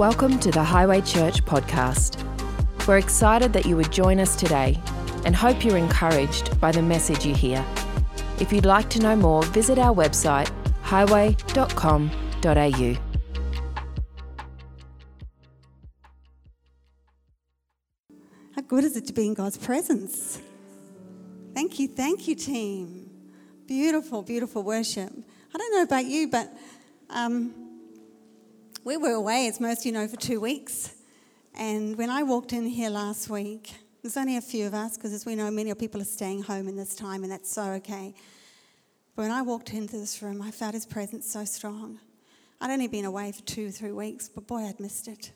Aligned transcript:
Welcome 0.00 0.38
to 0.38 0.50
the 0.50 0.64
Highway 0.64 1.02
Church 1.02 1.44
podcast. 1.44 2.16
We're 2.88 2.96
excited 2.96 3.52
that 3.52 3.66
you 3.66 3.76
would 3.76 3.92
join 3.92 4.18
us 4.18 4.34
today 4.34 4.80
and 5.26 5.36
hope 5.36 5.62
you're 5.62 5.76
encouraged 5.76 6.58
by 6.58 6.72
the 6.72 6.80
message 6.80 7.26
you 7.26 7.34
hear. 7.34 7.62
If 8.38 8.50
you'd 8.50 8.64
like 8.64 8.88
to 8.90 8.98
know 8.98 9.14
more, 9.14 9.42
visit 9.42 9.78
our 9.78 9.94
website 9.94 10.50
highway.com.au. 10.80 12.96
How 18.54 18.62
good 18.62 18.84
is 18.84 18.96
it 18.96 19.04
to 19.04 19.12
be 19.12 19.26
in 19.26 19.34
God's 19.34 19.58
presence? 19.58 20.40
Thank 21.52 21.78
you, 21.78 21.88
thank 21.88 22.26
you, 22.26 22.36
team. 22.36 23.10
Beautiful, 23.66 24.22
beautiful 24.22 24.62
worship. 24.62 25.12
I 25.54 25.58
don't 25.58 25.74
know 25.74 25.82
about 25.82 26.06
you, 26.06 26.30
but 26.30 26.50
um, 27.10 27.69
we 28.84 28.96
were 28.96 29.12
away, 29.12 29.46
as 29.46 29.60
most 29.60 29.80
of 29.80 29.86
you 29.86 29.92
know, 29.92 30.08
for 30.08 30.16
two 30.16 30.40
weeks. 30.40 30.94
And 31.54 31.96
when 31.98 32.08
I 32.08 32.22
walked 32.22 32.52
in 32.52 32.66
here 32.66 32.90
last 32.90 33.28
week, 33.28 33.72
there's 34.02 34.16
only 34.16 34.36
a 34.36 34.40
few 34.40 34.66
of 34.66 34.72
us, 34.72 34.96
because 34.96 35.12
as 35.12 35.26
we 35.26 35.34
know, 35.34 35.50
many 35.50 35.72
people 35.74 36.00
are 36.00 36.04
staying 36.04 36.42
home 36.42 36.66
in 36.66 36.76
this 36.76 36.96
time, 36.96 37.22
and 37.22 37.30
that's 37.30 37.50
so 37.50 37.62
okay. 37.72 38.14
But 39.14 39.22
when 39.22 39.30
I 39.30 39.42
walked 39.42 39.74
into 39.74 39.98
this 39.98 40.22
room, 40.22 40.40
I 40.40 40.50
felt 40.50 40.72
his 40.74 40.86
presence 40.86 41.30
so 41.30 41.44
strong. 41.44 42.00
I'd 42.60 42.70
only 42.70 42.88
been 42.88 43.04
away 43.04 43.32
for 43.32 43.42
two, 43.42 43.68
or 43.68 43.70
three 43.70 43.92
weeks, 43.92 44.28
but 44.28 44.46
boy, 44.46 44.60
I'd 44.60 44.80
missed 44.80 45.08
it. 45.08 45.32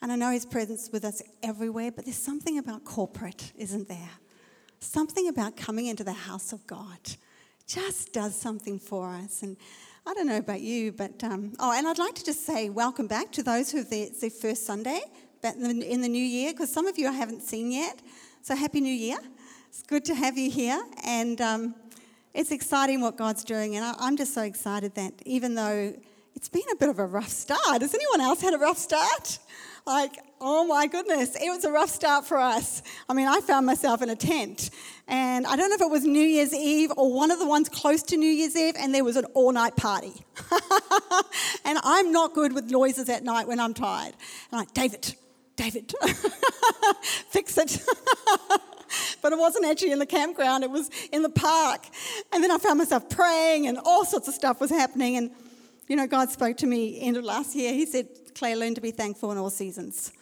And 0.00 0.10
I 0.10 0.16
know 0.16 0.30
his 0.30 0.46
presence 0.46 0.90
with 0.90 1.04
us 1.04 1.22
everywhere, 1.42 1.90
but 1.90 2.04
there's 2.04 2.16
something 2.16 2.58
about 2.58 2.84
corporate, 2.84 3.52
isn't 3.56 3.88
there? 3.88 4.10
Something 4.80 5.28
about 5.28 5.56
coming 5.56 5.86
into 5.86 6.04
the 6.04 6.12
house 6.12 6.52
of 6.52 6.66
God 6.66 6.98
just 7.66 8.12
does 8.12 8.34
something 8.34 8.78
for 8.78 9.10
us. 9.10 9.42
And 9.42 9.56
I 10.06 10.12
don't 10.12 10.26
know 10.26 10.36
about 10.36 10.60
you, 10.60 10.92
but 10.92 11.24
um, 11.24 11.54
oh, 11.58 11.72
and 11.72 11.88
I'd 11.88 11.96
like 11.96 12.14
to 12.16 12.24
just 12.24 12.44
say 12.44 12.68
welcome 12.68 13.06
back 13.06 13.32
to 13.32 13.42
those 13.42 13.70
who 13.70 13.78
have 13.78 13.88
their, 13.88 14.08
their 14.20 14.28
first 14.28 14.66
Sunday 14.66 15.00
in 15.42 16.02
the 16.02 16.08
new 16.08 16.22
year, 16.22 16.52
because 16.52 16.70
some 16.70 16.86
of 16.86 16.98
you 16.98 17.08
I 17.08 17.12
haven't 17.12 17.42
seen 17.42 17.72
yet. 17.72 18.02
So 18.42 18.54
happy 18.54 18.82
New 18.82 18.92
Year! 18.92 19.16
It's 19.66 19.82
good 19.82 20.04
to 20.04 20.14
have 20.14 20.36
you 20.36 20.50
here, 20.50 20.78
and 21.04 21.40
um, 21.40 21.74
it's 22.34 22.50
exciting 22.50 23.00
what 23.00 23.16
God's 23.16 23.44
doing. 23.44 23.76
And 23.76 23.84
I, 23.84 23.94
I'm 23.98 24.18
just 24.18 24.34
so 24.34 24.42
excited 24.42 24.94
that 24.94 25.14
even 25.24 25.54
though 25.54 25.94
it's 26.34 26.50
been 26.50 26.68
a 26.70 26.76
bit 26.76 26.90
of 26.90 26.98
a 26.98 27.06
rough 27.06 27.30
start, 27.30 27.80
has 27.80 27.94
anyone 27.94 28.20
else 28.20 28.42
had 28.42 28.52
a 28.52 28.58
rough 28.58 28.76
start? 28.76 29.38
Like, 29.86 30.16
oh 30.40 30.66
my 30.66 30.86
goodness, 30.86 31.36
it 31.36 31.50
was 31.50 31.64
a 31.64 31.70
rough 31.70 31.90
start 31.90 32.26
for 32.26 32.38
us. 32.38 32.82
I 33.06 33.12
mean, 33.12 33.28
I 33.28 33.40
found 33.40 33.66
myself 33.66 34.00
in 34.00 34.08
a 34.08 34.16
tent, 34.16 34.70
and 35.06 35.46
I 35.46 35.56
don't 35.56 35.68
know 35.68 35.74
if 35.74 35.82
it 35.82 35.90
was 35.90 36.04
New 36.04 36.22
Year's 36.22 36.54
Eve 36.54 36.90
or 36.96 37.12
one 37.12 37.30
of 37.30 37.38
the 37.38 37.46
ones 37.46 37.68
close 37.68 38.02
to 38.04 38.16
New 38.16 38.30
Year's 38.30 38.56
Eve, 38.56 38.76
and 38.78 38.94
there 38.94 39.04
was 39.04 39.16
an 39.16 39.26
all 39.34 39.52
night 39.52 39.76
party. 39.76 40.24
and 41.66 41.78
I'm 41.82 42.12
not 42.12 42.32
good 42.32 42.54
with 42.54 42.70
noises 42.70 43.10
at 43.10 43.24
night 43.24 43.46
when 43.46 43.60
I'm 43.60 43.74
tired. 43.74 44.14
I'm 44.50 44.60
like, 44.60 44.72
David, 44.72 45.14
David, 45.56 45.92
fix 47.28 47.58
it. 47.58 47.82
but 49.20 49.32
it 49.32 49.38
wasn't 49.38 49.66
actually 49.66 49.92
in 49.92 49.98
the 49.98 50.06
campground, 50.06 50.64
it 50.64 50.70
was 50.70 50.90
in 51.12 51.20
the 51.20 51.28
park. 51.28 51.84
And 52.32 52.42
then 52.42 52.50
I 52.50 52.56
found 52.56 52.78
myself 52.78 53.10
praying, 53.10 53.66
and 53.66 53.78
all 53.84 54.06
sorts 54.06 54.28
of 54.28 54.34
stuff 54.34 54.62
was 54.62 54.70
happening. 54.70 55.18
And, 55.18 55.30
you 55.88 55.96
know, 55.96 56.06
God 56.06 56.30
spoke 56.30 56.56
to 56.58 56.66
me 56.66 57.02
end 57.02 57.18
of 57.18 57.24
last 57.24 57.54
year. 57.54 57.74
He 57.74 57.84
said, 57.84 58.08
Claire, 58.34 58.56
learn 58.56 58.74
to 58.74 58.80
be 58.80 58.90
thankful 58.90 59.30
in 59.30 59.38
all 59.38 59.50
seasons. 59.50 60.12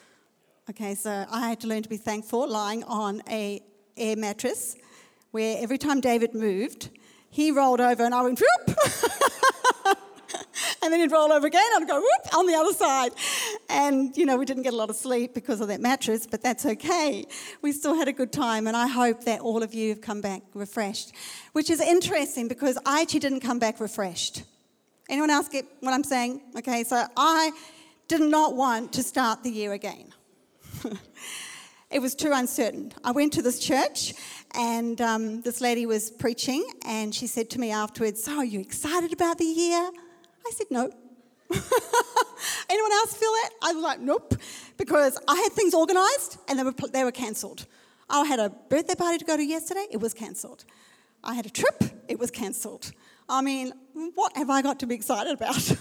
Okay, 0.68 0.94
so 0.94 1.24
I 1.30 1.48
had 1.48 1.60
to 1.60 1.66
learn 1.66 1.82
to 1.82 1.88
be 1.88 1.96
thankful 1.96 2.46
lying 2.46 2.84
on 2.84 3.22
a 3.28 3.62
air 3.96 4.16
mattress 4.16 4.76
where 5.30 5.56
every 5.60 5.78
time 5.78 6.00
David 6.00 6.34
moved, 6.34 6.90
he 7.30 7.50
rolled 7.50 7.80
over 7.80 8.04
and 8.04 8.14
I 8.14 8.22
went 8.22 8.40
whoop. 8.40 8.76
and 10.82 10.92
then 10.92 11.00
he'd 11.00 11.10
roll 11.10 11.32
over 11.32 11.46
again 11.46 11.64
and 11.74 11.84
I'd 11.84 11.88
go 11.88 12.00
whoop 12.00 12.34
on 12.36 12.46
the 12.46 12.54
other 12.54 12.74
side. 12.74 13.12
And, 13.70 14.14
you 14.14 14.26
know, 14.26 14.36
we 14.36 14.44
didn't 14.44 14.64
get 14.64 14.74
a 14.74 14.76
lot 14.76 14.90
of 14.90 14.96
sleep 14.96 15.32
because 15.32 15.62
of 15.62 15.68
that 15.68 15.80
mattress, 15.80 16.26
but 16.26 16.42
that's 16.42 16.66
okay. 16.66 17.24
We 17.62 17.72
still 17.72 17.94
had 17.94 18.08
a 18.08 18.12
good 18.12 18.32
time, 18.32 18.66
and 18.66 18.76
I 18.76 18.88
hope 18.88 19.24
that 19.24 19.40
all 19.40 19.62
of 19.62 19.72
you 19.72 19.88
have 19.88 20.02
come 20.02 20.20
back 20.20 20.42
refreshed, 20.52 21.12
which 21.52 21.70
is 21.70 21.80
interesting 21.80 22.46
because 22.46 22.76
I 22.84 23.00
actually 23.00 23.20
didn't 23.20 23.40
come 23.40 23.58
back 23.58 23.80
refreshed. 23.80 24.42
Anyone 25.08 25.30
else 25.30 25.48
get 25.48 25.64
what 25.80 25.94
I'm 25.94 26.04
saying? 26.04 26.42
Okay, 26.58 26.84
so 26.84 27.06
I 27.16 27.52
did 28.18 28.20
not 28.30 28.54
want 28.54 28.92
to 28.92 29.02
start 29.02 29.42
the 29.42 29.48
year 29.48 29.72
again. 29.72 30.12
it 31.90 31.98
was 31.98 32.14
too 32.14 32.30
uncertain. 32.30 32.92
I 33.02 33.10
went 33.10 33.32
to 33.32 33.40
this 33.40 33.58
church 33.58 34.12
and 34.54 35.00
um, 35.00 35.40
this 35.40 35.62
lady 35.62 35.86
was 35.86 36.10
preaching 36.10 36.62
and 36.84 37.14
she 37.14 37.26
said 37.26 37.48
to 37.50 37.58
me 37.58 37.70
afterwards, 37.70 38.22
So, 38.22 38.36
are 38.36 38.44
you 38.44 38.60
excited 38.60 39.14
about 39.14 39.38
the 39.38 39.46
year? 39.46 39.90
I 40.46 40.50
said, 40.50 40.66
No. 40.68 40.90
Anyone 42.68 42.92
else 42.92 43.16
feel 43.16 43.30
that? 43.30 43.50
I 43.62 43.72
was 43.72 43.82
like, 43.82 44.00
Nope. 44.00 44.34
Because 44.76 45.18
I 45.26 45.36
had 45.36 45.52
things 45.52 45.72
organized 45.72 46.36
and 46.48 46.58
they 46.58 46.64
were, 46.64 46.74
they 46.92 47.04
were 47.04 47.12
cancelled. 47.12 47.64
I 48.10 48.26
had 48.26 48.40
a 48.40 48.50
birthday 48.50 48.94
party 48.94 49.16
to 49.16 49.24
go 49.24 49.38
to 49.38 49.42
yesterday, 49.42 49.86
it 49.90 50.00
was 50.02 50.12
cancelled. 50.12 50.66
I 51.24 51.32
had 51.32 51.46
a 51.46 51.50
trip, 51.50 51.82
it 52.08 52.18
was 52.18 52.30
cancelled. 52.30 52.92
I 53.28 53.42
mean, 53.42 53.72
what 54.14 54.36
have 54.36 54.50
I 54.50 54.62
got 54.62 54.80
to 54.80 54.86
be 54.86 54.94
excited 54.94 55.32
about? 55.32 55.72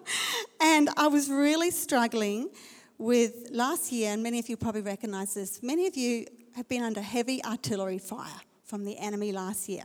and 0.60 0.88
I 0.96 1.08
was 1.08 1.30
really 1.30 1.70
struggling 1.70 2.50
with 2.98 3.48
last 3.50 3.92
year, 3.92 4.12
and 4.12 4.22
many 4.22 4.38
of 4.38 4.48
you 4.48 4.56
probably 4.56 4.82
recognize 4.82 5.34
this. 5.34 5.62
Many 5.62 5.86
of 5.86 5.96
you 5.96 6.26
have 6.56 6.68
been 6.68 6.82
under 6.82 7.00
heavy 7.00 7.44
artillery 7.44 7.98
fire 7.98 8.40
from 8.64 8.84
the 8.84 8.98
enemy 8.98 9.32
last 9.32 9.68
year. 9.68 9.84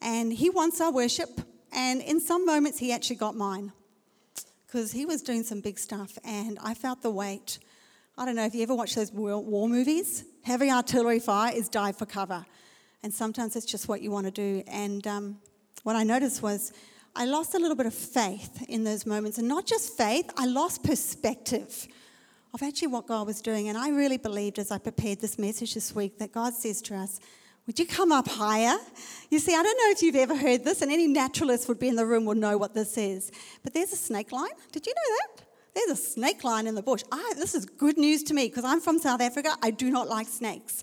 And 0.00 0.32
he 0.32 0.50
wants 0.50 0.80
our 0.80 0.92
worship, 0.92 1.30
and 1.72 2.02
in 2.02 2.20
some 2.20 2.44
moments, 2.44 2.78
he 2.78 2.92
actually 2.92 3.16
got 3.16 3.34
mine 3.34 3.72
because 4.66 4.92
he 4.92 5.06
was 5.06 5.22
doing 5.22 5.42
some 5.42 5.60
big 5.60 5.78
stuff, 5.78 6.18
and 6.24 6.58
I 6.62 6.74
felt 6.74 7.00
the 7.00 7.10
weight. 7.10 7.58
I 8.18 8.24
don't 8.24 8.36
know 8.36 8.44
if 8.44 8.54
you 8.54 8.62
ever 8.62 8.74
watch 8.74 8.94
those 8.94 9.12
war 9.12 9.68
movies. 9.68 10.24
Heavy 10.42 10.70
artillery 10.70 11.20
fire 11.20 11.52
is 11.54 11.68
dive 11.68 11.96
for 11.96 12.06
cover, 12.06 12.44
and 13.02 13.12
sometimes 13.12 13.56
it's 13.56 13.66
just 13.66 13.88
what 13.88 14.02
you 14.02 14.10
want 14.10 14.26
to 14.26 14.32
do. 14.32 14.62
And 14.66 15.06
um, 15.06 15.38
what 15.84 15.96
I 15.96 16.02
noticed 16.02 16.42
was 16.42 16.72
I 17.14 17.26
lost 17.26 17.54
a 17.54 17.58
little 17.58 17.76
bit 17.76 17.86
of 17.86 17.94
faith 17.94 18.64
in 18.68 18.82
those 18.82 19.06
moments. 19.06 19.38
And 19.38 19.46
not 19.46 19.66
just 19.66 19.96
faith, 19.96 20.28
I 20.36 20.46
lost 20.46 20.82
perspective 20.82 21.86
of 22.52 22.62
actually 22.62 22.88
what 22.88 23.06
God 23.06 23.26
was 23.26 23.40
doing. 23.40 23.68
And 23.68 23.78
I 23.78 23.90
really 23.90 24.16
believed 24.16 24.58
as 24.58 24.72
I 24.72 24.78
prepared 24.78 25.20
this 25.20 25.38
message 25.38 25.74
this 25.74 25.94
week 25.94 26.18
that 26.18 26.32
God 26.32 26.54
says 26.54 26.82
to 26.82 26.96
us, 26.96 27.20
Would 27.66 27.78
you 27.78 27.86
come 27.86 28.10
up 28.10 28.26
higher? 28.26 28.76
You 29.30 29.38
see, 29.38 29.54
I 29.54 29.62
don't 29.62 29.78
know 29.78 29.90
if 29.90 30.02
you've 30.02 30.16
ever 30.16 30.36
heard 30.36 30.64
this, 30.64 30.82
and 30.82 30.90
any 30.90 31.06
naturalist 31.06 31.68
would 31.68 31.78
be 31.78 31.88
in 31.88 31.96
the 31.96 32.06
room 32.06 32.24
will 32.24 32.34
know 32.34 32.58
what 32.58 32.74
this 32.74 32.98
is. 32.98 33.30
But 33.62 33.74
there's 33.74 33.92
a 33.92 33.96
snake 33.96 34.32
line. 34.32 34.50
Did 34.72 34.86
you 34.86 34.94
know 34.94 35.16
that? 35.16 35.44
There's 35.74 35.98
a 35.98 36.02
snake 36.02 36.44
line 36.44 36.66
in 36.66 36.74
the 36.74 36.82
bush. 36.82 37.02
I, 37.12 37.32
this 37.36 37.54
is 37.54 37.66
good 37.66 37.98
news 37.98 38.22
to 38.24 38.34
me 38.34 38.48
because 38.48 38.64
I'm 38.64 38.80
from 38.80 38.98
South 38.98 39.20
Africa. 39.20 39.56
I 39.62 39.70
do 39.70 39.90
not 39.90 40.08
like 40.08 40.28
snakes. 40.28 40.82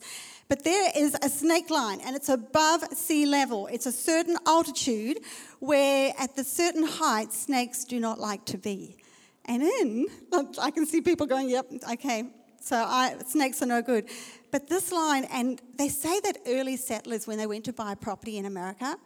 But 0.52 0.66
there 0.66 0.92
is 0.98 1.16
a 1.24 1.30
snake 1.30 1.70
line 1.70 2.02
and 2.06 2.14
it's 2.14 2.28
above 2.28 2.84
sea 2.92 3.26
level. 3.26 3.68
It's 3.68 3.86
a 3.86 3.92
certain 3.94 4.36
altitude 4.46 5.20
where, 5.60 6.14
at 6.20 6.36
the 6.36 6.44
certain 6.44 6.84
height, 6.84 7.32
snakes 7.32 7.86
do 7.86 8.02
not 8.02 8.20
like 8.20 8.44
to 8.48 8.58
be. 8.58 8.98
And 9.46 9.64
in, 9.64 10.08
I 10.62 10.70
can 10.72 10.86
see 10.86 11.00
people 11.00 11.26
going, 11.26 11.48
yep, 11.48 11.68
okay, 11.94 12.26
so 12.60 12.76
I, 12.76 13.16
snakes 13.26 13.62
are 13.62 13.66
no 13.66 13.82
good. 13.82 14.10
But 14.52 14.68
this 14.68 14.92
line, 14.92 15.24
and 15.32 15.62
they 15.78 15.88
say 15.88 16.20
that 16.20 16.40
early 16.46 16.76
settlers, 16.76 17.28
when 17.28 17.38
they 17.38 17.48
went 17.48 17.64
to 17.64 17.72
buy 17.72 17.96
property 17.96 18.38
in 18.38 18.46
America, 18.46 18.98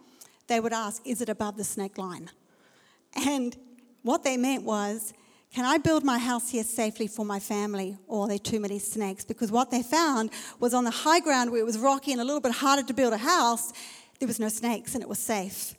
they 0.47 0.59
would 0.59 0.73
ask, 0.73 1.06
is 1.06 1.22
it 1.22 1.29
above 1.29 1.57
the 1.57 1.63
snake 1.63 2.00
line? 2.00 2.31
And 3.23 3.56
what 4.01 4.23
they 4.23 4.35
meant 4.35 4.63
was, 4.63 5.13
can 5.53 5.66
I 5.66 5.78
build 5.78 6.03
my 6.03 6.17
house 6.17 6.50
here 6.50 6.63
safely 6.63 7.07
for 7.07 7.25
my 7.25 7.39
family, 7.39 7.97
oh, 8.09 8.17
or 8.17 8.25
are 8.25 8.28
there 8.28 8.38
too 8.38 8.59
many 8.59 8.79
snakes? 8.79 9.23
Because 9.23 9.51
what 9.51 9.72
they 9.72 9.83
found 9.83 10.31
was 10.59 10.73
on 10.73 10.83
the 10.83 10.91
high 10.91 11.19
ground 11.22 11.51
where 11.51 11.61
it 11.61 11.66
was 11.66 11.78
rocky 11.78 12.11
and 12.11 12.19
a 12.19 12.25
little 12.25 12.41
bit 12.41 12.51
harder 12.51 12.83
to 12.83 12.94
build 12.94 13.13
a 13.13 13.17
house, 13.17 13.72
there 14.19 14.28
was 14.28 14.39
no 14.39 14.50
snakes 14.50 14.95
and 14.95 15.03
it 15.03 15.09
was 15.09 15.19
safe. 15.19 15.73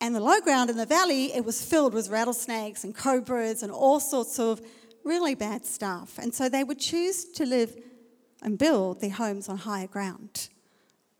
And 0.00 0.14
the 0.14 0.20
low 0.20 0.40
ground 0.40 0.70
in 0.70 0.76
the 0.76 0.86
valley, 0.86 1.32
it 1.32 1.44
was 1.44 1.64
filled 1.64 1.94
with 1.94 2.08
rattlesnakes 2.08 2.84
and 2.84 2.94
cobras 2.94 3.62
and 3.62 3.72
all 3.72 4.00
sorts 4.00 4.38
of 4.38 4.60
really 5.04 5.34
bad 5.34 5.64
stuff. 5.64 6.18
And 6.18 6.34
so 6.34 6.48
they 6.48 6.64
would 6.64 6.80
choose 6.80 7.24
to 7.32 7.46
live 7.46 7.74
and 8.42 8.58
build 8.58 9.00
their 9.00 9.10
homes 9.10 9.48
on 9.48 9.58
higher 9.58 9.86
ground. 9.86 10.48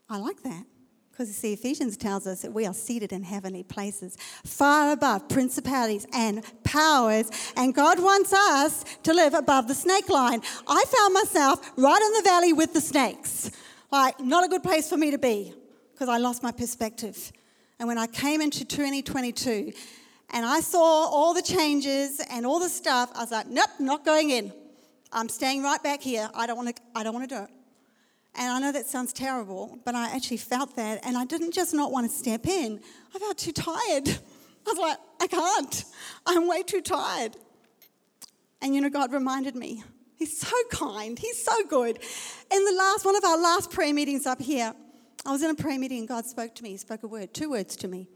I 0.09 0.19
like 0.19 0.43
that. 0.43 0.65
Because 1.17 1.29
you 1.29 1.35
see, 1.35 1.53
Ephesians 1.55 1.97
tells 1.97 2.27
us 2.27 2.43
that 2.43 2.53
we 2.53 2.67
are 2.67 2.75
seated 2.75 3.11
in 3.11 3.23
heavenly 3.23 3.63
places, 3.63 4.19
far 4.45 4.93
above 4.93 5.31
principalities 5.31 6.07
and 6.13 6.45
powers, 6.63 7.31
and 7.57 7.75
God 7.75 7.99
wants 7.99 8.35
us 8.35 8.85
to 9.03 9.15
live 9.15 9.33
above 9.33 9.67
the 9.67 9.75
snake 9.75 10.11
line. 10.11 10.43
I 10.69 10.85
found 10.85 11.15
myself 11.15 11.73
right 11.79 12.03
in 12.03 12.23
the 12.23 12.23
valley 12.23 12.53
with 12.53 12.75
the 12.75 12.83
snakes. 12.83 13.51
Like, 13.91 14.21
not 14.21 14.45
a 14.45 14.49
good 14.49 14.63
place 14.63 14.91
for 14.91 14.99
me 14.99 15.11
to 15.11 15.17
be 15.17 15.55
because 15.95 16.11
I 16.11 16.19
lost 16.19 16.43
my 16.43 16.53
perspective. 16.53 17.33
And 17.79 17.89
when 17.89 17.97
I 17.97 18.09
came 18.09 18.43
into 18.43 18.67
2022 18.67 19.73
and 20.35 20.45
I 20.45 20.61
saw 20.61 21.07
all 21.07 21.33
the 21.33 21.41
changes 21.41 22.21
and 22.31 22.45
all 22.45 22.61
the 22.61 22.69
stuff, 22.69 23.11
I 23.15 23.21
was 23.21 23.31
like, 23.31 23.47
nope, 23.47 23.71
not 23.81 24.05
going 24.05 24.29
in. 24.29 24.53
I'm 25.11 25.31
staying 25.31 25.63
right 25.63 25.83
back 25.83 26.03
here. 26.03 26.29
I 26.35 26.47
don't 26.47 26.59
want 26.59 26.77
to, 26.77 26.83
I 26.95 27.03
don't 27.03 27.15
want 27.15 27.27
to 27.27 27.35
do 27.35 27.43
it. 27.43 27.56
And 28.39 28.53
I 28.53 28.59
know 28.59 28.73
that 28.73 28.87
sounds 28.87 29.13
terrible, 29.13 29.79
but 29.85 29.95
I 29.95 30.15
actually 30.15 30.37
felt 30.37 30.77
that. 30.77 31.05
And 31.05 31.17
I 31.17 31.25
didn't 31.25 31.53
just 31.53 31.73
not 31.73 31.91
want 31.91 32.11
to 32.11 32.15
step 32.15 32.47
in, 32.47 32.81
I 33.15 33.19
felt 33.19 33.39
too 33.39 33.53
tired. 33.53 34.09
I 34.67 34.71
was 34.71 34.79
like, 34.79 34.99
I 35.21 35.27
can't. 35.27 35.85
I'm 36.27 36.49
way 36.49 36.63
too 36.63 36.83
tired. 36.83 37.37
And 38.61 38.75
you 38.75 38.81
know, 38.81 38.91
God 38.91 39.13
reminded 39.13 39.55
me. 39.55 39.83
He's 40.17 40.39
so 40.39 40.57
kind. 40.71 41.19
He's 41.19 41.43
so 41.43 41.65
good. 41.67 41.99
In 42.51 42.65
the 42.65 42.73
last 42.73 43.05
one 43.05 43.17
of 43.17 43.25
our 43.25 43.39
last 43.39 43.71
prayer 43.71 43.95
meetings 43.95 44.27
up 44.27 44.41
here, 44.41 44.75
I 45.25 45.33
was 45.33 45.43
in 45.43 45.51
a 45.51 45.55
prayer 45.55 45.79
meeting 45.79 46.01
and 46.01 46.09
God 46.09 46.25
spoke 46.27 46.55
to 46.57 46.63
me. 46.63 46.71
He 46.71 46.77
spoke 46.77 47.03
a 47.03 47.07
word, 47.07 47.35
two 47.35 47.51
words 47.51 47.77
to 47.77 47.89
me. 47.89 48.09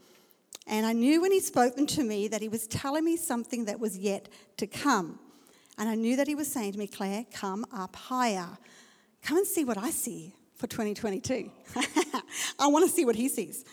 And 0.66 0.86
I 0.86 0.92
knew 0.92 1.20
when 1.20 1.32
He 1.32 1.40
spoke 1.40 1.76
them 1.76 1.86
to 1.88 2.02
me 2.02 2.28
that 2.28 2.40
He 2.40 2.48
was 2.48 2.66
telling 2.66 3.04
me 3.04 3.16
something 3.16 3.66
that 3.66 3.80
was 3.80 3.98
yet 3.98 4.28
to 4.56 4.66
come. 4.66 5.18
And 5.78 5.88
I 5.88 5.94
knew 5.94 6.16
that 6.16 6.26
He 6.26 6.34
was 6.34 6.50
saying 6.50 6.72
to 6.72 6.78
me, 6.78 6.86
Claire, 6.86 7.26
come 7.32 7.66
up 7.72 7.96
higher. 7.96 8.58
Come 9.22 9.38
and 9.38 9.46
see 9.46 9.64
what 9.64 9.78
I 9.78 9.90
see 9.90 10.34
for 10.54 10.66
2022. 10.66 11.50
I 12.58 12.66
want 12.66 12.88
to 12.88 12.94
see 12.94 13.04
what 13.04 13.16
He 13.16 13.28
sees. 13.28 13.64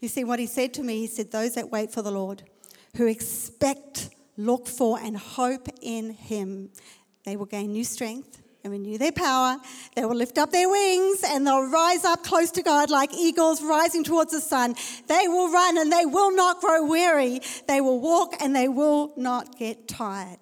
You 0.00 0.08
see, 0.08 0.24
what 0.24 0.38
He 0.38 0.46
said 0.46 0.74
to 0.74 0.82
me, 0.82 1.00
He 1.00 1.06
said, 1.06 1.30
Those 1.30 1.54
that 1.54 1.70
wait 1.70 1.90
for 1.90 2.02
the 2.02 2.10
Lord, 2.10 2.42
who 2.96 3.06
expect, 3.06 4.10
look 4.36 4.66
for, 4.66 4.98
and 4.98 5.16
hope 5.16 5.68
in 5.80 6.10
Him, 6.10 6.70
they 7.24 7.36
will 7.36 7.46
gain 7.46 7.72
new 7.72 7.84
strength 7.84 8.42
and 8.64 8.72
renew 8.72 8.96
their 8.96 9.12
power. 9.12 9.58
They 9.94 10.04
will 10.04 10.16
lift 10.16 10.38
up 10.38 10.50
their 10.50 10.68
wings 10.68 11.22
and 11.24 11.46
they'll 11.46 11.68
rise 11.68 12.04
up 12.04 12.24
close 12.24 12.50
to 12.52 12.62
God 12.62 12.90
like 12.90 13.12
eagles 13.14 13.62
rising 13.62 14.02
towards 14.02 14.32
the 14.32 14.40
sun. 14.40 14.74
They 15.06 15.28
will 15.28 15.52
run 15.52 15.78
and 15.78 15.92
they 15.92 16.06
will 16.06 16.34
not 16.34 16.60
grow 16.60 16.84
weary. 16.86 17.40
They 17.68 17.82
will 17.82 18.00
walk 18.00 18.34
and 18.40 18.56
they 18.56 18.68
will 18.68 19.12
not 19.16 19.58
get 19.58 19.86
tired. 19.86 20.38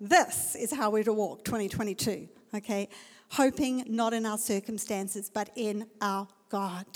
This 0.00 0.54
is 0.54 0.72
how 0.72 0.90
we're 0.90 1.04
to 1.04 1.12
walk 1.12 1.44
2022, 1.44 2.28
okay? 2.54 2.88
Hoping 3.34 3.82
not 3.88 4.14
in 4.14 4.26
our 4.26 4.38
circumstances, 4.38 5.28
but 5.28 5.50
in 5.56 5.86
our 6.00 6.28
God, 6.50 6.86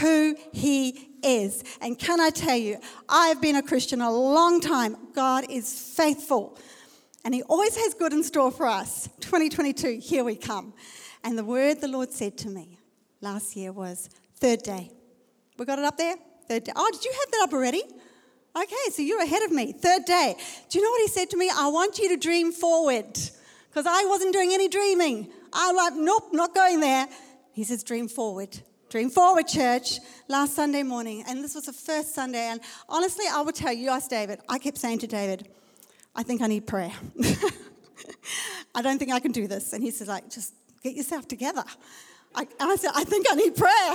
who 0.00 0.36
He 0.52 1.10
is. 1.22 1.62
And 1.80 1.96
can 1.96 2.20
I 2.20 2.30
tell 2.30 2.56
you, 2.56 2.78
I've 3.08 3.40
been 3.40 3.54
a 3.54 3.62
Christian 3.62 4.00
a 4.00 4.10
long 4.10 4.60
time. 4.60 4.96
God 5.14 5.44
is 5.48 5.94
faithful. 5.94 6.58
And 7.24 7.32
He 7.32 7.44
always 7.44 7.76
has 7.76 7.94
good 7.94 8.12
in 8.12 8.24
store 8.24 8.50
for 8.50 8.66
us. 8.66 9.08
2022, 9.20 10.00
here 10.02 10.24
we 10.24 10.34
come. 10.34 10.74
And 11.22 11.38
the 11.38 11.44
word 11.44 11.80
the 11.80 11.86
Lord 11.86 12.10
said 12.10 12.36
to 12.38 12.48
me 12.50 12.76
last 13.20 13.54
year 13.54 13.70
was 13.70 14.10
third 14.34 14.62
day. 14.64 14.90
We 15.58 15.64
got 15.64 15.78
it 15.78 15.84
up 15.84 15.96
there? 15.96 16.16
Third 16.48 16.64
day. 16.64 16.72
Oh, 16.74 16.90
did 16.92 17.04
you 17.04 17.12
have 17.12 17.30
that 17.30 17.40
up 17.44 17.52
already? 17.52 17.84
Okay, 18.56 18.90
so 18.90 19.00
you're 19.00 19.22
ahead 19.22 19.44
of 19.44 19.52
me. 19.52 19.72
Third 19.72 20.06
day. 20.06 20.34
Do 20.68 20.78
you 20.78 20.84
know 20.84 20.90
what 20.90 21.02
He 21.02 21.08
said 21.08 21.30
to 21.30 21.36
me? 21.36 21.52
I 21.54 21.68
want 21.68 22.00
you 22.00 22.08
to 22.08 22.16
dream 22.16 22.50
forward. 22.50 23.16
Because 23.70 23.86
I 23.88 24.04
wasn't 24.06 24.32
doing 24.32 24.52
any 24.52 24.68
dreaming. 24.68 25.32
I'm 25.54 25.76
like, 25.76 25.94
nope, 25.94 26.30
not 26.32 26.54
going 26.54 26.80
there. 26.80 27.08
He 27.52 27.64
says, 27.64 27.82
dream 27.84 28.08
forward. 28.08 28.60
Dream 28.90 29.10
Forward 29.10 29.48
Church 29.48 29.98
last 30.28 30.54
Sunday 30.54 30.84
morning, 30.84 31.24
and 31.26 31.42
this 31.42 31.56
was 31.56 31.64
the 31.64 31.72
first 31.72 32.14
Sunday. 32.14 32.46
And 32.46 32.60
honestly, 32.88 33.24
I 33.28 33.40
will 33.40 33.52
tell 33.52 33.72
you, 33.72 33.90
ask 33.90 34.08
David. 34.08 34.38
I 34.48 34.58
kept 34.60 34.78
saying 34.78 35.00
to 35.00 35.08
David, 35.08 35.48
I 36.14 36.22
think 36.22 36.42
I 36.42 36.46
need 36.46 36.66
prayer. 36.66 36.92
I 38.74 38.82
don't 38.82 38.98
think 38.98 39.10
I 39.10 39.18
can 39.18 39.32
do 39.32 39.48
this. 39.48 39.72
And 39.72 39.82
he 39.82 39.90
says, 39.90 40.06
like, 40.06 40.30
just 40.30 40.54
get 40.82 40.94
yourself 40.94 41.26
together. 41.26 41.64
I, 42.36 42.42
and 42.42 42.70
I 42.70 42.76
said, 42.76 42.90
I 42.94 43.02
think 43.02 43.26
I 43.30 43.34
need 43.34 43.56
prayer. 43.56 43.94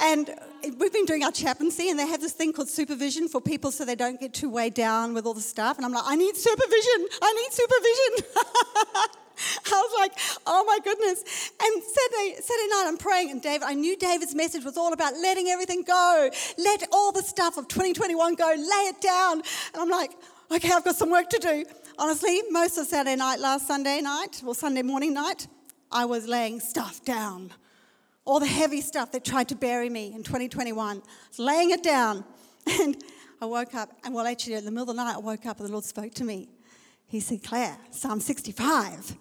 And 0.00 0.30
we've 0.78 0.92
been 0.92 1.04
doing 1.04 1.22
our 1.22 1.32
chaplaincy, 1.32 1.90
and 1.90 1.98
they 1.98 2.06
have 2.06 2.20
this 2.20 2.32
thing 2.32 2.52
called 2.52 2.68
supervision 2.68 3.28
for 3.28 3.40
people 3.40 3.70
so 3.70 3.84
they 3.84 3.94
don't 3.94 4.20
get 4.20 4.34
too 4.34 4.48
weighed 4.48 4.74
down 4.74 5.14
with 5.14 5.26
all 5.26 5.34
the 5.34 5.40
stuff. 5.40 5.76
And 5.76 5.86
I'm 5.86 5.92
like, 5.92 6.04
I 6.04 6.16
need 6.16 6.36
supervision. 6.36 7.08
I 7.20 7.32
need 7.32 7.52
supervision. 7.52 9.16
I 9.66 9.70
was 9.70 9.94
like, 9.98 10.12
oh 10.46 10.64
my 10.64 10.78
goodness. 10.82 11.52
And 11.62 11.82
Saturday, 11.82 12.40
Saturday 12.40 12.68
night, 12.70 12.84
I'm 12.86 12.98
praying, 12.98 13.30
and 13.30 13.42
David, 13.42 13.62
I 13.62 13.74
knew 13.74 13.96
David's 13.96 14.34
message 14.34 14.64
was 14.64 14.76
all 14.76 14.92
about 14.92 15.14
letting 15.14 15.48
everything 15.48 15.82
go. 15.82 16.30
Let 16.58 16.88
all 16.92 17.12
the 17.12 17.22
stuff 17.22 17.56
of 17.56 17.68
2021 17.68 18.34
go, 18.34 18.46
lay 18.46 18.88
it 18.88 19.00
down. 19.00 19.42
And 19.72 19.82
I'm 19.82 19.88
like, 19.88 20.12
okay, 20.50 20.70
I've 20.72 20.84
got 20.84 20.96
some 20.96 21.10
work 21.10 21.28
to 21.30 21.38
do. 21.38 21.64
Honestly, 21.98 22.40
most 22.50 22.78
of 22.78 22.86
Saturday 22.86 23.16
night, 23.16 23.38
last 23.38 23.66
Sunday 23.66 24.00
night, 24.00 24.42
or 24.46 24.54
Sunday 24.54 24.82
morning 24.82 25.14
night, 25.14 25.46
I 25.90 26.04
was 26.04 26.26
laying 26.26 26.60
stuff 26.60 27.04
down. 27.04 27.52
All 28.24 28.40
the 28.40 28.46
heavy 28.46 28.80
stuff 28.80 29.12
that 29.12 29.24
tried 29.24 29.48
to 29.48 29.56
bury 29.56 29.90
me 29.90 30.12
in 30.14 30.22
2021, 30.22 31.02
laying 31.38 31.70
it 31.70 31.82
down. 31.82 32.24
And 32.80 32.96
I 33.42 33.44
woke 33.46 33.74
up, 33.74 33.90
and 34.04 34.14
well, 34.14 34.24
actually, 34.24 34.54
in 34.54 34.64
the 34.64 34.70
middle 34.70 34.90
of 34.90 34.96
the 34.96 35.02
night, 35.02 35.16
I 35.16 35.18
woke 35.18 35.46
up 35.46 35.58
and 35.58 35.68
the 35.68 35.72
Lord 35.72 35.84
spoke 35.84 36.14
to 36.14 36.22
me. 36.22 36.48
He 37.08 37.18
said, 37.18 37.42
Claire, 37.42 37.76
Psalm 37.90 38.20
65. 38.20 39.16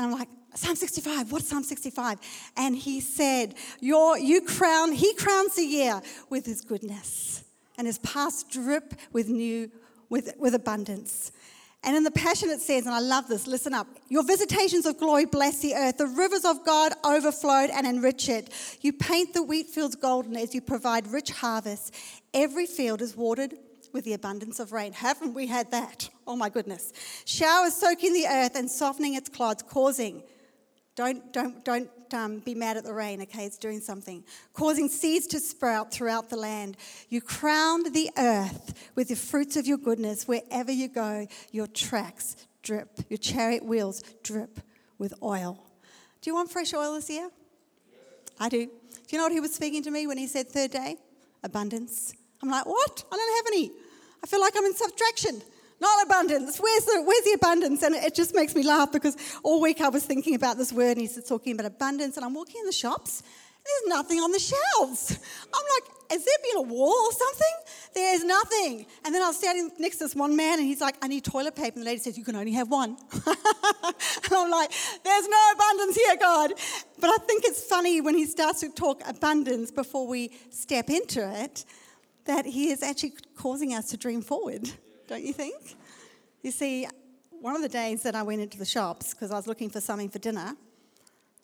And 0.00 0.10
I'm 0.10 0.18
like, 0.18 0.30
Psalm 0.54 0.76
65, 0.76 1.30
what's 1.30 1.46
Psalm 1.46 1.62
65? 1.62 2.18
And 2.56 2.74
he 2.74 3.00
said, 3.00 3.54
Your, 3.80 4.16
you 4.16 4.40
crown, 4.40 4.92
he 4.92 5.12
crowns 5.12 5.56
the 5.56 5.62
year 5.62 6.00
with 6.30 6.46
his 6.46 6.62
goodness, 6.62 7.44
and 7.76 7.86
his 7.86 7.98
past 7.98 8.50
drip 8.50 8.94
with 9.12 9.28
new 9.28 9.70
with, 10.08 10.32
with 10.38 10.54
abundance. 10.54 11.32
And 11.84 11.94
in 11.94 12.02
the 12.02 12.10
Passion 12.10 12.48
it 12.48 12.62
says, 12.62 12.86
and 12.86 12.94
I 12.94 13.00
love 13.00 13.28
this, 13.28 13.46
listen 13.46 13.74
up. 13.74 13.86
Your 14.08 14.24
visitations 14.24 14.86
of 14.86 14.98
glory 14.98 15.26
bless 15.26 15.60
the 15.60 15.74
earth. 15.74 15.98
The 15.98 16.06
rivers 16.06 16.46
of 16.46 16.64
God 16.64 16.92
overflowed 17.04 17.68
and 17.70 17.86
enrich 17.86 18.28
it. 18.30 18.50
You 18.80 18.94
paint 18.94 19.34
the 19.34 19.42
wheat 19.42 19.68
fields 19.68 19.96
golden 19.96 20.34
as 20.34 20.54
you 20.54 20.62
provide 20.62 21.06
rich 21.08 21.30
harvests. 21.30 21.92
Every 22.32 22.66
field 22.66 23.02
is 23.02 23.16
watered 23.16 23.54
with 23.92 24.04
the 24.04 24.12
abundance 24.12 24.60
of 24.60 24.72
rain. 24.72 24.92
Haven't 24.92 25.34
we 25.34 25.46
had 25.46 25.70
that? 25.70 26.08
Oh 26.30 26.36
my 26.36 26.48
goodness. 26.48 26.92
Showers 27.24 27.74
soaking 27.74 28.12
the 28.12 28.24
earth 28.28 28.54
and 28.54 28.70
softening 28.70 29.14
its 29.14 29.28
clods, 29.28 29.64
causing 29.64 30.22
don't, 31.00 31.32
don't, 31.32 31.64
don't 31.64 31.90
um, 32.12 32.40
be 32.40 32.54
mad 32.54 32.76
at 32.76 32.84
the 32.84 32.92
rain, 32.92 33.22
okay? 33.22 33.46
It's 33.46 33.56
doing 33.56 33.80
something. 33.80 34.22
Causing 34.52 34.88
seeds 34.88 35.26
to 35.28 35.40
sprout 35.40 35.92
throughout 35.92 36.28
the 36.28 36.36
land. 36.36 36.76
You 37.08 37.20
crowned 37.20 37.94
the 37.94 38.10
earth 38.18 38.90
with 38.94 39.08
the 39.08 39.16
fruits 39.16 39.56
of 39.56 39.66
your 39.66 39.78
goodness. 39.78 40.28
Wherever 40.28 40.70
you 40.70 40.88
go, 40.88 41.26
your 41.52 41.66
tracks 41.68 42.36
drip, 42.62 42.90
your 43.08 43.16
chariot 43.18 43.64
wheels 43.64 44.02
drip 44.22 44.60
with 44.98 45.14
oil. 45.22 45.58
Do 46.20 46.28
you 46.28 46.34
want 46.34 46.50
fresh 46.50 46.74
oil 46.74 46.94
this 46.94 47.08
year? 47.08 47.30
I 48.38 48.50
do. 48.50 48.66
Do 48.66 48.72
you 49.08 49.18
know 49.18 49.24
what 49.24 49.32
he 49.32 49.40
was 49.40 49.54
speaking 49.54 49.82
to 49.84 49.90
me 49.90 50.06
when 50.06 50.18
he 50.18 50.26
said 50.26 50.48
third 50.48 50.70
day? 50.70 50.96
Abundance. 51.42 52.12
I'm 52.42 52.50
like, 52.50 52.66
what? 52.66 53.04
I 53.10 53.16
don't 53.16 53.36
have 53.36 53.46
any. 53.54 53.72
I 54.22 54.26
feel 54.26 54.40
like 54.40 54.54
I'm 54.56 54.64
in 54.64 54.74
subtraction. 54.74 55.42
Not 55.80 56.04
abundance. 56.04 56.58
Where's 56.58 56.84
the, 56.84 57.02
where's 57.06 57.24
the 57.24 57.32
abundance? 57.32 57.82
And 57.82 57.94
it 57.94 58.14
just 58.14 58.34
makes 58.34 58.54
me 58.54 58.62
laugh 58.62 58.92
because 58.92 59.16
all 59.42 59.62
week 59.62 59.80
I 59.80 59.88
was 59.88 60.04
thinking 60.04 60.34
about 60.34 60.58
this 60.58 60.72
word 60.72 60.98
and 60.98 61.00
he's 61.00 61.22
talking 61.26 61.54
about 61.54 61.66
abundance. 61.66 62.16
And 62.16 62.24
I'm 62.24 62.34
walking 62.34 62.56
in 62.60 62.66
the 62.66 62.72
shops, 62.72 63.22
there's 63.64 63.88
nothing 63.88 64.18
on 64.18 64.30
the 64.30 64.38
shelves. 64.38 65.18
I'm 65.54 65.64
like, 65.74 65.90
has 66.10 66.24
there 66.24 66.34
been 66.42 66.64
a 66.64 66.68
wall 66.74 67.06
or 67.06 67.12
something? 67.12 67.54
There's 67.94 68.24
nothing. 68.24 68.86
And 69.04 69.14
then 69.14 69.22
I 69.22 69.28
was 69.28 69.38
standing 69.38 69.70
next 69.78 69.98
to 69.98 70.04
this 70.04 70.14
one 70.14 70.36
man 70.36 70.58
and 70.58 70.66
he's 70.66 70.80
like, 70.80 70.96
I 71.02 71.08
need 71.08 71.24
toilet 71.24 71.54
paper. 71.56 71.74
And 71.76 71.82
the 71.82 71.86
lady 71.86 72.00
says, 72.00 72.18
You 72.18 72.24
can 72.24 72.36
only 72.36 72.52
have 72.52 72.68
one. 72.68 72.96
and 73.26 74.32
I'm 74.32 74.50
like, 74.50 74.70
There's 75.04 75.28
no 75.28 75.52
abundance 75.54 75.96
here, 75.96 76.16
God. 76.16 76.52
But 76.98 77.10
I 77.10 77.18
think 77.26 77.44
it's 77.44 77.64
funny 77.64 78.00
when 78.00 78.16
he 78.16 78.26
starts 78.26 78.60
to 78.60 78.70
talk 78.70 79.02
abundance 79.06 79.70
before 79.70 80.06
we 80.06 80.32
step 80.50 80.90
into 80.90 81.20
it 81.42 81.64
that 82.30 82.46
he 82.46 82.70
is 82.70 82.82
actually 82.82 83.14
causing 83.36 83.74
us 83.74 83.90
to 83.90 83.96
dream 83.96 84.22
forward 84.22 84.70
don't 85.10 85.24
you 85.24 85.32
think? 85.32 85.76
You 86.42 86.52
see, 86.52 86.86
one 87.32 87.56
of 87.56 87.62
the 87.62 87.68
days 87.68 88.04
that 88.04 88.14
I 88.14 88.22
went 88.22 88.40
into 88.40 88.56
the 88.56 88.64
shops 88.64 89.12
because 89.12 89.32
I 89.32 89.34
was 89.34 89.48
looking 89.48 89.68
for 89.68 89.80
something 89.80 90.08
for 90.08 90.20
dinner, 90.20 90.54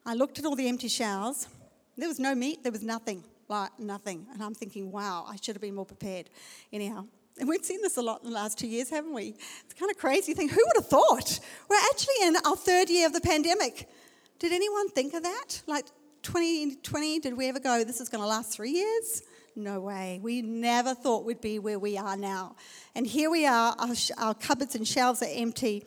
I 0.06 0.14
looked 0.14 0.38
at 0.38 0.44
all 0.44 0.54
the 0.54 0.68
empty 0.68 0.86
shelves. 0.86 1.48
There 1.98 2.06
was 2.06 2.20
no 2.20 2.34
meat, 2.34 2.62
there 2.62 2.70
was 2.70 2.84
nothing, 2.84 3.24
like 3.48 3.76
nothing. 3.80 4.24
And 4.32 4.40
I'm 4.40 4.54
thinking, 4.54 4.92
wow, 4.92 5.26
I 5.28 5.34
should 5.34 5.56
have 5.56 5.62
been 5.62 5.74
more 5.74 5.84
prepared. 5.84 6.30
Anyhow, 6.72 7.06
and 7.40 7.48
we've 7.48 7.64
seen 7.64 7.82
this 7.82 7.96
a 7.96 8.02
lot 8.02 8.22
in 8.22 8.30
the 8.30 8.34
last 8.34 8.56
two 8.56 8.68
years, 8.68 8.88
haven't 8.88 9.12
we? 9.12 9.34
It's 9.64 9.74
kind 9.74 9.90
of 9.90 9.98
crazy 9.98 10.32
thing. 10.32 10.48
Who 10.48 10.62
would 10.64 10.76
have 10.76 10.88
thought? 10.88 11.40
We're 11.68 11.84
actually 11.90 12.14
in 12.22 12.36
our 12.46 12.56
third 12.56 12.88
year 12.88 13.06
of 13.06 13.14
the 13.14 13.20
pandemic. 13.20 13.88
Did 14.38 14.52
anyone 14.52 14.88
think 14.90 15.12
of 15.12 15.24
that? 15.24 15.60
Like 15.66 15.86
2020, 16.22 17.18
did 17.18 17.36
we 17.36 17.48
ever 17.48 17.58
go, 17.58 17.82
this 17.82 18.00
is 18.00 18.08
going 18.08 18.22
to 18.22 18.28
last 18.28 18.52
three 18.52 18.70
years? 18.70 19.22
No 19.58 19.80
way. 19.80 20.20
We 20.22 20.42
never 20.42 20.94
thought 20.94 21.24
we'd 21.24 21.40
be 21.40 21.58
where 21.58 21.78
we 21.78 21.96
are 21.96 22.14
now. 22.14 22.56
And 22.94 23.06
here 23.06 23.30
we 23.30 23.46
are, 23.46 23.74
our, 23.78 23.94
our 24.18 24.34
cupboards 24.34 24.74
and 24.74 24.86
shelves 24.86 25.22
are 25.22 25.30
empty. 25.30 25.86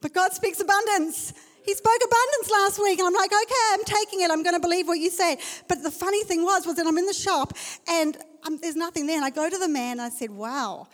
But 0.00 0.14
God 0.14 0.32
speaks 0.32 0.60
abundance. 0.60 1.34
He 1.62 1.74
spoke 1.74 1.96
abundance 1.96 2.50
last 2.50 2.80
week, 2.82 2.98
and 2.98 3.06
I'm 3.06 3.14
like, 3.14 3.30
okay, 3.30 3.54
I'm 3.72 3.84
taking 3.84 4.22
it. 4.22 4.30
I'm 4.30 4.42
going 4.42 4.56
to 4.56 4.60
believe 4.60 4.88
what 4.88 4.98
you 4.98 5.10
said. 5.10 5.36
But 5.68 5.82
the 5.82 5.90
funny 5.90 6.24
thing 6.24 6.42
was, 6.42 6.66
was 6.66 6.76
that 6.76 6.86
I'm 6.86 6.96
in 6.96 7.04
the 7.04 7.12
shop 7.12 7.52
and 7.86 8.16
um, 8.44 8.58
there's 8.62 8.76
nothing 8.76 9.06
there. 9.06 9.16
And 9.16 9.24
I 9.24 9.30
go 9.30 9.48
to 9.48 9.58
the 9.58 9.68
man 9.68 9.92
and 9.92 10.02
I 10.02 10.08
said, 10.08 10.30
wow, 10.30 10.88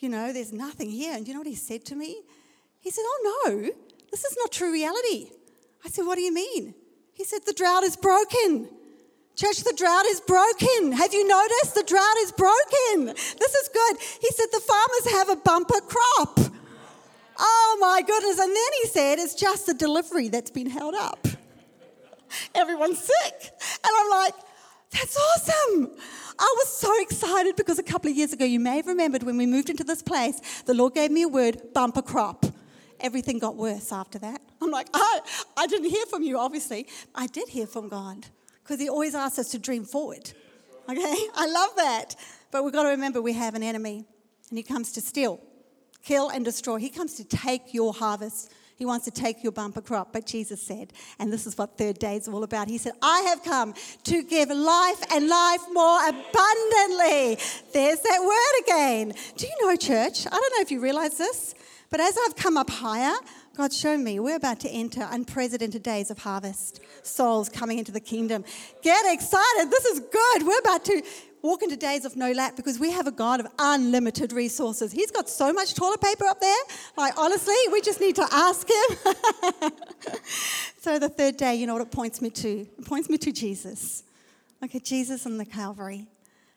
you 0.00 0.08
know, 0.08 0.32
there's 0.32 0.52
nothing 0.52 0.90
here. 0.90 1.14
And 1.14 1.26
you 1.26 1.34
know 1.34 1.40
what 1.40 1.46
he 1.46 1.54
said 1.54 1.84
to 1.86 1.94
me? 1.94 2.20
He 2.80 2.90
said, 2.90 3.02
oh 3.06 3.44
no, 3.46 3.70
this 4.10 4.24
is 4.24 4.36
not 4.38 4.50
true 4.50 4.72
reality. 4.72 5.30
I 5.84 5.88
said, 5.88 6.02
what 6.04 6.16
do 6.16 6.22
you 6.22 6.34
mean? 6.34 6.74
He 7.14 7.24
said, 7.24 7.40
the 7.46 7.52
drought 7.52 7.84
is 7.84 7.96
broken. 7.96 8.68
Church, 9.36 9.62
the 9.62 9.72
drought 9.76 10.04
is 10.06 10.20
broken. 10.20 10.92
Have 10.92 11.14
you 11.14 11.26
noticed? 11.26 11.74
The 11.74 11.84
drought 11.84 12.16
is 12.18 12.32
broken. 12.32 13.06
This 13.06 13.54
is 13.54 13.70
good. 13.72 13.96
He 14.20 14.28
said 14.32 14.46
the 14.52 14.60
farmers 14.60 15.12
have 15.12 15.28
a 15.30 15.36
bumper 15.36 15.80
crop. 15.80 16.38
Oh 17.38 17.78
my 17.80 18.02
goodness. 18.02 18.38
And 18.38 18.54
then 18.54 18.72
he 18.82 18.88
said 18.88 19.18
it's 19.18 19.34
just 19.34 19.66
the 19.66 19.74
delivery 19.74 20.28
that's 20.28 20.50
been 20.50 20.68
held 20.68 20.94
up. 20.94 21.26
Everyone's 22.54 22.98
sick. 22.98 23.50
And 23.82 23.92
I'm 23.98 24.10
like, 24.10 24.34
that's 24.92 25.16
awesome. 25.16 25.90
I 26.38 26.54
was 26.58 26.68
so 26.68 26.92
excited 27.00 27.56
because 27.56 27.78
a 27.78 27.82
couple 27.82 28.10
of 28.10 28.16
years 28.16 28.32
ago, 28.32 28.44
you 28.44 28.60
may 28.60 28.76
have 28.76 28.86
remembered 28.86 29.22
when 29.22 29.36
we 29.36 29.46
moved 29.46 29.70
into 29.70 29.84
this 29.84 30.02
place, 30.02 30.62
the 30.62 30.74
Lord 30.74 30.94
gave 30.94 31.10
me 31.10 31.22
a 31.22 31.28
word 31.28 31.72
bumper 31.74 32.02
crop. 32.02 32.44
everything 33.00 33.38
got 33.38 33.56
worse 33.56 33.92
after 33.92 34.18
that. 34.18 34.42
I'm 34.60 34.70
like, 34.70 34.88
I, 34.92 35.20
I 35.56 35.66
didn't 35.66 35.90
hear 35.90 36.04
from 36.06 36.22
you, 36.22 36.38
obviously. 36.38 36.86
I 37.14 37.26
did 37.26 37.48
hear 37.48 37.66
from 37.66 37.88
God 37.88 38.26
because 38.70 38.80
He 38.80 38.88
always 38.88 39.16
asks 39.16 39.40
us 39.40 39.48
to 39.48 39.58
dream 39.58 39.84
forward. 39.84 40.30
Okay? 40.88 41.16
I 41.34 41.46
love 41.48 41.70
that. 41.74 42.14
But 42.52 42.62
we've 42.62 42.72
got 42.72 42.84
to 42.84 42.90
remember 42.90 43.20
we 43.20 43.32
have 43.32 43.56
an 43.56 43.64
enemy, 43.64 44.04
and 44.48 44.56
He 44.56 44.62
comes 44.62 44.92
to 44.92 45.00
steal, 45.00 45.40
kill, 46.04 46.28
and 46.28 46.44
destroy. 46.44 46.76
He 46.76 46.88
comes 46.88 47.14
to 47.14 47.24
take 47.24 47.74
your 47.74 47.92
harvest. 47.92 48.52
He 48.76 48.84
wants 48.84 49.06
to 49.06 49.10
take 49.10 49.42
your 49.42 49.50
bumper 49.50 49.80
crop. 49.80 50.12
But 50.12 50.24
Jesus 50.24 50.62
said, 50.62 50.92
and 51.18 51.32
this 51.32 51.48
is 51.48 51.58
what 51.58 51.76
third 51.78 51.98
day 51.98 52.14
is 52.14 52.28
all 52.28 52.44
about. 52.44 52.68
He 52.68 52.78
said, 52.78 52.92
I 53.02 53.22
have 53.22 53.42
come 53.42 53.74
to 54.04 54.22
give 54.22 54.50
life 54.50 55.02
and 55.12 55.26
life 55.26 55.62
more 55.72 56.08
abundantly. 56.08 57.38
There's 57.72 58.00
that 58.00 58.20
word 58.24 58.64
again. 58.64 59.14
Do 59.36 59.48
you 59.48 59.66
know, 59.66 59.74
church? 59.74 60.28
I 60.28 60.30
don't 60.30 60.54
know 60.54 60.60
if 60.60 60.70
you 60.70 60.80
realize 60.80 61.18
this, 61.18 61.56
but 61.90 61.98
as 61.98 62.16
I've 62.24 62.36
come 62.36 62.56
up 62.56 62.70
higher, 62.70 63.16
God's 63.56 63.76
shown 63.76 64.04
me 64.04 64.20
we're 64.20 64.36
about 64.36 64.60
to 64.60 64.70
enter 64.70 65.06
unprecedented 65.10 65.82
days 65.82 66.10
of 66.10 66.18
harvest, 66.18 66.80
souls 67.02 67.48
coming 67.48 67.78
into 67.78 67.92
the 67.92 68.00
kingdom. 68.00 68.44
Get 68.82 69.12
excited. 69.12 69.70
This 69.70 69.84
is 69.86 70.00
good. 70.00 70.46
We're 70.46 70.58
about 70.60 70.84
to 70.86 71.02
walk 71.42 71.62
into 71.62 71.76
days 71.76 72.04
of 72.04 72.16
no 72.16 72.32
lack 72.32 72.54
because 72.54 72.78
we 72.78 72.90
have 72.90 73.06
a 73.06 73.10
God 73.10 73.40
of 73.40 73.46
unlimited 73.58 74.32
resources. 74.32 74.92
He's 74.92 75.10
got 75.10 75.28
so 75.28 75.52
much 75.52 75.74
toilet 75.74 76.00
paper 76.00 76.26
up 76.26 76.40
there. 76.40 76.62
Like, 76.96 77.18
honestly, 77.18 77.54
we 77.72 77.80
just 77.80 78.00
need 78.00 78.16
to 78.16 78.26
ask 78.30 78.68
Him. 78.68 78.96
so, 80.80 80.98
the 80.98 81.08
third 81.08 81.36
day, 81.36 81.56
you 81.56 81.66
know 81.66 81.72
what 81.72 81.82
it 81.82 81.90
points 81.90 82.22
me 82.22 82.30
to? 82.30 82.66
It 82.78 82.86
points 82.86 83.08
me 83.08 83.18
to 83.18 83.32
Jesus. 83.32 84.04
Look 84.62 84.74
at 84.74 84.84
Jesus 84.84 85.26
on 85.26 85.38
the 85.38 85.46
Calvary. 85.46 86.06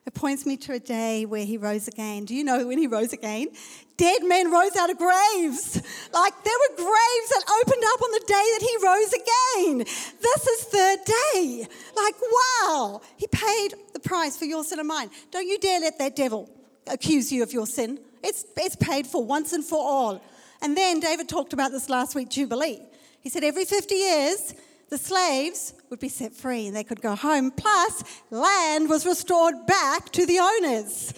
It 0.05 0.13
points 0.13 0.45
me 0.45 0.57
to 0.57 0.73
a 0.73 0.79
day 0.79 1.25
where 1.25 1.45
he 1.45 1.57
rose 1.57 1.87
again. 1.87 2.25
Do 2.25 2.35
you 2.35 2.43
know 2.43 2.67
when 2.67 2.77
he 2.77 2.87
rose 2.87 3.13
again? 3.13 3.47
Dead 3.95 4.23
men 4.23 4.51
rose 4.51 4.75
out 4.75 4.89
of 4.89 4.97
graves. 4.97 5.81
Like 6.13 6.43
there 6.43 6.53
were 6.53 6.75
graves 6.75 7.29
that 7.29 7.43
opened 7.61 7.83
up 7.93 8.01
on 8.01 8.11
the 8.11 8.23
day 8.27 8.47
that 8.53 8.61
he 8.61 8.77
rose 8.85 9.13
again. 9.13 9.77
This 10.21 10.47
is 10.47 10.63
third 10.65 10.99
day. 11.05 11.67
Like, 11.95 12.15
wow. 12.21 13.01
He 13.15 13.27
paid 13.27 13.75
the 13.93 13.99
price 13.99 14.37
for 14.37 14.45
your 14.45 14.63
sin 14.65 14.79
and 14.79 14.87
mine. 14.87 15.09
Don't 15.31 15.47
you 15.47 15.57
dare 15.57 15.79
let 15.79 15.97
that 15.99 16.15
devil 16.15 16.49
accuse 16.87 17.31
you 17.31 17.41
of 17.41 17.53
your 17.53 17.65
sin. 17.65 17.99
It's, 18.21 18.45
it's 18.57 18.75
paid 18.75 19.07
for 19.07 19.23
once 19.23 19.53
and 19.53 19.63
for 19.63 19.79
all. 19.79 20.21
And 20.61 20.75
then 20.75 20.99
David 20.99 21.29
talked 21.29 21.53
about 21.53 21.71
this 21.71 21.89
last 21.89 22.13
week, 22.13 22.29
Jubilee. 22.29 22.81
He 23.21 23.29
said 23.29 23.43
every 23.43 23.65
50 23.65 23.95
years, 23.95 24.53
the 24.93 24.99
slaves 24.99 25.73
would 25.89 25.99
be 25.99 26.07
set 26.07 26.35
free 26.35 26.67
and 26.67 26.75
they 26.75 26.83
could 26.83 27.01
go 27.01 27.15
home. 27.15 27.49
Plus, 27.49 28.03
land 28.29 28.87
was 28.87 29.07
restored 29.07 29.65
back 29.65 30.11
to 30.11 30.23
the 30.27 30.37
owners. 30.37 31.15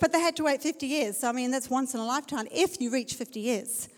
But 0.00 0.10
they 0.10 0.18
had 0.18 0.34
to 0.34 0.42
wait 0.42 0.62
50 0.62 0.84
years. 0.84 1.18
So, 1.18 1.28
I 1.28 1.32
mean, 1.32 1.52
that's 1.52 1.70
once 1.70 1.94
in 1.94 2.00
a 2.00 2.04
lifetime 2.04 2.48
if 2.50 2.80
you 2.80 2.90
reach 2.90 3.14
50 3.14 3.38
years. 3.38 3.88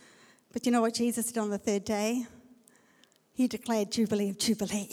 But 0.52 0.66
you 0.66 0.72
know 0.72 0.82
what 0.82 0.92
Jesus 0.92 1.32
did 1.32 1.38
on 1.38 1.48
the 1.48 1.56
third 1.56 1.86
day? 1.86 2.26
He 3.32 3.48
declared 3.48 3.90
Jubilee 3.90 4.28
of 4.28 4.38
Jubilee, 4.38 4.90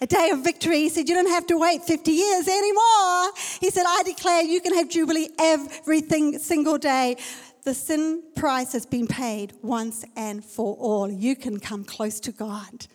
a 0.00 0.06
day 0.06 0.30
of 0.30 0.44
victory. 0.44 0.82
He 0.82 0.88
said, 0.88 1.08
You 1.08 1.16
don't 1.16 1.30
have 1.30 1.48
to 1.48 1.58
wait 1.58 1.82
50 1.82 2.12
years 2.12 2.46
anymore. 2.46 3.32
He 3.60 3.70
said, 3.70 3.86
I 3.88 4.04
declare 4.04 4.44
you 4.44 4.60
can 4.60 4.72
have 4.74 4.88
Jubilee 4.88 5.30
every 5.36 6.02
single 6.38 6.78
day. 6.78 7.16
The 7.64 7.74
sin 7.74 8.22
price 8.36 8.72
has 8.72 8.86
been 8.86 9.08
paid 9.08 9.52
once 9.62 10.04
and 10.14 10.44
for 10.44 10.76
all. 10.76 11.10
You 11.10 11.34
can 11.34 11.58
come 11.58 11.82
close 11.82 12.20
to 12.20 12.30
God. 12.30 12.86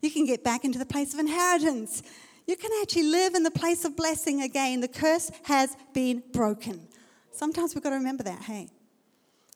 You 0.00 0.10
can 0.10 0.26
get 0.26 0.44
back 0.44 0.64
into 0.64 0.78
the 0.78 0.86
place 0.86 1.12
of 1.14 1.20
inheritance. 1.20 2.02
You 2.46 2.56
can 2.56 2.70
actually 2.80 3.04
live 3.04 3.34
in 3.34 3.42
the 3.42 3.50
place 3.50 3.84
of 3.84 3.96
blessing 3.96 4.42
again. 4.42 4.80
The 4.80 4.88
curse 4.88 5.30
has 5.44 5.76
been 5.92 6.22
broken. 6.32 6.86
Sometimes 7.32 7.74
we've 7.74 7.84
got 7.84 7.90
to 7.90 7.96
remember 7.96 8.22
that, 8.24 8.42
hey? 8.42 8.68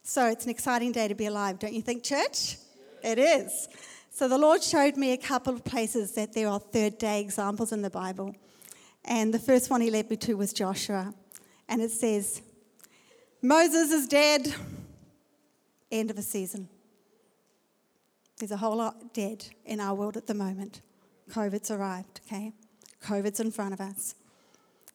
So 0.03 0.27
it's 0.27 0.45
an 0.45 0.51
exciting 0.51 0.93
day 0.93 1.09
to 1.09 1.15
be 1.15 1.27
alive, 1.27 1.59
don't 1.59 1.73
you 1.73 1.83
think, 1.83 2.03
church? 2.03 2.57
It 3.03 3.19
is. 3.19 3.69
So 4.11 4.29
the 4.29 4.39
Lord 4.39 4.63
showed 4.63 4.97
me 4.97 5.13
a 5.13 5.17
couple 5.17 5.55
of 5.55 5.65
places 5.65 6.13
that 6.13 6.33
there 6.35 6.49
are 6.49 6.61
third 6.61 6.99
day 6.99 7.21
examples 7.21 7.73
in 7.73 7.83
the 7.83 7.91
Bible. 7.91 8.35
And 9.05 9.33
the 9.33 9.39
first 9.39 9.71
one 9.71 9.81
he 9.81 9.91
led 9.91 10.11
me 10.11 10.17
to 10.19 10.35
was 10.35 10.53
Joshua. 10.53 11.15
And 11.69 11.81
it 11.81 11.91
says, 11.91 12.43
Moses 13.41 13.91
is 13.91 14.07
dead, 14.07 14.55
end 15.91 16.11
of 16.11 16.19
a 16.19 16.23
season. 16.23 16.69
There's 18.43 18.51
a 18.51 18.57
whole 18.57 18.79
lot 18.79 19.15
dead 19.15 19.47
in 19.65 19.79
our 19.79 19.95
world 19.95 20.17
at 20.17 20.27
the 20.27 20.35
moment. 20.35 20.81
COVID's 21.31 21.71
arrived, 21.71 22.21
okay? 22.27 22.53
COVID's 23.01 23.39
in 23.39 23.53
front 23.53 23.73
of 23.73 23.81
us. 23.81 24.17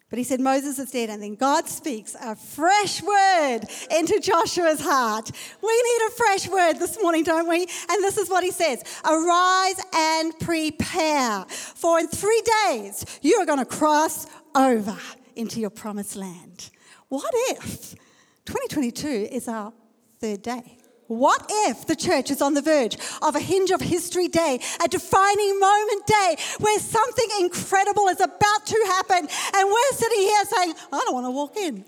But 0.10 0.20
he 0.20 0.26
said, 0.26 0.42
Moses 0.42 0.80
is 0.80 0.92
dead. 0.92 1.10
And 1.10 1.24
then 1.24 1.36
God 1.36 1.66
speaks 1.70 2.14
a 2.22 2.36
fresh 2.36 3.02
word 3.02 3.62
into 3.90 4.20
Joshua's 4.20 4.82
heart. 4.82 5.32
We 5.64 5.82
need 5.82 6.08
a 6.08 6.12
fresh 6.12 6.50
word 6.50 6.74
this 6.74 7.02
morning, 7.02 7.24
don't 7.24 7.48
we? 7.48 7.62
And 7.90 8.04
this 8.04 8.18
is 8.18 8.30
what 8.30 8.44
he 8.44 8.52
says 8.52 8.84
Arise 9.06 9.82
and 9.96 10.38
prepare, 10.40 11.46
for 11.48 12.02
in 12.02 12.10
three 12.10 12.44
days 12.66 13.06
you 13.22 13.38
are 13.38 13.46
going 13.46 13.60
to 13.60 13.66
cross 13.66 14.28
over 14.56 14.98
into 15.38 15.62
your 15.62 15.70
promised 15.70 16.18
land. 16.18 16.70
What 17.08 17.32
if 17.34 17.96
2022 18.44 19.30
is 19.32 19.48
our 19.48 19.72
third 20.20 20.42
day? 20.42 20.77
What 21.08 21.46
if 21.50 21.88
the 21.88 21.96
church 21.96 22.32
is 22.32 22.42
on 22.42 22.54
the 22.54 22.62
verge 22.62 22.98
of 23.22 23.36
a 23.36 23.40
hinge 23.40 23.72
of 23.72 23.80
history 23.80 24.28
day, 24.28 24.60
a 24.84 24.88
defining 24.88 25.60
moment 25.60 26.06
day 26.06 26.36
where 26.60 26.80
something 26.80 27.28
incredible 27.40 28.08
is 28.08 28.20
about 28.20 28.66
to 28.66 28.84
happen 28.88 29.28
and 29.56 29.70
we're 29.70 29.92
sitting 29.94 30.20
here 30.20 30.46
saying, 30.46 30.74
I 30.92 30.98
don't 31.06 31.14
want 31.14 31.26
to 31.26 31.32
walk 31.32 31.56
in. 31.56 31.86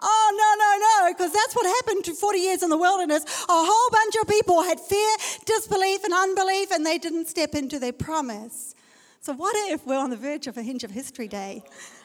Oh, 0.00 0.30
no, 0.32 0.54
no, 0.64 1.08
no, 1.08 1.12
because 1.12 1.32
that's 1.32 1.54
what 1.56 1.66
happened 1.66 2.04
to 2.04 2.14
40 2.14 2.38
years 2.38 2.62
in 2.62 2.70
the 2.70 2.76
wilderness. 2.76 3.24
A 3.24 3.52
whole 3.52 3.90
bunch 3.90 4.14
of 4.20 4.28
people 4.28 4.62
had 4.62 4.78
fear, 4.78 5.16
disbelief, 5.44 6.04
and 6.04 6.14
unbelief, 6.14 6.70
and 6.70 6.86
they 6.86 6.98
didn't 6.98 7.26
step 7.26 7.54
into 7.54 7.80
their 7.80 7.92
promise. 7.92 8.76
So, 9.20 9.32
what 9.32 9.56
if 9.72 9.84
we're 9.84 9.98
on 9.98 10.10
the 10.10 10.16
verge 10.16 10.46
of 10.46 10.56
a 10.56 10.62
hinge 10.62 10.84
of 10.84 10.92
history 10.92 11.26
day? 11.26 11.64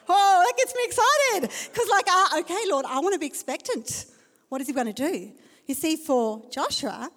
Oh, 0.09 0.43
that 0.45 0.57
gets 0.57 0.73
me 0.73 0.81
excited. 0.85 1.69
Because, 1.71 1.87
like, 1.89 2.07
uh, 2.09 2.39
okay, 2.39 2.63
Lord, 2.67 2.85
I 2.85 2.99
want 2.99 3.13
to 3.13 3.19
be 3.19 3.27
expectant. 3.27 4.07
What 4.49 4.59
is 4.59 4.67
He 4.67 4.73
going 4.73 4.91
to 4.91 4.93
do? 4.93 5.31
You 5.65 5.75
see, 5.75 5.95
for 5.95 6.43
Joshua, 6.49 7.09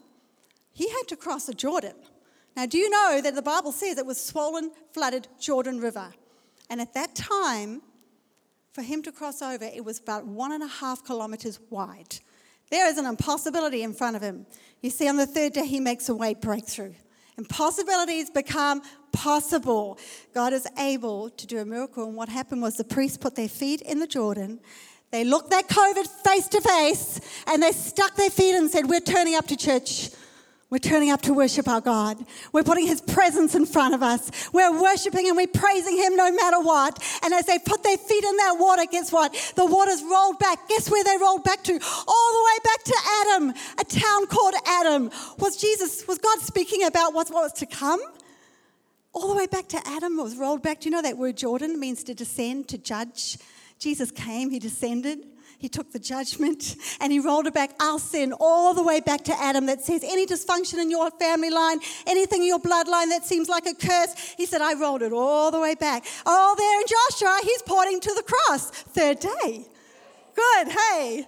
he 0.73 0.89
had 0.89 1.09
to 1.09 1.17
cross 1.17 1.47
the 1.47 1.55
Jordan. 1.55 1.95
Now, 2.57 2.67
do 2.67 2.79
you 2.79 2.89
know 2.89 3.21
that 3.23 3.35
the 3.35 3.43
Bible 3.43 3.73
says 3.73 3.99
it 3.99 4.07
was 4.07 4.23
swollen, 4.23 4.71
flooded 4.93 5.29
Jordan 5.39 5.81
River? 5.81 6.13
And 6.71 6.81
at 6.81 6.95
that 6.95 7.15
time, 7.15 7.83
for 8.73 8.83
him 8.83 9.03
to 9.03 9.13
cross 9.13 9.43
over, 9.43 9.65
it 9.65 9.85
was 9.85 9.99
about 9.99 10.27
one 10.27 10.53
and 10.53 10.63
a 10.63 10.69
half 10.69 11.05
kilometers 11.05 11.61
wide. 11.71 12.17
There 12.71 12.89
is 12.89 12.99
an 12.99 13.07
impossibility 13.07 13.83
in 13.83 13.95
front 13.95 14.17
of 14.17 14.23
him. 14.23 14.47
You 14.81 14.91
see, 14.91 15.09
on 15.09 15.17
the 15.17 15.27
third 15.27 15.53
day, 15.53 15.67
he 15.67 15.81
makes 15.81 16.09
a 16.09 16.15
way 16.15 16.35
breakthrough. 16.35 16.95
Impossibilities 17.39 18.31
become 18.31 18.83
possible. 19.13 19.99
God 20.35 20.53
is 20.53 20.67
able 20.79 21.31
to 21.31 21.47
do 21.47 21.59
a 21.59 21.65
miracle. 21.65 22.05
And 22.07 22.17
what 22.17 22.29
happened 22.29 22.63
was 22.63 22.77
the 22.77 22.85
priests 22.85 23.19
put 23.19 23.35
their 23.35 23.49
feet 23.49 23.83
in 23.83 23.99
the 23.99 24.07
Jordan 24.07 24.61
they 25.11 25.25
looked 25.25 25.51
that 25.51 25.69
COVID 25.69 26.07
face 26.07 26.49
to 26.49 26.61
face 26.61 27.21
and 27.47 27.63
they 27.63 27.73
stuck 27.73 28.17
their 28.17 28.31
feet 28.31 28.55
and 28.55 28.71
said, 28.71 28.89
We're 28.89 29.01
turning 29.01 29.35
up 29.35 29.47
to 29.49 29.57
church. 29.57 30.11
We're 30.69 30.79
turning 30.79 31.13
up 31.13 31.23
to 31.23 31.33
worship 31.33 31.69
our 31.69 31.81
God. 31.81 32.19
We're 32.53 32.65
putting 32.65 32.89
His 32.89 33.01
presence 33.01 33.55
in 33.55 33.67
front 33.67 33.95
of 33.95 34.03
us. 34.03 34.53
We're 34.53 34.81
worshiping 34.81 35.29
and 35.29 35.37
we're 35.37 35.47
praising 35.47 35.97
Him 35.97 36.17
no 36.17 36.33
matter 36.33 36.59
what. 36.59 37.01
And 37.23 37.33
as 37.33 37.47
they 37.47 37.59
put 37.61 37.85
their 37.85 37.97
feet 37.97 38.25
in 38.25 38.37
that 38.39 38.57
water, 38.59 38.83
guess 38.91 39.13
what? 39.13 39.33
The 39.55 39.65
waters 39.65 40.03
rolled 40.03 40.41
back. 40.41 40.69
Guess 40.69 40.91
where 40.91 41.05
they 41.05 41.17
rolled 41.19 41.45
back 41.45 41.63
to? 41.65 41.73
All 41.73 42.33
the 42.33 42.45
way 42.45 42.59
back 42.65 42.83
to 42.85 42.97
Adam, 43.21 43.55
a 43.79 43.85
town 43.85 44.27
called 44.27 44.55
Adam. 44.67 45.11
Was 45.39 45.57
Jesus, 45.57 46.07
was 46.09 46.19
God 46.19 46.41
speaking 46.41 46.83
about 46.83 47.15
what 47.15 47.31
was 47.31 47.53
to 47.55 47.67
come? 47.67 48.01
All 49.13 49.29
the 49.29 49.37
way 49.37 49.47
back 49.47 49.69
to 49.69 49.81
Adam 49.87 50.17
was 50.17 50.37
rolled 50.37 50.63
back. 50.63 50.81
Do 50.81 50.89
you 50.89 50.91
know 50.91 51.03
that 51.03 51.17
word 51.17 51.37
Jordan 51.37 51.79
means 51.79 52.03
to 52.05 52.13
descend, 52.13 52.67
to 52.69 52.77
judge? 52.77 53.39
Jesus 53.79 54.11
came, 54.11 54.51
he 54.51 54.59
descended, 54.59 55.27
he 55.59 55.69
took 55.69 55.93
the 55.93 55.99
judgment, 55.99 56.77
and 57.01 57.13
he 57.13 57.19
rolled 57.19 57.47
it 57.47 57.55
back, 57.55 57.71
our 57.81 57.99
sin, 57.99 58.33
all 58.39 58.75
the 58.75 58.83
way 58.83 59.01
back 59.01 59.25
to 59.25 59.43
Adam 59.43 59.67
that 59.67 59.83
says 59.83 60.03
any 60.05 60.27
dysfunction 60.27 60.79
in 60.79 60.91
your 60.91 61.11
family 61.13 61.51
line, 61.51 61.79
anything 62.07 62.43
in 62.43 62.49
your 62.49 62.59
bloodline 62.59 63.09
that 63.09 63.25
seems 63.25 63.49
like 63.49 63.67
a 63.67 63.75
curse, 63.75 64.35
he 64.37 64.47
said, 64.47 64.61
I 64.61 64.75
rolled 64.75 65.03
it 65.03 65.13
all 65.13 65.51
the 65.51 65.61
way 65.61 65.75
back. 65.75 66.05
Oh, 66.25 66.55
there 66.59 66.81
in 66.81 66.87
Joshua, 66.87 67.41
he's 67.43 67.63
pointing 67.63 68.01
to 68.01 68.15
the 68.15 68.23
cross. 68.23 68.71
Third 68.71 69.21
day. 69.21 69.67
Good, 70.35 70.69
hey. 70.69 71.27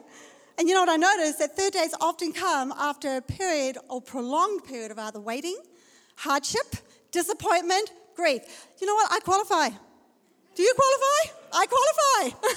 And 0.58 0.68
you 0.68 0.74
know 0.74 0.80
what 0.80 0.90
I 0.90 0.96
noticed? 0.96 1.38
That 1.38 1.56
third 1.56 1.72
days 1.72 1.94
often 2.00 2.32
come 2.32 2.72
after 2.72 3.16
a 3.16 3.22
period 3.22 3.78
or 3.88 4.02
prolonged 4.02 4.64
period 4.64 4.90
of 4.90 4.98
either 4.98 5.20
waiting, 5.20 5.56
hardship, 6.16 6.76
disappointment, 7.12 7.92
grief. 8.16 8.42
You 8.80 8.86
know 8.86 8.94
what? 8.94 9.10
I 9.12 9.20
qualify. 9.20 9.68
Do 10.54 10.62
you 10.62 10.74
qualify? 10.74 11.37
I 11.52 11.66
qualify. 11.66 12.48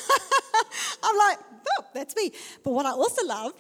I'm 1.04 1.18
like, 1.18 1.38
oh, 1.78 1.86
that's 1.94 2.16
me. 2.16 2.32
But 2.64 2.72
what 2.72 2.86
I 2.86 2.92
also 2.92 3.26
love, 3.26 3.54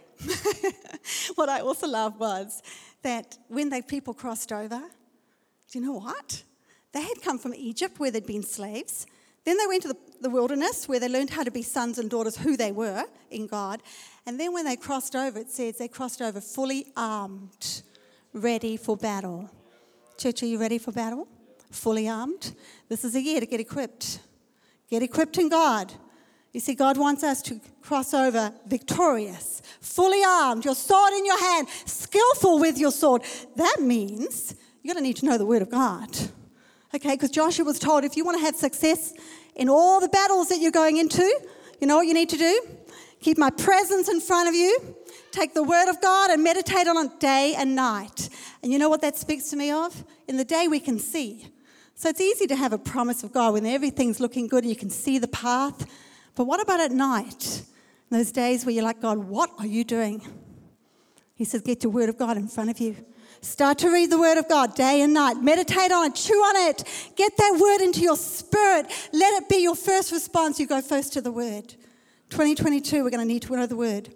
what 1.36 1.50
I 1.50 1.60
also 1.60 1.88
love 1.88 2.20
was 2.20 2.62
that 3.02 3.38
when 3.48 3.70
the 3.70 3.82
people 3.82 4.14
crossed 4.14 4.52
over, 4.52 4.80
do 5.72 5.80
you 5.80 5.86
know 5.86 5.94
what? 5.94 6.44
They 6.92 7.02
had 7.02 7.22
come 7.22 7.40
from 7.40 7.54
Egypt 7.56 8.00
where 8.00 8.12
they'd 8.12 8.26
been 8.26 8.44
slaves. 8.44 9.06
Then 9.44 9.58
they 9.58 9.66
went 9.66 9.82
to 9.84 9.88
the, 9.90 9.98
the 10.22 10.30
wilderness 10.30 10.88
where 10.88 11.00
they 11.00 11.10
learned 11.10 11.32
how 11.32 11.44
to 11.44 11.52
be 11.52 11.62
sons 11.62 11.98
and 11.98 12.10
daughters, 12.10 12.38
who 12.38 12.56
they 12.56 12.72
were 12.72 13.06
in 13.32 13.48
God. 13.48 13.82
And 14.26 14.40
then 14.40 14.54
when 14.54 14.66
they 14.66 14.76
crossed 14.76 15.16
over, 15.16 15.40
it 15.40 15.50
says 15.50 15.78
they 15.78 15.88
crossed 15.88 16.22
over 16.22 16.42
fully 16.42 16.88
armed, 16.96 17.82
ready 18.34 18.78
for 18.78 18.96
battle. 18.96 19.50
Church, 20.18 20.44
are 20.44 20.48
you 20.48 20.60
ready 20.60 20.78
for 20.78 20.92
battle? 20.92 21.28
Fully 21.72 22.08
armed? 22.08 22.54
This 22.90 23.04
is 23.04 23.16
a 23.16 23.22
year 23.22 23.40
to 23.40 23.46
get 23.46 23.60
equipped. 23.60 24.20
Get 24.92 25.02
equipped 25.02 25.38
in 25.38 25.48
God. 25.48 25.94
You 26.52 26.60
see, 26.60 26.76
God 26.76 26.98
wants 26.98 27.24
us 27.24 27.42
to 27.44 27.62
cross 27.82 28.14
over 28.14 28.54
victorious, 28.68 29.62
fully 29.80 30.22
armed, 30.22 30.66
your 30.66 30.76
sword 30.76 31.14
in 31.14 31.26
your 31.26 31.40
hand, 31.40 31.70
skillful 31.86 32.60
with 32.60 32.78
your 32.78 32.92
sword. 32.92 33.24
That 33.56 33.78
means 33.80 34.54
you're 34.84 34.94
going 34.94 35.02
to 35.02 35.08
need 35.08 35.16
to 35.18 35.26
know 35.26 35.38
the 35.38 35.46
Word 35.46 35.62
of 35.62 35.72
God. 35.72 36.10
Okay, 36.94 37.14
because 37.14 37.30
Joshua 37.32 37.64
was 37.64 37.80
told 37.80 38.04
if 38.04 38.18
you 38.18 38.26
want 38.26 38.38
to 38.38 38.46
have 38.46 38.56
success 38.58 39.14
in 39.56 39.70
all 39.70 40.02
the 40.02 40.10
battles 40.10 40.50
that 40.50 40.60
you're 40.60 40.72
going 40.72 40.98
into, 40.98 41.24
you 41.80 41.88
know 41.88 41.96
what 41.96 42.08
you 42.08 42.14
need 42.14 42.28
to 42.30 42.38
do? 42.38 42.62
Keep 43.22 43.38
my 43.38 43.50
presence 43.50 44.10
in 44.10 44.20
front 44.20 44.50
of 44.50 44.56
you. 44.56 44.96
Take 45.32 45.54
the 45.54 45.64
Word 45.64 45.90
of 45.90 46.02
God 46.02 46.32
and 46.32 46.44
meditate 46.44 46.88
on 46.90 47.06
it 47.06 47.20
day 47.22 47.54
and 47.56 47.78
night. 47.78 48.28
And 48.62 48.74
you 48.74 48.78
know 48.78 48.90
what 48.90 49.02
that 49.04 49.16
speaks 49.16 49.50
to 49.52 49.56
me 49.56 49.72
of? 49.72 50.04
In 50.28 50.36
the 50.36 50.44
day 50.44 50.68
we 50.68 50.82
can 50.82 51.00
see. 51.00 51.48
So 52.02 52.10
it's 52.10 52.20
easy 52.20 52.48
to 52.48 52.56
have 52.56 52.74
a 52.74 52.80
promise 52.80 53.24
of 53.24 53.32
God 53.32 53.54
when 53.54 53.64
everything's 53.64 54.20
looking 54.20 54.48
good 54.48 54.64
and 54.64 54.72
you 54.72 54.76
can 54.76 54.90
see 54.90 55.20
the 55.20 55.28
path. 55.28 55.86
But 56.34 56.46
what 56.46 56.60
about 56.60 56.80
at 56.80 56.92
night? 56.92 57.62
Those 58.10 58.32
days 58.32 58.66
where 58.66 58.74
you're 58.74 58.84
like, 58.84 59.02
God, 59.02 59.20
what 59.20 59.52
are 59.60 59.68
you 59.68 59.84
doing? 59.84 60.20
He 61.36 61.46
says, 61.46 61.62
get 61.62 61.84
your 61.84 61.92
word 61.92 62.10
of 62.10 62.18
God 62.18 62.38
in 62.38 62.48
front 62.48 62.72
of 62.72 62.80
you. 62.80 62.96
Start 63.42 63.78
to 63.78 63.92
read 63.92 64.10
the 64.10 64.18
word 64.18 64.40
of 64.40 64.50
God 64.50 64.74
day 64.74 65.02
and 65.02 65.14
night. 65.14 65.44
Meditate 65.44 65.92
on 65.92 66.08
it, 66.08 66.16
chew 66.16 66.34
on 66.34 66.70
it. 66.70 66.84
Get 67.16 67.38
that 67.38 67.60
word 67.62 67.86
into 67.86 68.02
your 68.02 68.18
spirit. 68.18 68.88
Let 69.14 69.44
it 69.44 69.48
be 69.48 69.58
your 69.58 69.76
first 69.76 70.12
response. 70.12 70.60
You 70.60 70.66
go 70.66 70.82
first 70.82 71.14
to 71.14 71.22
the 71.22 71.32
word. 71.32 71.76
2022, 72.32 73.04
we're 73.04 73.12
going 73.12 73.20
to 73.20 73.32
need 73.32 73.44
to 73.44 73.56
know 73.56 73.68
the 73.68 73.76
word. 73.76 74.12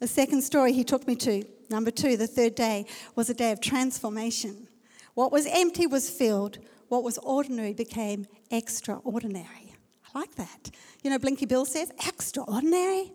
The 0.00 0.08
second 0.08 0.42
story 0.42 0.72
he 0.72 0.82
took 0.82 1.06
me 1.06 1.14
to, 1.14 1.44
number 1.70 1.92
two, 1.92 2.16
the 2.16 2.26
third 2.26 2.56
day, 2.56 2.86
was 3.14 3.30
a 3.30 3.34
day 3.34 3.52
of 3.52 3.60
transformation. 3.60 4.66
What 5.14 5.30
was 5.30 5.46
empty 5.46 5.86
was 5.86 6.10
filled, 6.10 6.58
what 6.94 7.02
was 7.02 7.18
ordinary 7.18 7.74
became 7.74 8.24
extraordinary. 8.52 9.74
I 10.14 10.18
like 10.20 10.36
that. 10.36 10.70
You 11.02 11.10
know, 11.10 11.18
Blinky 11.18 11.44
Bill 11.44 11.64
says, 11.64 11.90
extraordinary. 12.06 13.12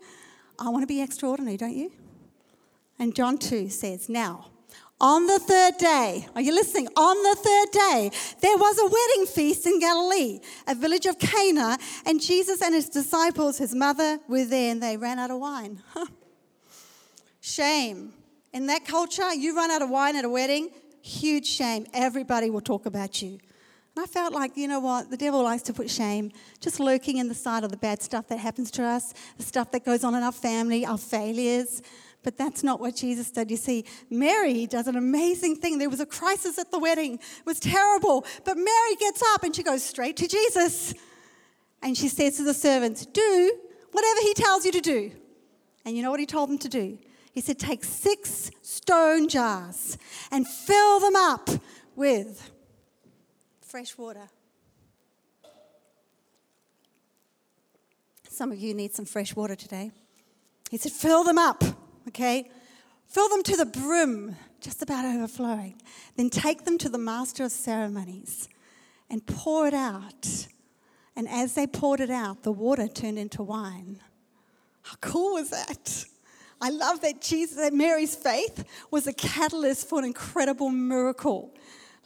I 0.58 0.68
want 0.68 0.82
to 0.82 0.86
be 0.86 1.00
extraordinary, 1.00 1.56
don't 1.56 1.74
you? 1.74 1.90
And 2.98 3.14
John 3.14 3.38
2 3.38 3.70
says, 3.70 4.10
Now, 4.10 4.50
on 5.00 5.26
the 5.26 5.38
third 5.38 5.78
day, 5.78 6.26
are 6.34 6.42
you 6.42 6.52
listening? 6.52 6.88
On 6.88 7.22
the 7.22 7.36
third 7.36 7.70
day, 7.72 8.10
there 8.42 8.58
was 8.58 8.78
a 8.78 8.84
wedding 8.84 9.34
feast 9.34 9.66
in 9.66 9.80
Galilee, 9.80 10.40
a 10.68 10.74
village 10.74 11.06
of 11.06 11.18
Cana, 11.18 11.78
and 12.04 12.20
Jesus 12.20 12.60
and 12.60 12.74
his 12.74 12.90
disciples, 12.90 13.56
his 13.56 13.74
mother, 13.74 14.18
were 14.28 14.44
there, 14.44 14.72
and 14.72 14.82
they 14.82 14.98
ran 14.98 15.18
out 15.18 15.30
of 15.30 15.38
wine. 15.38 15.82
shame. 17.40 18.12
In 18.52 18.66
that 18.66 18.84
culture, 18.84 19.32
you 19.32 19.56
run 19.56 19.70
out 19.70 19.80
of 19.80 19.88
wine 19.88 20.16
at 20.16 20.26
a 20.26 20.28
wedding, 20.28 20.68
huge 21.00 21.46
shame. 21.46 21.86
Everybody 21.94 22.50
will 22.50 22.60
talk 22.60 22.84
about 22.84 23.22
you. 23.22 23.38
And 23.96 24.04
I 24.04 24.06
felt 24.06 24.32
like, 24.32 24.56
you 24.56 24.68
know 24.68 24.80
what, 24.80 25.10
the 25.10 25.16
devil 25.16 25.42
likes 25.42 25.62
to 25.64 25.72
put 25.72 25.90
shame 25.90 26.30
just 26.60 26.78
lurking 26.78 27.16
in 27.16 27.28
the 27.28 27.34
side 27.34 27.64
of 27.64 27.70
the 27.70 27.76
bad 27.76 28.02
stuff 28.02 28.28
that 28.28 28.38
happens 28.38 28.70
to 28.72 28.84
us, 28.84 29.12
the 29.36 29.42
stuff 29.42 29.72
that 29.72 29.84
goes 29.84 30.04
on 30.04 30.14
in 30.14 30.22
our 30.22 30.32
family, 30.32 30.86
our 30.86 30.98
failures. 30.98 31.82
But 32.22 32.36
that's 32.36 32.62
not 32.62 32.80
what 32.80 32.96
Jesus 32.96 33.30
did. 33.30 33.50
You 33.50 33.56
see, 33.56 33.84
Mary 34.10 34.66
does 34.66 34.86
an 34.86 34.96
amazing 34.96 35.56
thing. 35.56 35.78
There 35.78 35.88
was 35.88 36.00
a 36.00 36.06
crisis 36.06 36.58
at 36.58 36.70
the 36.70 36.78
wedding, 36.78 37.14
it 37.14 37.46
was 37.46 37.58
terrible. 37.58 38.24
But 38.44 38.56
Mary 38.56 38.96
gets 38.98 39.22
up 39.34 39.42
and 39.42 39.54
she 39.56 39.62
goes 39.62 39.82
straight 39.82 40.16
to 40.18 40.28
Jesus. 40.28 40.94
And 41.82 41.96
she 41.96 42.08
says 42.08 42.36
to 42.36 42.44
the 42.44 42.54
servants, 42.54 43.06
Do 43.06 43.58
whatever 43.90 44.20
he 44.20 44.34
tells 44.34 44.66
you 44.66 44.72
to 44.72 44.80
do. 44.80 45.12
And 45.84 45.96
you 45.96 46.02
know 46.02 46.10
what 46.10 46.20
he 46.20 46.26
told 46.26 46.50
them 46.50 46.58
to 46.58 46.68
do? 46.68 46.98
He 47.32 47.40
said, 47.40 47.58
Take 47.58 47.84
six 47.84 48.50
stone 48.60 49.28
jars 49.28 49.96
and 50.30 50.46
fill 50.46 51.00
them 51.00 51.16
up 51.16 51.48
with 51.96 52.50
fresh 53.70 53.96
water. 53.96 54.28
Some 58.28 58.50
of 58.50 58.58
you 58.58 58.74
need 58.74 58.92
some 58.96 59.04
fresh 59.04 59.36
water 59.36 59.54
today. 59.54 59.92
He 60.72 60.76
said, 60.76 60.90
fill 60.90 61.22
them 61.22 61.38
up, 61.38 61.62
okay? 62.08 62.50
Fill 63.06 63.28
them 63.28 63.44
to 63.44 63.56
the 63.56 63.66
brim, 63.66 64.34
just 64.60 64.82
about 64.82 65.04
overflowing. 65.04 65.80
Then 66.16 66.30
take 66.30 66.64
them 66.64 66.78
to 66.78 66.88
the 66.88 66.98
master 66.98 67.44
of 67.44 67.52
ceremonies 67.52 68.48
and 69.08 69.24
pour 69.24 69.68
it 69.68 69.74
out. 69.74 70.48
And 71.14 71.28
as 71.28 71.54
they 71.54 71.68
poured 71.68 72.00
it 72.00 72.10
out, 72.10 72.42
the 72.42 72.52
water 72.52 72.88
turned 72.88 73.20
into 73.20 73.44
wine. 73.44 74.00
How 74.82 74.96
cool 75.00 75.34
was 75.34 75.50
that? 75.50 76.04
I 76.60 76.70
love 76.70 77.02
that 77.02 77.20
Jesus, 77.20 77.56
that 77.56 77.72
Mary's 77.72 78.16
faith 78.16 78.64
was 78.90 79.06
a 79.06 79.12
catalyst 79.12 79.88
for 79.88 80.00
an 80.00 80.06
incredible 80.06 80.70
miracle. 80.70 81.54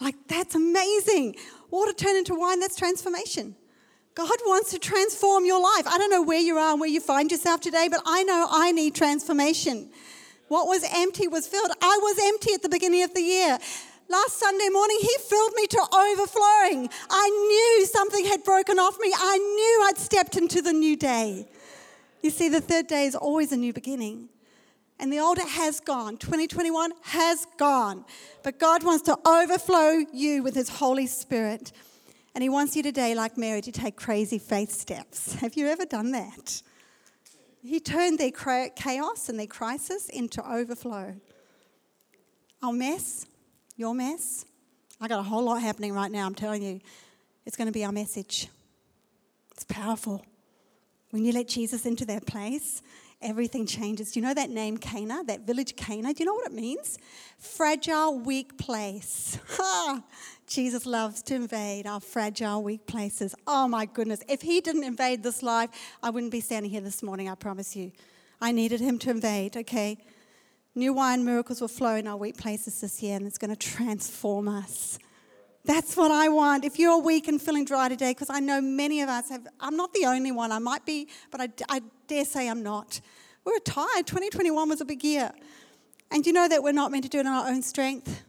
Like, 0.01 0.17
that's 0.29 0.55
amazing. 0.55 1.37
Water 1.71 1.93
turned 1.93 2.19
into 2.19 2.35
wine, 2.35 2.61
that's 2.61 2.77
transformation. 2.77 3.57
God 4.15 4.39
wants 4.47 4.71
to 4.71 4.79
transform 4.79 5.45
your 5.45 5.61
life. 5.61 5.87
I 5.87 5.99
don't 5.99 6.11
know 6.11 6.23
where 6.23 6.39
you 6.39 6.57
are 6.57 6.73
and 6.73 6.81
where 6.81 6.89
you 6.89 7.01
find 7.01 7.31
yourself 7.31 7.61
today, 7.61 7.89
but 7.91 8.01
I 8.07 8.23
know 8.23 8.47
I 8.49 8.71
need 8.71 8.95
transformation. 8.95 9.91
What 10.49 10.69
was 10.69 10.85
empty 10.95 11.27
was 11.27 11.49
filled. 11.49 11.73
I 11.83 11.99
was 12.01 12.19
empty 12.23 12.55
at 12.55 12.63
the 12.63 12.69
beginning 12.69 13.03
of 13.03 13.13
the 13.13 13.23
year. 13.23 13.59
Last 14.09 14.39
Sunday 14.39 14.69
morning, 14.69 14.99
He 15.01 15.17
filled 15.29 15.55
me 15.55 15.67
to 15.67 15.79
overflowing. 15.79 16.91
I 17.11 17.29
knew 17.29 17.87
something 17.87 18.25
had 18.27 18.45
broken 18.45 18.79
off 18.79 18.97
me. 19.01 19.13
I 19.17 19.39
knew 19.39 19.89
I'd 19.89 19.99
stepped 19.99 20.37
into 20.37 20.63
the 20.63 20.73
new 20.73 20.97
day. 20.97 21.49
You 22.23 22.31
see, 22.31 22.49
the 22.49 22.61
third 22.61 22.87
day 22.87 23.07
is 23.07 23.17
always 23.17 23.51
a 23.51 23.57
new 23.57 23.73
beginning 23.73 24.29
and 24.99 25.13
the 25.13 25.19
old 25.19 25.39
has 25.39 25.81
gone. 25.81 26.17
2021 26.17 26.93
has 27.03 27.47
gone. 27.59 28.05
But 28.43 28.59
God 28.59 28.83
wants 28.85 29.05
to 29.05 29.19
overflow 29.29 30.05
you 30.13 30.43
with 30.43 30.55
His 30.55 30.69
Holy 30.69 31.07
Spirit. 31.07 31.73
And 32.35 32.43
He 32.43 32.49
wants 32.49 32.77
you 32.77 32.83
today, 32.83 33.15
like 33.15 33.37
Mary, 33.37 33.61
to 33.63 33.73
take 33.73 33.97
crazy 33.97 34.39
faith 34.39 34.71
steps. 34.71 35.35
Have 35.41 35.57
you 35.57 35.67
ever 35.67 35.85
done 35.85 36.13
that? 36.13 36.63
He 37.63 37.81
turned 37.81 38.19
their 38.19 38.31
chaos 38.31 39.29
and 39.29 39.39
their 39.39 39.47
crisis 39.47 40.09
into 40.11 40.47
overflow. 40.49 41.15
Our 42.63 42.73
mess, 42.73 43.27
your 43.77 43.95
mess, 43.95 44.45
I 45.01 45.09
got 45.09 45.19
a 45.19 45.23
whole 45.23 45.43
lot 45.43 45.61
happening 45.61 45.93
right 45.93 46.11
now, 46.11 46.27
I'm 46.27 46.35
telling 46.35 46.63
you. 46.63 46.81
It's 47.47 47.57
going 47.57 47.67
to 47.67 47.73
be 47.73 47.85
our 47.85 47.93
message. 47.93 48.49
It's 49.53 49.65
powerful. 49.65 50.25
When 51.11 51.25
you 51.25 51.33
let 51.33 51.49
Jesus 51.49 51.85
into 51.87 52.05
that 52.07 52.27
place, 52.27 52.83
everything 53.25 53.67
changes. 53.67 54.13
Do 54.13 54.21
you 54.21 54.27
know 54.27 54.35
that 54.35 54.51
name 54.51 54.77
Cana, 54.77 55.25
that 55.25 55.47
village 55.47 55.75
Cana? 55.75 56.13
Do 56.13 56.23
you 56.23 56.27
know 56.27 56.35
what 56.35 56.47
it 56.47 56.53
means? 56.53 56.99
Fragile, 57.39 58.19
weak 58.19 58.57
place. 58.59 59.39
Jesus 60.47 60.87
loves 60.87 61.23
to 61.25 61.35
invade 61.35 61.87
our 61.87 62.01
fragile, 62.01 62.63
weak 62.63 62.87
places. 62.87 63.35
Oh 63.47 63.67
my 63.67 63.87
goodness. 63.87 64.23
If 64.29 64.43
he 64.43 64.61
didn't 64.61 64.85
invade 64.85 65.23
this 65.23 65.43
life, 65.43 65.71
I 66.03 66.11
wouldn't 66.11 66.33
be 66.33 66.41
standing 66.41 66.71
here 66.71 66.83
this 66.83 67.03
morning, 67.03 67.29
I 67.29 67.35
promise 67.35 67.75
you. 67.75 67.91
I 68.41 68.53
needed 68.53 68.81
him 68.81 68.99
to 69.01 69.11
invade, 69.11 69.57
okay? 69.57 69.99
New 70.75 70.93
wine 70.93 71.25
miracles 71.25 71.61
will 71.61 71.69
flow 71.69 71.95
in 71.95 72.07
our 72.07 72.17
weak 72.17 72.37
places 72.37 72.81
this 72.81 73.03
year, 73.03 73.17
and 73.17 73.27
it's 73.27 73.39
going 73.39 73.55
to 73.55 73.57
transform 73.57 74.49
us. 74.49 74.99
That's 75.65 75.97
what 75.97 76.11
I 76.11 76.29
want. 76.29 76.65
If 76.65 76.79
you're 76.79 76.99
weak 76.99 77.27
and 77.27 77.41
feeling 77.41 77.65
dry 77.65 77.89
today, 77.89 78.11
because 78.11 78.29
I 78.29 78.41
know 78.41 78.61
many 78.61 79.01
of 79.01 79.09
us 79.09 79.31
have, 79.31 79.47
I'm 79.61 79.77
not 79.77 79.93
the 79.95 80.05
only 80.05 80.31
one. 80.31 80.53
I 80.53 80.59
might 80.59 80.85
be, 80.85 81.09
but 81.31 81.41
I, 81.41 81.49
I 81.69 81.81
dare 82.07 82.27
say 82.27 82.49
I'm 82.49 82.63
not. 82.63 83.01
We're 83.45 83.59
tired. 83.61 84.07
2021 84.07 84.69
was 84.69 84.81
a 84.81 84.85
big 84.85 85.03
year. 85.03 85.33
And 86.11 86.27
you 86.27 86.33
know 86.33 86.49
that 86.49 86.63
we're 86.63 86.73
not 86.73 86.91
meant 86.91 87.05
to 87.05 87.11
do 87.11 87.19
it 87.19 87.23
in 87.23 87.27
our 87.27 87.49
own 87.49 87.63
strength. 87.63 88.25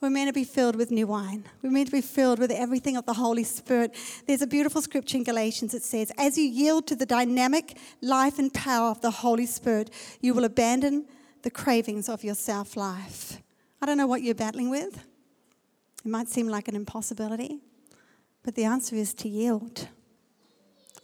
We're 0.00 0.10
meant 0.10 0.28
to 0.28 0.32
be 0.32 0.44
filled 0.44 0.76
with 0.76 0.90
new 0.90 1.08
wine. 1.08 1.44
We're 1.62 1.70
meant 1.70 1.88
to 1.88 1.92
be 1.92 2.02
filled 2.02 2.38
with 2.38 2.52
everything 2.52 2.96
of 2.96 3.04
the 3.06 3.14
Holy 3.14 3.42
Spirit. 3.44 3.96
There's 4.26 4.42
a 4.42 4.46
beautiful 4.46 4.80
scripture 4.80 5.16
in 5.16 5.24
Galatians 5.24 5.72
that 5.72 5.82
says, 5.82 6.12
As 6.16 6.38
you 6.38 6.44
yield 6.44 6.86
to 6.88 6.96
the 6.96 7.06
dynamic 7.06 7.78
life 8.00 8.38
and 8.38 8.52
power 8.54 8.90
of 8.90 9.00
the 9.00 9.10
Holy 9.10 9.46
Spirit, 9.46 9.90
you 10.20 10.34
will 10.34 10.44
abandon 10.44 11.06
the 11.42 11.50
cravings 11.50 12.08
of 12.08 12.22
your 12.22 12.36
self 12.36 12.76
life. 12.76 13.42
I 13.82 13.86
don't 13.86 13.96
know 13.96 14.06
what 14.06 14.22
you're 14.22 14.34
battling 14.34 14.70
with. 14.70 15.04
It 16.04 16.08
might 16.08 16.28
seem 16.28 16.48
like 16.48 16.68
an 16.68 16.76
impossibility, 16.76 17.58
but 18.42 18.54
the 18.54 18.64
answer 18.64 18.96
is 18.96 19.12
to 19.14 19.28
yield. 19.28 19.88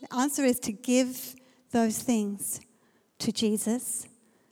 The 0.00 0.14
answer 0.16 0.44
is 0.44 0.60
to 0.60 0.72
give 0.72 1.34
those 1.70 1.98
things 1.98 2.60
to 3.18 3.32
Jesus 3.32 4.06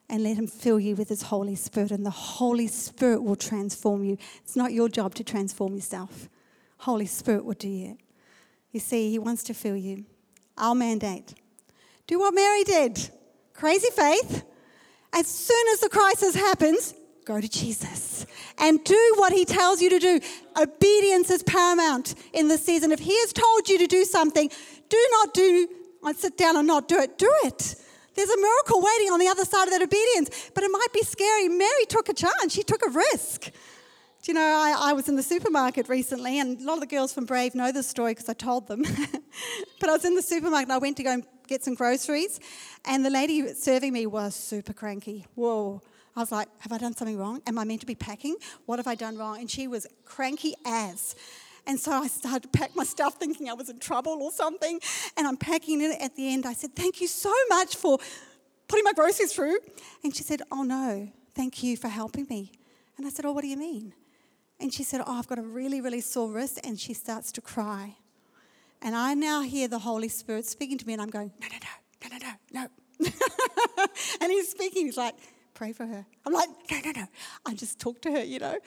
and 0.09 0.23
let 0.23 0.37
Him 0.37 0.47
fill 0.47 0.79
you 0.79 0.95
with 0.97 1.09
His 1.09 1.23
Holy 1.23 1.55
Spirit, 1.55 1.91
and 1.91 2.05
the 2.05 2.11
Holy 2.11 2.67
Spirit 2.67 3.23
will 3.23 3.37
transform 3.37 4.05
you. 4.05 4.19
It's 4.45 4.57
not 4.57 4.73
your 4.73 4.89
job 4.89 5.15
to 5.17 5.25
transform 5.25 5.75
yourself, 5.75 6.29
Holy 6.79 7.07
Spirit 7.07 7.45
will 7.45 7.55
do 7.55 7.69
it. 7.69 7.97
You 8.73 8.81
see, 8.81 9.11
He 9.11 9.19
wants 9.19 9.43
to 9.45 9.55
fill 9.55 9.77
you. 9.77 10.05
Our 10.59 10.75
mandate 10.75 11.35
do 12.07 12.19
what 12.19 12.35
Mary 12.35 12.65
did 12.65 13.11
crazy 13.55 13.89
faith. 13.91 14.45
As 15.15 15.27
soon 15.27 15.69
as 15.73 15.81
the 15.81 15.89
crisis 15.89 16.35
happens, 16.35 16.95
go 17.25 17.41
to 17.41 17.49
Jesus 17.49 18.27
and 18.59 18.83
do 18.85 19.15
what 19.17 19.33
he 19.33 19.45
tells 19.45 19.81
you 19.81 19.91
to 19.91 19.99
do. 19.99 20.21
Obedience 20.57 21.31
is 21.31 21.43
paramount 21.43 22.15
in 22.33 22.49
this 22.49 22.65
season. 22.65 22.93
If 22.93 23.01
he 23.01 23.17
has 23.21 23.33
told 23.33 23.69
you 23.69 23.79
to 23.79 23.87
do 23.87 24.05
something, 24.05 24.51
do 24.89 25.09
not 25.13 25.35
do, 25.35 25.69
I 26.05 26.13
sit 26.13 26.37
down 26.37 26.57
and 26.57 26.67
not 26.67 26.89
do 26.89 26.99
it. 26.99 27.19
Do 27.19 27.33
it. 27.45 27.77
There's 28.15 28.29
a 28.29 28.37
miracle 28.37 28.83
waiting 28.83 29.11
on 29.11 29.19
the 29.19 29.29
other 29.29 29.45
side 29.45 29.65
of 29.65 29.71
that 29.71 29.83
obedience, 29.83 30.51
but 30.55 30.65
it 30.65 30.71
might 30.71 30.93
be 30.93 31.03
scary. 31.03 31.49
Mary 31.49 31.87
took 31.89 32.09
a 32.09 32.15
chance, 32.15 32.53
she 32.53 32.63
took 32.63 32.85
a 32.85 32.91
risk. 32.91 33.51
Do 34.23 34.31
you 34.31 34.35
know, 34.35 34.41
I, 34.41 34.91
I 34.91 34.93
was 34.93 35.09
in 35.09 35.17
the 35.17 35.23
supermarket 35.23 35.89
recently, 35.89 36.39
and 36.39 36.61
a 36.61 36.65
lot 36.65 36.75
of 36.75 36.81
the 36.81 36.87
girls 36.87 37.13
from 37.13 37.25
Brave 37.25 37.55
know 37.55 37.73
this 37.73 37.89
story 37.89 38.13
because 38.13 38.29
I 38.29 38.35
told 38.35 38.69
them. 38.69 38.83
but 39.81 39.89
I 39.89 39.93
was 39.93 40.05
in 40.05 40.15
the 40.15 40.23
supermarket 40.23 40.67
and 40.67 40.73
I 40.73 40.79
went 40.79 40.97
to 40.99 41.03
go 41.03 41.11
and 41.11 41.25
get 41.49 41.65
some 41.65 41.75
groceries, 41.75 42.39
and 42.85 43.05
the 43.05 43.11
lady 43.11 43.53
serving 43.55 43.93
me 43.93 44.07
was 44.07 44.35
super 44.35 44.73
cranky. 44.73 45.27
Whoa. 45.35 45.83
I 46.17 46.21
was 46.21 46.33
like, 46.33 46.49
Have 46.61 46.73
I 46.73 46.79
done 46.79 46.95
something 46.95 47.19
wrong? 47.19 47.43
Am 47.47 47.59
I 47.59 47.65
meant 47.65 47.81
to 47.81 47.87
be 47.87 47.95
packing? 47.95 48.37
What 48.67 48.79
have 48.79 48.87
I 48.87 48.95
done 48.95 49.17
wrong? 49.17 49.39
And 49.39 49.51
she 49.51 49.69
was 49.69 49.87
cranky 50.05 50.55
as. 50.67 51.15
And 51.67 51.79
so 51.79 51.93
I 51.93 52.09
started 52.09 52.43
to 52.53 52.59
pack 52.59 52.75
my 52.75 52.85
stuff 52.85 53.15
thinking 53.15 53.49
I 53.49 53.53
was 53.53 53.71
in 53.71 53.79
trouble 53.79 54.19
or 54.21 54.33
something. 54.33 54.81
And 55.17 55.27
I'm 55.27 55.37
packing 55.37 55.81
it 55.81 56.01
at 56.01 56.17
the 56.17 56.33
end. 56.33 56.45
I 56.45 56.55
said, 56.55 56.75
Thank 56.75 57.01
you 57.01 57.07
so 57.07 57.33
much 57.49 57.77
for 57.77 57.99
putting 58.69 58.85
my 58.85 58.93
groceries 58.93 59.33
through. 59.33 59.59
And 60.03 60.15
she 60.15 60.23
said, 60.23 60.43
Oh 60.51 60.63
no, 60.63 61.09
thank 61.35 61.63
you 61.63 61.77
for 61.77 61.89
helping 61.89 62.27
me. 62.29 62.53
And 62.97 63.07
I 63.07 63.11
said, 63.11 63.25
Oh, 63.25 63.33
what 63.33 63.43
do 63.43 63.49
you 63.49 63.57
mean? 63.57 63.95
And 64.61 64.73
she 64.73 64.83
said, 64.83 65.03
Oh, 65.07 65.19
I've 65.19 65.29
got 65.29 65.39
a 65.39 65.43
really, 65.43 65.81
really 65.81 66.01
sore 66.01 66.31
wrist. 66.31 66.61
And 66.65 66.79
she 66.79 66.95
starts 66.95 67.33
to 67.33 67.41
cry. 67.41 67.97
And 68.81 68.97
I 68.97 69.15
now 69.15 69.43
hear 69.43 69.69
the 69.69 69.79
Holy 69.79 70.09
Spirit 70.09 70.45
speaking 70.45 70.77
to 70.79 70.87
me, 70.87 70.93
and 70.93 71.01
I'm 71.01 71.11
going, 71.11 71.33
No, 71.41 71.47
no, 71.47 71.59
no, 72.11 72.19
no, 72.19 72.19
no, 72.19 72.61
no, 72.61 72.69
and 74.21 74.31
he's 74.33 74.49
speaking, 74.49 74.87
he's 74.87 74.97
like, 74.97 75.15
pray 75.63 75.73
for 75.73 75.87
her. 75.87 76.05
I'm 76.27 76.33
like, 76.33 76.49
no, 76.73 76.81
no, 76.87 76.93
no. 77.03 77.07
I 77.47 77.55
just 77.55 77.79
talk 77.79 78.03
to 78.03 78.11
her, 78.11 78.25
you 78.25 78.41
know. 78.41 78.59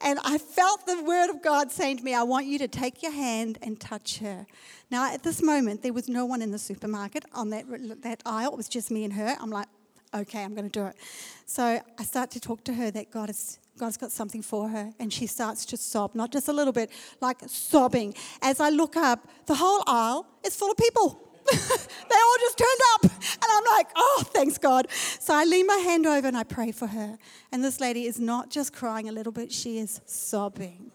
And 0.00 0.18
I 0.24 0.38
felt 0.38 0.86
the 0.86 1.02
word 1.02 1.28
of 1.28 1.42
God 1.42 1.70
saying 1.70 1.98
to 1.98 2.02
me, 2.02 2.14
I 2.14 2.22
want 2.22 2.46
you 2.46 2.58
to 2.60 2.68
take 2.68 3.02
your 3.02 3.12
hand 3.12 3.58
and 3.60 3.78
touch 3.78 4.20
her. 4.20 4.46
Now, 4.90 5.12
at 5.12 5.22
this 5.22 5.42
moment, 5.42 5.82
there 5.82 5.92
was 5.92 6.08
no 6.08 6.24
one 6.24 6.40
in 6.40 6.50
the 6.50 6.58
supermarket 6.58 7.26
on 7.34 7.50
that, 7.50 7.66
that 8.00 8.22
aisle. 8.24 8.52
It 8.52 8.56
was 8.56 8.66
just 8.66 8.90
me 8.90 9.04
and 9.04 9.12
her. 9.12 9.36
I'm 9.38 9.50
like, 9.50 9.68
okay, 10.14 10.42
I'm 10.42 10.54
going 10.54 10.70
to 10.70 10.80
do 10.80 10.86
it. 10.86 10.96
So 11.44 11.82
I 11.98 12.02
start 12.02 12.30
to 12.30 12.40
talk 12.40 12.64
to 12.64 12.72
her 12.72 12.90
that 12.92 13.10
God 13.10 13.28
is 13.28 13.58
God's 13.76 13.98
got 13.98 14.10
something 14.10 14.40
for 14.40 14.70
her. 14.70 14.90
And 14.98 15.12
she 15.12 15.26
starts 15.26 15.66
to 15.66 15.76
sob, 15.76 16.14
not 16.14 16.32
just 16.32 16.48
a 16.48 16.52
little 16.52 16.72
bit, 16.72 16.90
like 17.20 17.40
sobbing. 17.46 18.14
As 18.40 18.58
I 18.58 18.70
look 18.70 18.96
up, 18.96 19.28
the 19.44 19.54
whole 19.54 19.82
aisle 19.86 20.26
is 20.46 20.56
full 20.56 20.70
of 20.70 20.78
people. 20.78 21.27
they 22.08 22.16
all 22.16 22.36
just 22.40 22.58
turned 22.58 22.80
up. 22.94 23.04
And 23.04 23.44
I'm 23.50 23.64
like, 23.76 23.88
oh, 23.96 24.24
thanks 24.26 24.58
God. 24.58 24.86
So 24.90 25.34
I 25.34 25.44
lean 25.44 25.66
my 25.66 25.76
hand 25.76 26.06
over 26.06 26.26
and 26.26 26.36
I 26.36 26.44
pray 26.44 26.72
for 26.72 26.86
her. 26.86 27.18
And 27.52 27.64
this 27.64 27.80
lady 27.80 28.04
is 28.04 28.18
not 28.18 28.50
just 28.50 28.72
crying 28.72 29.08
a 29.08 29.12
little 29.12 29.32
bit, 29.32 29.52
she 29.52 29.78
is 29.78 30.00
sobbing. 30.06 30.92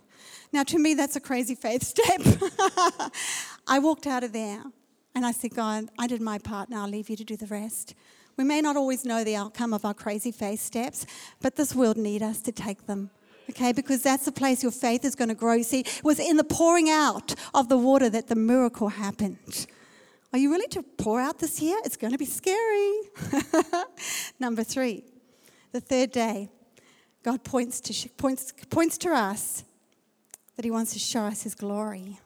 Now, 0.51 0.63
to 0.63 0.77
me, 0.77 0.93
that's 0.93 1.15
a 1.15 1.19
crazy 1.19 1.55
faith 1.55 1.83
step. 1.95 2.21
I 3.67 3.79
walked 3.79 4.05
out 4.05 4.23
of 4.23 4.33
there 4.33 4.63
and 5.15 5.25
I 5.25 5.31
said, 5.31 5.55
God, 5.55 5.89
I 5.97 6.07
did 6.07 6.21
my 6.21 6.37
part, 6.37 6.69
now 6.69 6.83
I'll 6.83 6.89
leave 6.89 7.09
you 7.09 7.15
to 7.15 7.23
do 7.23 7.37
the 7.37 7.47
rest. 7.47 7.95
We 8.37 8.43
may 8.43 8.61
not 8.61 8.75
always 8.75 9.05
know 9.05 9.23
the 9.23 9.35
outcome 9.35 9.73
of 9.73 9.85
our 9.85 9.93
crazy 9.93 10.31
faith 10.31 10.59
steps, 10.59 11.05
but 11.39 11.55
this 11.55 11.75
world 11.75 11.97
needs 11.97 12.23
us 12.23 12.41
to 12.41 12.51
take 12.51 12.87
them. 12.87 13.11
Okay, 13.49 13.73
because 13.73 14.01
that's 14.01 14.25
the 14.25 14.31
place 14.31 14.63
your 14.63 14.71
faith 14.71 15.03
is 15.03 15.15
going 15.15 15.29
to 15.29 15.35
grow. 15.35 15.61
See, 15.61 15.81
it 15.81 16.01
was 16.03 16.17
in 16.17 16.37
the 16.37 16.43
pouring 16.43 16.89
out 16.89 17.35
of 17.53 17.67
the 17.67 17.77
water 17.77 18.09
that 18.09 18.27
the 18.27 18.35
miracle 18.35 18.87
happened. 18.87 19.67
Are 20.33 20.39
you 20.39 20.49
willing 20.49 20.69
to 20.69 20.81
pour 20.81 21.21
out 21.21 21.37
this 21.37 21.61
year? 21.61 21.77
It's 21.85 21.95
going 21.95 22.11
to 22.11 22.17
be 22.17 22.25
scary. 22.25 23.01
Number 24.39 24.63
three, 24.63 25.03
the 25.71 25.79
third 25.79 26.11
day, 26.11 26.49
God 27.21 27.43
points 27.43 27.79
to, 27.81 28.09
points, 28.17 28.51
points 28.71 28.97
to 28.99 29.09
us 29.09 29.63
that 30.55 30.65
He 30.65 30.71
wants 30.71 30.93
to 30.93 30.99
show 30.99 31.21
us 31.21 31.43
His 31.43 31.53
glory. 31.53 32.17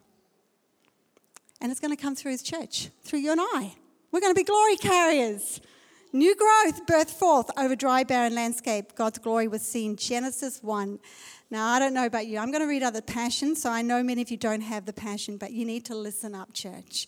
And 1.60 1.70
it's 1.70 1.82
going 1.82 1.96
to 1.96 2.02
come 2.02 2.15
through 2.15 2.32
His 2.32 2.43
church, 2.43 2.91
through 3.04 3.20
you 3.20 3.34
and 3.34 3.41
I. 3.41 3.74
We're 4.13 4.22
going 4.22 4.34
to 4.34 4.39
be 4.39 4.46
glory 4.46 4.78
carriers. 4.78 5.60
New 6.13 6.34
growth 6.34 6.86
birthed 6.86 7.10
forth 7.10 7.50
over 7.58 7.76
dry, 7.76 8.06
barren 8.06 8.34
landscape. 8.34 8.96
God's 8.96 9.20
glory 9.20 9.50
was 9.50 9.62
seen. 9.62 9.98
Genesis 9.98 10.63
1. 10.63 10.98
Now, 11.52 11.67
I 11.67 11.80
don't 11.80 11.93
know 11.93 12.06
about 12.06 12.28
you. 12.28 12.38
I'm 12.38 12.52
going 12.52 12.62
to 12.62 12.67
read 12.67 12.84
other 12.84 13.02
the 13.02 13.06
passion, 13.06 13.54
so 13.54 13.70
I 13.70 13.82
know 13.82 14.02
many 14.02 14.22
of 14.22 14.32
you 14.32 14.38
don't 14.38 14.62
have 14.62 14.86
the 14.86 14.93
passion, 14.93 15.36
but 15.36 15.52
you 15.52 15.65
need 15.65 15.84
to 15.86 15.96
listen 15.96 16.34
up, 16.34 16.54
church. 16.54 17.08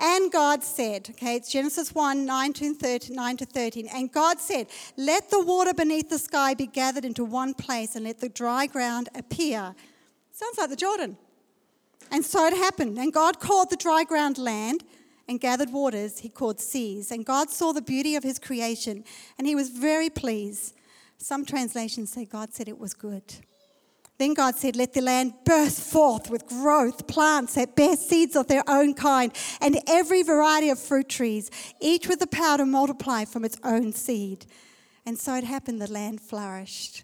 And 0.00 0.32
God 0.32 0.64
said, 0.64 1.08
okay, 1.10 1.36
it's 1.36 1.52
Genesis 1.52 1.94
1 1.94 2.24
9 2.24 2.52
to, 2.54 2.74
13, 2.74 3.14
9 3.14 3.36
to 3.36 3.44
13. 3.44 3.88
And 3.94 4.10
God 4.10 4.40
said, 4.40 4.68
Let 4.96 5.30
the 5.30 5.42
water 5.44 5.74
beneath 5.74 6.08
the 6.08 6.18
sky 6.18 6.54
be 6.54 6.66
gathered 6.66 7.04
into 7.04 7.24
one 7.24 7.54
place 7.54 7.94
and 7.94 8.04
let 8.04 8.20
the 8.20 8.28
dry 8.28 8.66
ground 8.66 9.10
appear. 9.14 9.74
Sounds 10.32 10.58
like 10.58 10.70
the 10.70 10.76
Jordan. 10.76 11.16
And 12.10 12.24
so 12.24 12.46
it 12.46 12.54
happened. 12.54 12.98
And 12.98 13.12
God 13.12 13.38
called 13.38 13.70
the 13.70 13.76
dry 13.76 14.04
ground 14.04 14.38
land 14.38 14.82
and 15.28 15.40
gathered 15.40 15.72
waters 15.72 16.20
he 16.20 16.28
called 16.28 16.60
seas. 16.60 17.10
And 17.10 17.24
God 17.24 17.50
saw 17.50 17.72
the 17.72 17.82
beauty 17.82 18.16
of 18.16 18.22
his 18.22 18.38
creation 18.38 19.04
and 19.38 19.46
he 19.46 19.54
was 19.54 19.68
very 19.68 20.10
pleased. 20.10 20.74
Some 21.18 21.44
translations 21.44 22.12
say 22.12 22.24
God 22.24 22.52
said 22.52 22.68
it 22.68 22.78
was 22.78 22.94
good. 22.94 23.22
Then 24.22 24.34
God 24.34 24.54
said, 24.54 24.76
Let 24.76 24.92
the 24.92 25.00
land 25.00 25.34
burst 25.44 25.80
forth 25.80 26.30
with 26.30 26.46
growth, 26.46 27.08
plants 27.08 27.54
that 27.54 27.74
bear 27.74 27.96
seeds 27.96 28.36
of 28.36 28.46
their 28.46 28.62
own 28.68 28.94
kind, 28.94 29.32
and 29.60 29.80
every 29.88 30.22
variety 30.22 30.70
of 30.70 30.78
fruit 30.78 31.08
trees, 31.08 31.50
each 31.80 32.06
with 32.06 32.20
the 32.20 32.28
power 32.28 32.58
to 32.58 32.64
multiply 32.64 33.24
from 33.24 33.44
its 33.44 33.56
own 33.64 33.92
seed. 33.92 34.46
And 35.04 35.18
so 35.18 35.34
it 35.34 35.42
happened, 35.42 35.82
the 35.82 35.90
land 35.90 36.20
flourished 36.20 37.02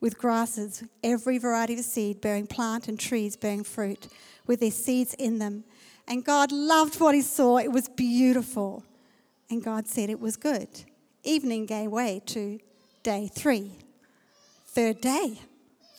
with 0.00 0.18
grasses, 0.18 0.82
every 1.04 1.38
variety 1.38 1.74
of 1.74 1.84
seed, 1.84 2.20
bearing 2.20 2.48
plant 2.48 2.88
and 2.88 2.98
trees 2.98 3.36
bearing 3.36 3.62
fruit, 3.62 4.08
with 4.48 4.58
their 4.58 4.72
seeds 4.72 5.14
in 5.14 5.38
them. 5.38 5.62
And 6.08 6.24
God 6.24 6.50
loved 6.50 6.98
what 6.98 7.14
he 7.14 7.22
saw. 7.22 7.58
It 7.58 7.70
was 7.70 7.88
beautiful. 7.88 8.82
And 9.48 9.62
God 9.62 9.86
said 9.86 10.10
it 10.10 10.18
was 10.18 10.36
good. 10.36 10.66
Evening 11.22 11.64
gave 11.66 11.92
way 11.92 12.22
to 12.26 12.58
day 13.04 13.30
three, 13.32 13.70
third 14.66 15.00
day 15.00 15.38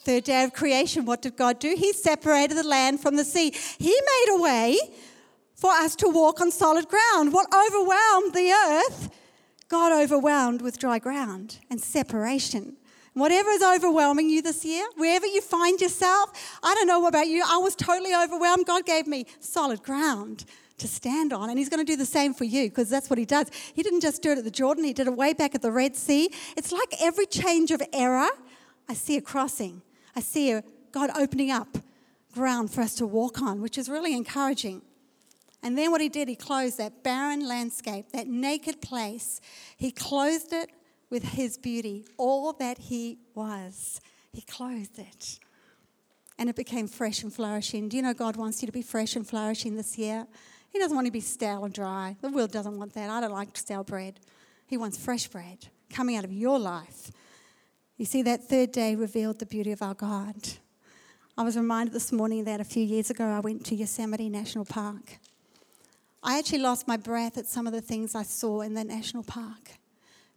third 0.08 0.24
day 0.24 0.42
of 0.42 0.54
creation, 0.54 1.04
what 1.04 1.20
did 1.20 1.36
God 1.36 1.58
do? 1.58 1.74
He 1.76 1.92
separated 1.92 2.56
the 2.56 2.66
land 2.66 2.98
from 2.98 3.16
the 3.16 3.24
sea. 3.24 3.52
He 3.78 3.90
made 3.90 4.26
a 4.30 4.40
way 4.40 4.78
for 5.54 5.70
us 5.70 5.94
to 5.96 6.08
walk 6.08 6.40
on 6.40 6.50
solid 6.50 6.88
ground. 6.88 7.34
What 7.34 7.46
overwhelmed 7.52 8.32
the 8.32 8.50
earth, 8.50 9.10
God 9.68 9.92
overwhelmed 9.92 10.62
with 10.62 10.78
dry 10.78 10.98
ground 10.98 11.58
and 11.68 11.78
separation. 11.78 12.78
Whatever 13.12 13.50
is 13.50 13.62
overwhelming 13.62 14.30
you 14.30 14.40
this 14.40 14.64
year, 14.64 14.86
wherever 14.96 15.26
you 15.26 15.42
find 15.42 15.78
yourself, 15.78 16.58
I 16.62 16.74
don't 16.74 16.86
know 16.86 17.06
about 17.06 17.26
you, 17.26 17.44
I 17.46 17.58
was 17.58 17.76
totally 17.76 18.14
overwhelmed. 18.14 18.64
God 18.64 18.86
gave 18.86 19.06
me 19.06 19.26
solid 19.40 19.82
ground 19.82 20.46
to 20.78 20.88
stand 20.88 21.34
on. 21.34 21.50
And 21.50 21.58
He's 21.58 21.68
going 21.68 21.84
to 21.84 21.92
do 21.92 21.96
the 21.96 22.06
same 22.06 22.32
for 22.32 22.44
you 22.44 22.70
because 22.70 22.88
that's 22.88 23.10
what 23.10 23.18
He 23.18 23.26
does. 23.26 23.50
He 23.74 23.82
didn't 23.82 24.00
just 24.00 24.22
do 24.22 24.30
it 24.30 24.38
at 24.38 24.44
the 24.44 24.50
Jordan, 24.50 24.84
He 24.84 24.94
did 24.94 25.06
it 25.06 25.14
way 25.14 25.34
back 25.34 25.54
at 25.54 25.60
the 25.60 25.72
Red 25.72 25.96
Sea. 25.96 26.30
It's 26.56 26.72
like 26.72 26.94
every 26.98 27.26
change 27.26 27.72
of 27.72 27.82
era, 27.92 28.30
I 28.88 28.94
see 28.94 29.18
a 29.18 29.20
crossing. 29.20 29.82
I 30.18 30.20
see 30.20 30.60
God 30.90 31.10
opening 31.16 31.52
up 31.52 31.78
ground 32.34 32.72
for 32.72 32.80
us 32.80 32.96
to 32.96 33.06
walk 33.06 33.40
on, 33.40 33.62
which 33.62 33.78
is 33.78 33.88
really 33.88 34.16
encouraging. 34.16 34.82
And 35.62 35.78
then 35.78 35.92
what 35.92 36.00
he 36.00 36.08
did, 36.08 36.26
he 36.26 36.34
closed 36.34 36.76
that 36.78 37.04
barren 37.04 37.46
landscape, 37.46 38.10
that 38.10 38.26
naked 38.26 38.82
place. 38.82 39.40
He 39.76 39.92
clothed 39.92 40.52
it 40.52 40.70
with 41.08 41.22
his 41.22 41.56
beauty, 41.56 42.04
all 42.16 42.52
that 42.54 42.78
he 42.78 43.18
was. 43.36 44.00
He 44.32 44.40
clothed 44.40 44.98
it. 44.98 45.38
And 46.36 46.50
it 46.50 46.56
became 46.56 46.88
fresh 46.88 47.22
and 47.22 47.32
flourishing. 47.32 47.88
Do 47.88 47.96
you 47.96 48.02
know 48.02 48.12
God 48.12 48.34
wants 48.34 48.60
you 48.60 48.66
to 48.66 48.72
be 48.72 48.82
fresh 48.82 49.14
and 49.14 49.24
flourishing 49.24 49.76
this 49.76 49.96
year? 49.96 50.26
He 50.70 50.80
doesn't 50.80 50.96
want 50.96 51.04
you 51.04 51.12
to 51.12 51.12
be 51.12 51.20
stale 51.20 51.64
and 51.64 51.72
dry. 51.72 52.16
The 52.22 52.28
world 52.28 52.50
doesn't 52.50 52.76
want 52.76 52.92
that. 52.94 53.08
I 53.08 53.20
don't 53.20 53.30
like 53.30 53.56
stale 53.56 53.84
bread. 53.84 54.18
He 54.66 54.76
wants 54.76 54.98
fresh 54.98 55.28
bread 55.28 55.68
coming 55.94 56.16
out 56.16 56.24
of 56.24 56.32
your 56.32 56.58
life 56.58 57.12
you 57.98 58.04
see, 58.04 58.22
that 58.22 58.44
third 58.44 58.70
day 58.70 58.94
revealed 58.94 59.40
the 59.40 59.46
beauty 59.46 59.72
of 59.72 59.82
our 59.82 59.94
God. 59.94 60.36
I 61.36 61.42
was 61.42 61.56
reminded 61.56 61.92
this 61.92 62.12
morning 62.12 62.44
that 62.44 62.60
a 62.60 62.64
few 62.64 62.82
years 62.82 63.10
ago 63.10 63.24
I 63.24 63.40
went 63.40 63.66
to 63.66 63.74
Yosemite 63.74 64.28
National 64.28 64.64
Park. 64.64 65.18
I 66.22 66.38
actually 66.38 66.60
lost 66.60 66.86
my 66.86 66.96
breath 66.96 67.36
at 67.36 67.46
some 67.46 67.66
of 67.66 67.72
the 67.72 67.80
things 67.80 68.14
I 68.14 68.22
saw 68.22 68.60
in 68.60 68.74
the 68.74 68.84
national 68.84 69.24
park. 69.24 69.72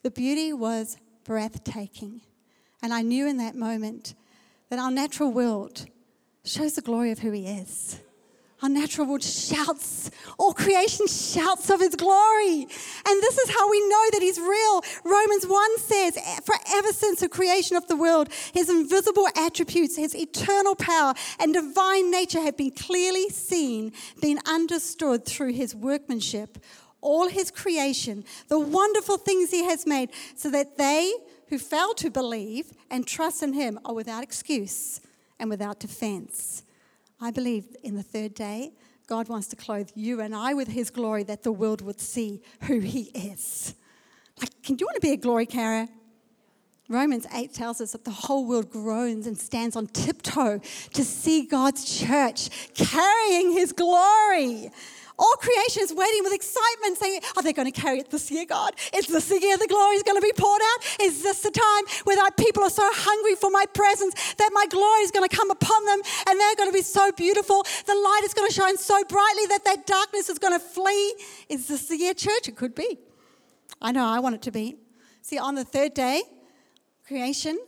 The 0.02 0.10
beauty 0.10 0.54
was 0.54 0.97
breathtaking. 1.24 2.21
And 2.82 2.93
I 2.93 3.04
knew 3.04 3.28
in 3.28 3.38
that 3.38 3.56
moment 3.56 4.15
that 4.69 4.80
our 4.80 4.89
natural 4.89 5.32
world 5.32 5.86
shows 6.43 6.74
the 6.74 6.82
glory 6.82 7.12
of 7.12 7.19
who 7.19 7.32
He 7.32 7.45
is. 7.45 8.00
Our 8.62 8.69
natural 8.69 9.08
world 9.08 9.24
shouts, 9.24 10.12
all 10.38 10.54
creation 10.54 11.08
shouts 11.08 11.71
of 11.71 11.80
his 11.80 11.95
glory. 11.95 12.67
And 13.08 13.21
this 13.24 13.38
is 13.39 13.50
how 13.50 13.69
we 13.71 13.80
know 13.89 14.04
that 14.12 14.21
he's 14.21 14.39
real. 14.39 14.84
Romans 15.04 15.47
1 15.47 15.78
says, 15.80 16.17
For 16.43 16.54
ever 16.76 16.89
since 16.89 17.21
the 17.21 17.30
creation 17.30 17.76
of 17.76 17.88
the 17.88 17.95
world, 17.95 18.30
his 18.54 18.69
invisible 18.69 19.28
attributes, 19.36 19.95
his 19.95 20.15
eternal 20.15 20.76
power, 20.76 21.15
and 21.39 21.56
divine 21.56 22.12
nature 22.12 22.39
have 22.41 22.56
been 22.56 22.69
clearly 22.69 23.30
seen, 23.30 23.93
been 24.21 24.39
understood 24.45 25.26
through 25.26 25.54
his 25.54 25.74
workmanship, 25.74 26.60
all 27.02 27.30
his 27.30 27.50
creation, 27.50 28.24
the 28.47 28.60
wonderful 28.60 29.17
things 29.17 29.50
he 29.50 29.63
has 29.63 29.88
made, 29.88 30.12
so 30.36 30.52
that 30.52 30.78
they 30.78 31.12
who 31.47 31.58
fail 31.58 31.95
to 31.95 32.12
believe 32.12 32.71
and 32.91 33.08
trust 33.08 33.41
in 33.41 33.54
him 33.54 33.80
are 33.84 33.95
without 33.95 34.21
excuse 34.24 35.02
and 35.39 35.50
without 35.50 35.80
defense. 35.80 36.62
I 37.21 37.29
believe 37.29 37.65
in 37.84 37.95
the 37.95 38.03
third 38.03 38.34
day, 38.34 38.73
God 39.05 39.29
wants 39.29 39.47
to 39.49 39.55
clothe 39.55 39.91
you 39.93 40.21
and 40.21 40.36
I 40.36 40.55
with 40.55 40.69
his 40.69 40.89
glory 40.89 41.23
that 41.23 41.43
the 41.43 41.51
world 41.51 41.81
would 41.81 42.01
see 42.01 42.41
who 42.63 42.79
he 42.79 43.12
is. 43.13 43.75
Like, 44.39 44.49
can 44.63 44.77
you 44.79 44.88
want 44.88 44.95
to 44.95 45.01
be 45.01 45.12
a 45.12 45.17
glory 45.17 45.45
carrier? 45.45 45.88
Romans 46.89 47.27
8 47.34 47.53
tells 47.53 47.79
us 47.79 47.91
that 47.91 48.03
the 48.03 48.12
whole 48.12 48.45
world 48.45 48.71
groans 48.71 49.27
and 49.27 49.38
stands 49.38 49.75
on 49.75 49.88
tiptoe 49.88 50.60
to 50.93 51.03
see 51.03 51.45
God's 51.45 51.99
church 51.99 52.49
carrying 52.73 53.51
his 53.51 53.71
glory. 53.71 54.71
All 55.19 55.34
creation 55.39 55.84
is 55.84 55.93
waiting 55.93 56.24
with 56.24 56.34
excitement, 56.34 56.97
saying, 56.97 57.21
Are 57.38 57.43
they 57.43 57.54
going 57.54 57.71
to 57.71 57.82
carry 57.82 58.00
it 58.00 58.10
this 58.10 58.32
year, 58.32 58.45
God? 58.45 58.74
Is 58.93 59.08
this 59.08 59.30
the 59.30 59.39
year 59.39 59.58
the 59.58 59.67
glory 59.67 59.95
is 59.95 60.04
going 60.04 60.19
to 60.19 60.26
be 60.26 60.34
poured 60.36 60.62
out? 60.62 61.02
Is 61.02 61.24
this 61.24 61.41
the 61.41 61.52
time 61.52 61.84
where 62.06 62.21
our 62.24 62.32
people 62.32 62.63
are 62.63 62.69
so 62.69 62.88
hungry 62.93 63.36
for 63.36 63.50
my 63.50 63.65
presence 63.74 64.13
that 64.36 64.50
my 64.54 64.65
glory 64.69 65.02
is 65.02 65.12
going 65.12 65.28
to 65.28 65.36
come 65.36 65.52
upon 65.52 65.86
them 65.86 66.02
and 66.28 66.39
they're 66.39 66.56
going 66.56 66.69
to 66.69 66.74
be 66.74 66.82
so 66.82 67.12
beautiful? 67.12 67.63
The 67.86 67.95
light 67.95 68.21
is 68.24 68.34
going 68.34 68.47
to 68.47 68.54
shine 68.54 68.78
so 68.78 69.04
brightly 69.04 69.45
that 69.47 69.65
that 69.65 69.86
darkness 69.86 70.30
is 70.30 70.39
going 70.39 70.54
to 70.54 70.65
flee. 70.65 71.15
Is 71.50 71.67
this 71.67 71.88
the 71.88 71.97
year, 71.97 72.13
church? 72.13 72.47
It 72.47 72.56
could 72.56 72.76
be. 72.76 72.97
I 73.82 73.91
know 73.91 74.06
I 74.06 74.19
want 74.19 74.36
it 74.36 74.41
to 74.43 74.52
be. 74.52 74.78
See, 75.21 75.38
on 75.38 75.56
the 75.56 75.63
third 75.63 75.93
day, 75.93 76.24
creation, 77.06 77.60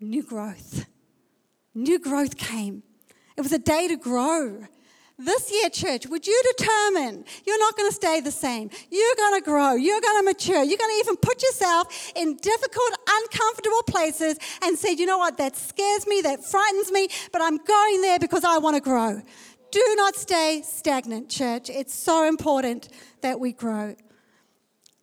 new 0.00 0.22
growth. 0.22 0.86
New 1.74 1.98
growth 1.98 2.36
came. 2.36 2.82
It 3.36 3.40
was 3.40 3.52
a 3.52 3.58
day 3.58 3.88
to 3.88 3.96
grow. 3.96 4.66
This 5.24 5.52
year, 5.52 5.70
church, 5.70 6.08
would 6.08 6.26
you 6.26 6.42
determine 6.56 7.24
you're 7.46 7.58
not 7.58 7.76
going 7.76 7.88
to 7.88 7.94
stay 7.94 8.20
the 8.20 8.32
same? 8.32 8.70
You're 8.90 9.14
going 9.16 9.40
to 9.40 9.44
grow. 9.44 9.74
You're 9.74 10.00
going 10.00 10.20
to 10.20 10.24
mature. 10.24 10.64
You're 10.64 10.78
going 10.78 10.90
to 10.90 10.98
even 10.98 11.16
put 11.16 11.40
yourself 11.42 12.12
in 12.16 12.36
difficult, 12.38 12.90
uncomfortable 13.08 13.82
places 13.86 14.36
and 14.64 14.76
say, 14.76 14.94
you 14.94 15.06
know 15.06 15.18
what, 15.18 15.38
that 15.38 15.56
scares 15.56 16.08
me, 16.08 16.22
that 16.22 16.44
frightens 16.44 16.90
me, 16.90 17.06
but 17.30 17.40
I'm 17.40 17.58
going 17.58 18.02
there 18.02 18.18
because 18.18 18.42
I 18.42 18.58
want 18.58 18.74
to 18.74 18.80
grow. 18.80 19.22
Do 19.70 19.94
not 19.96 20.16
stay 20.16 20.62
stagnant, 20.64 21.28
church. 21.28 21.70
It's 21.70 21.94
so 21.94 22.26
important 22.26 22.88
that 23.20 23.38
we 23.38 23.52
grow. 23.52 23.94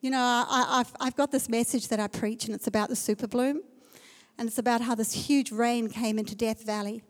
You 0.01 0.12
know, 0.12 0.19
I, 0.19 0.84
have 0.99 1.15
got 1.15 1.32
this 1.32 1.47
message 1.47 1.88
that 1.88 1.99
I 2.01 2.08
preach, 2.08 2.45
and 2.45 2.53
it's 2.53 2.67
about 2.67 2.89
the 2.89 2.95
super 2.95 3.27
bloom. 3.27 3.62
And 4.38 4.47
it's 4.47 4.58
about 4.58 4.82
how 4.82 4.95
this 4.95 5.13
huge 5.13 5.51
rain 5.51 5.89
came 5.89 6.19
into 6.19 6.36
Death 6.36 6.65
Valley. 6.65 7.03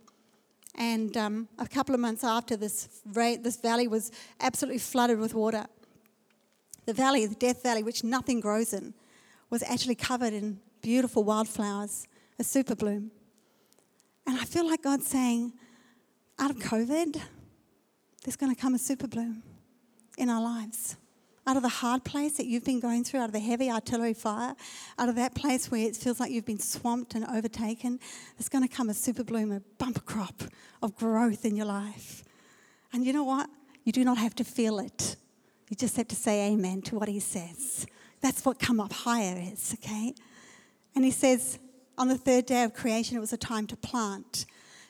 And 0.76 1.16
um, 1.18 1.48
a 1.58 1.68
couple 1.68 1.94
of 1.94 2.02
months 2.02 2.24
after, 2.24 2.56
this, 2.56 3.02
this 3.06 3.58
valley 3.58 3.88
was 3.88 4.12
absolutely 4.40 4.80
flooded 4.80 5.20
with 5.20 5.34
water. 5.34 5.66
The 6.86 6.94
valley, 6.94 7.26
the 7.26 7.36
Death 7.36 7.62
Valley, 7.64 7.84
which 7.84 8.04
nothing 8.04 8.40
grows 8.40 8.74
in, 8.74 8.94
was 9.50 9.64
actually 9.64 9.96
covered 9.96 10.34
in 10.34 10.60
beautiful 10.82 11.24
wildflowers, 11.24 12.08
a 12.38 12.44
super 12.44 12.76
bloom. 12.76 13.12
And 14.26 14.40
I 14.40 14.46
feel 14.46 14.68
like 14.68 14.84
God's 14.84 15.08
saying, 15.08 15.54
out 16.38 16.52
of 16.52 16.58
COVID, 16.58 17.20
there's 18.24 18.36
going 18.36 18.54
to 18.54 18.60
come 18.60 18.76
a 18.76 18.80
super 18.80 19.08
bloom 19.08 19.44
in 20.18 20.30
our 20.30 20.42
lives 20.42 20.96
out 21.50 21.58
of 21.58 21.64
the 21.64 21.70
hard 21.70 22.04
place 22.04 22.38
that 22.38 22.46
you've 22.46 22.64
been 22.64 22.80
going 22.80 23.04
through, 23.04 23.20
out 23.20 23.26
of 23.26 23.32
the 23.32 23.40
heavy 23.40 23.72
artillery 23.72 24.14
fire, 24.14 24.54
out 25.00 25.10
of 25.10 25.16
that 25.16 25.34
place 25.34 25.72
where 25.72 25.82
it 25.82 25.96
feels 25.96 26.20
like 26.20 26.30
you've 26.30 26.46
been 26.46 26.60
swamped 26.60 27.16
and 27.16 27.26
overtaken, 27.26 28.00
there's 28.38 28.50
going 28.50 28.68
to 28.68 28.72
come 28.72 28.88
a 28.88 28.94
super 28.94 29.24
bloom, 29.24 29.52
a 29.52 29.60
bumper 29.80 30.02
crop 30.02 30.44
of 30.84 30.96
growth 30.96 31.46
in 31.46 31.56
your 31.56 31.66
life. 31.66 32.24
And 32.94 33.04
you 33.04 33.14
know 33.14 33.24
what? 33.24 33.50
You 33.84 33.92
do 33.92 34.06
not 34.06 34.20
have 34.20 34.36
to 34.36 34.44
feel 34.44 34.78
it. 34.78 35.16
You 35.70 35.76
just 35.76 35.98
have 35.98 36.08
to 36.10 36.16
say 36.16 36.52
amen 36.52 36.84
to 36.84 36.96
what 36.96 37.10
he 37.10 37.20
says. 37.20 37.88
That's 38.22 38.46
what 38.46 38.60
come 38.60 38.80
up 38.80 38.94
higher 38.94 39.36
is, 39.52 39.76
okay? 39.80 40.14
And 40.94 41.04
he 41.04 41.10
says, 41.10 41.58
on 41.98 42.10
the 42.10 42.18
third 42.18 42.46
day 42.46 42.62
of 42.62 42.76
creation, 42.76 43.18
it 43.18 43.22
was 43.22 43.34
a 43.34 43.38
time 43.38 43.66
to 43.68 43.76
plant. 43.76 44.46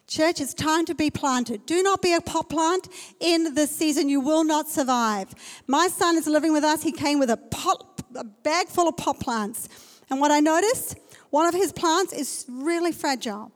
Church, 0.10 0.42
it's 0.42 0.56
time 0.56 0.86
to 0.86 0.96
be 0.96 1.12
planted. 1.12 1.68
Do 1.68 1.84
not 1.84 2.02
be 2.02 2.14
a 2.16 2.20
pot 2.20 2.50
plant 2.50 2.90
in 3.20 3.54
this 3.54 3.70
season. 3.70 4.10
You 4.10 4.20
will 4.20 4.44
not 4.44 4.68
survive. 4.68 5.28
My 5.68 5.88
son 5.88 6.18
is 6.18 6.26
living 6.26 6.52
with 6.52 6.64
us. 6.64 6.82
He 6.82 6.92
came 6.92 7.20
with 7.20 7.30
a, 7.30 7.38
pot, 7.38 8.02
a 8.16 8.24
bag 8.24 8.70
full 8.70 8.88
of 8.88 8.98
pot 8.98 9.20
plants. 9.20 9.70
And 10.10 10.20
what 10.20 10.32
I 10.32 10.40
noticed, 10.40 10.98
one 11.30 11.46
of 11.46 11.54
his 11.54 11.72
plants 11.72 12.12
is 12.12 12.48
really 12.50 12.92
fragile. 12.92 13.52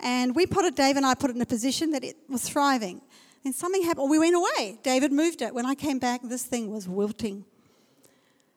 And 0.00 0.34
we 0.34 0.46
put 0.46 0.64
it, 0.64 0.74
Dave 0.74 0.96
and 0.96 1.04
I 1.04 1.12
put 1.12 1.28
it 1.28 1.36
in 1.36 1.42
a 1.42 1.46
position 1.46 1.90
that 1.90 2.02
it 2.02 2.16
was 2.30 2.48
thriving. 2.48 3.02
And 3.44 3.54
something 3.54 3.82
happened. 3.82 4.08
We 4.08 4.18
went 4.18 4.36
away. 4.36 4.78
David 4.82 5.12
moved 5.12 5.42
it. 5.42 5.54
When 5.54 5.66
I 5.66 5.74
came 5.74 5.98
back, 5.98 6.22
this 6.24 6.44
thing 6.44 6.70
was 6.70 6.88
wilting. 6.88 7.44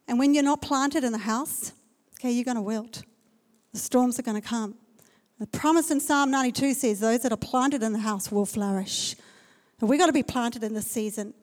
And 0.07 0.17
when 0.17 0.33
you're 0.33 0.43
not 0.43 0.61
planted 0.61 1.03
in 1.03 1.11
the 1.11 1.17
house, 1.17 1.73
okay, 2.17 2.31
you're 2.31 2.45
going 2.45 2.55
to 2.55 2.61
wilt. 2.61 3.03
The 3.73 3.79
storms 3.79 4.17
are 4.17 4.23
going 4.23 4.41
to 4.41 4.47
come. 4.47 4.75
The 5.39 5.47
promise 5.47 5.91
in 5.91 5.99
Psalm 5.99 6.31
92 6.31 6.73
says, 6.73 6.99
Those 6.99 7.21
that 7.21 7.31
are 7.31 7.37
planted 7.37 7.83
in 7.83 7.93
the 7.93 7.99
house 7.99 8.31
will 8.31 8.45
flourish. 8.45 9.15
And 9.79 9.87
we've 9.87 9.99
got 9.99 10.07
to 10.07 10.13
be 10.13 10.23
planted 10.23 10.63
in 10.63 10.73
this 10.73 10.89
season. 10.89 11.33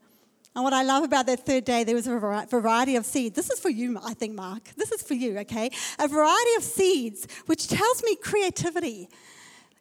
And 0.56 0.64
what 0.64 0.72
I 0.72 0.82
love 0.82 1.04
about 1.04 1.26
that 1.26 1.46
third 1.46 1.64
day, 1.64 1.84
there 1.84 1.94
was 1.94 2.06
a 2.06 2.46
variety 2.48 2.96
of 2.96 3.06
seeds. 3.06 3.34
This 3.36 3.50
is 3.50 3.58
for 3.60 3.70
you, 3.70 3.98
I 4.04 4.14
think, 4.14 4.34
Mark. 4.34 4.68
This 4.76 4.92
is 4.92 5.02
for 5.02 5.14
you, 5.14 5.38
okay? 5.40 5.70
A 5.98 6.08
variety 6.08 6.54
of 6.56 6.62
seeds, 6.62 7.26
which 7.46 7.68
tells 7.68 8.02
me 8.04 8.16
creativity. 8.16 9.08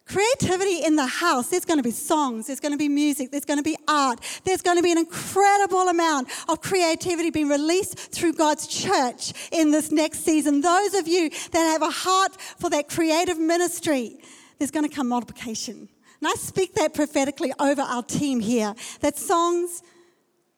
Creativity 0.06 0.84
in 0.84 0.98
the 0.98 1.06
house, 1.06 1.50
there's 1.50 1.64
going 1.64 1.80
to 1.80 1.84
be 1.84 1.92
songs, 1.92 2.48
there's 2.48 2.60
going 2.60 2.74
to 2.74 2.78
be 2.78 2.90
music, 2.90 3.32
there's 3.32 3.46
going 3.46 3.58
to 3.58 3.64
be 3.64 3.78
art, 3.88 4.20
there's 4.44 4.62
going 4.62 4.76
to 4.76 4.84
be 4.84 4.92
an 4.92 4.98
incredible 4.98 5.88
amount 5.88 6.28
of 6.50 6.62
creativity 6.62 7.30
being 7.30 7.48
released 7.48 7.98
through 7.98 8.34
God's 8.34 8.68
church 8.68 9.34
in 9.52 9.72
this 9.72 9.92
next 9.92 10.26
season. 10.26 10.60
Those 10.60 10.94
of 10.94 11.08
you 11.08 11.30
that 11.30 11.72
have 11.72 11.82
a 11.82 11.90
heart 11.90 12.36
for 12.60 12.70
that 12.72 12.90
creative 12.90 13.40
ministry, 13.40 14.18
there's 14.60 14.72
going 14.72 14.88
to 14.88 14.94
come 14.94 15.08
multiplication. 15.08 15.88
And 16.20 16.28
I 16.28 16.34
speak 16.34 16.76
that 16.76 16.94
prophetically 16.94 17.54
over 17.58 17.82
our 17.82 18.04
team 18.04 18.42
here 18.42 18.76
that 19.00 19.18
songs, 19.18 19.84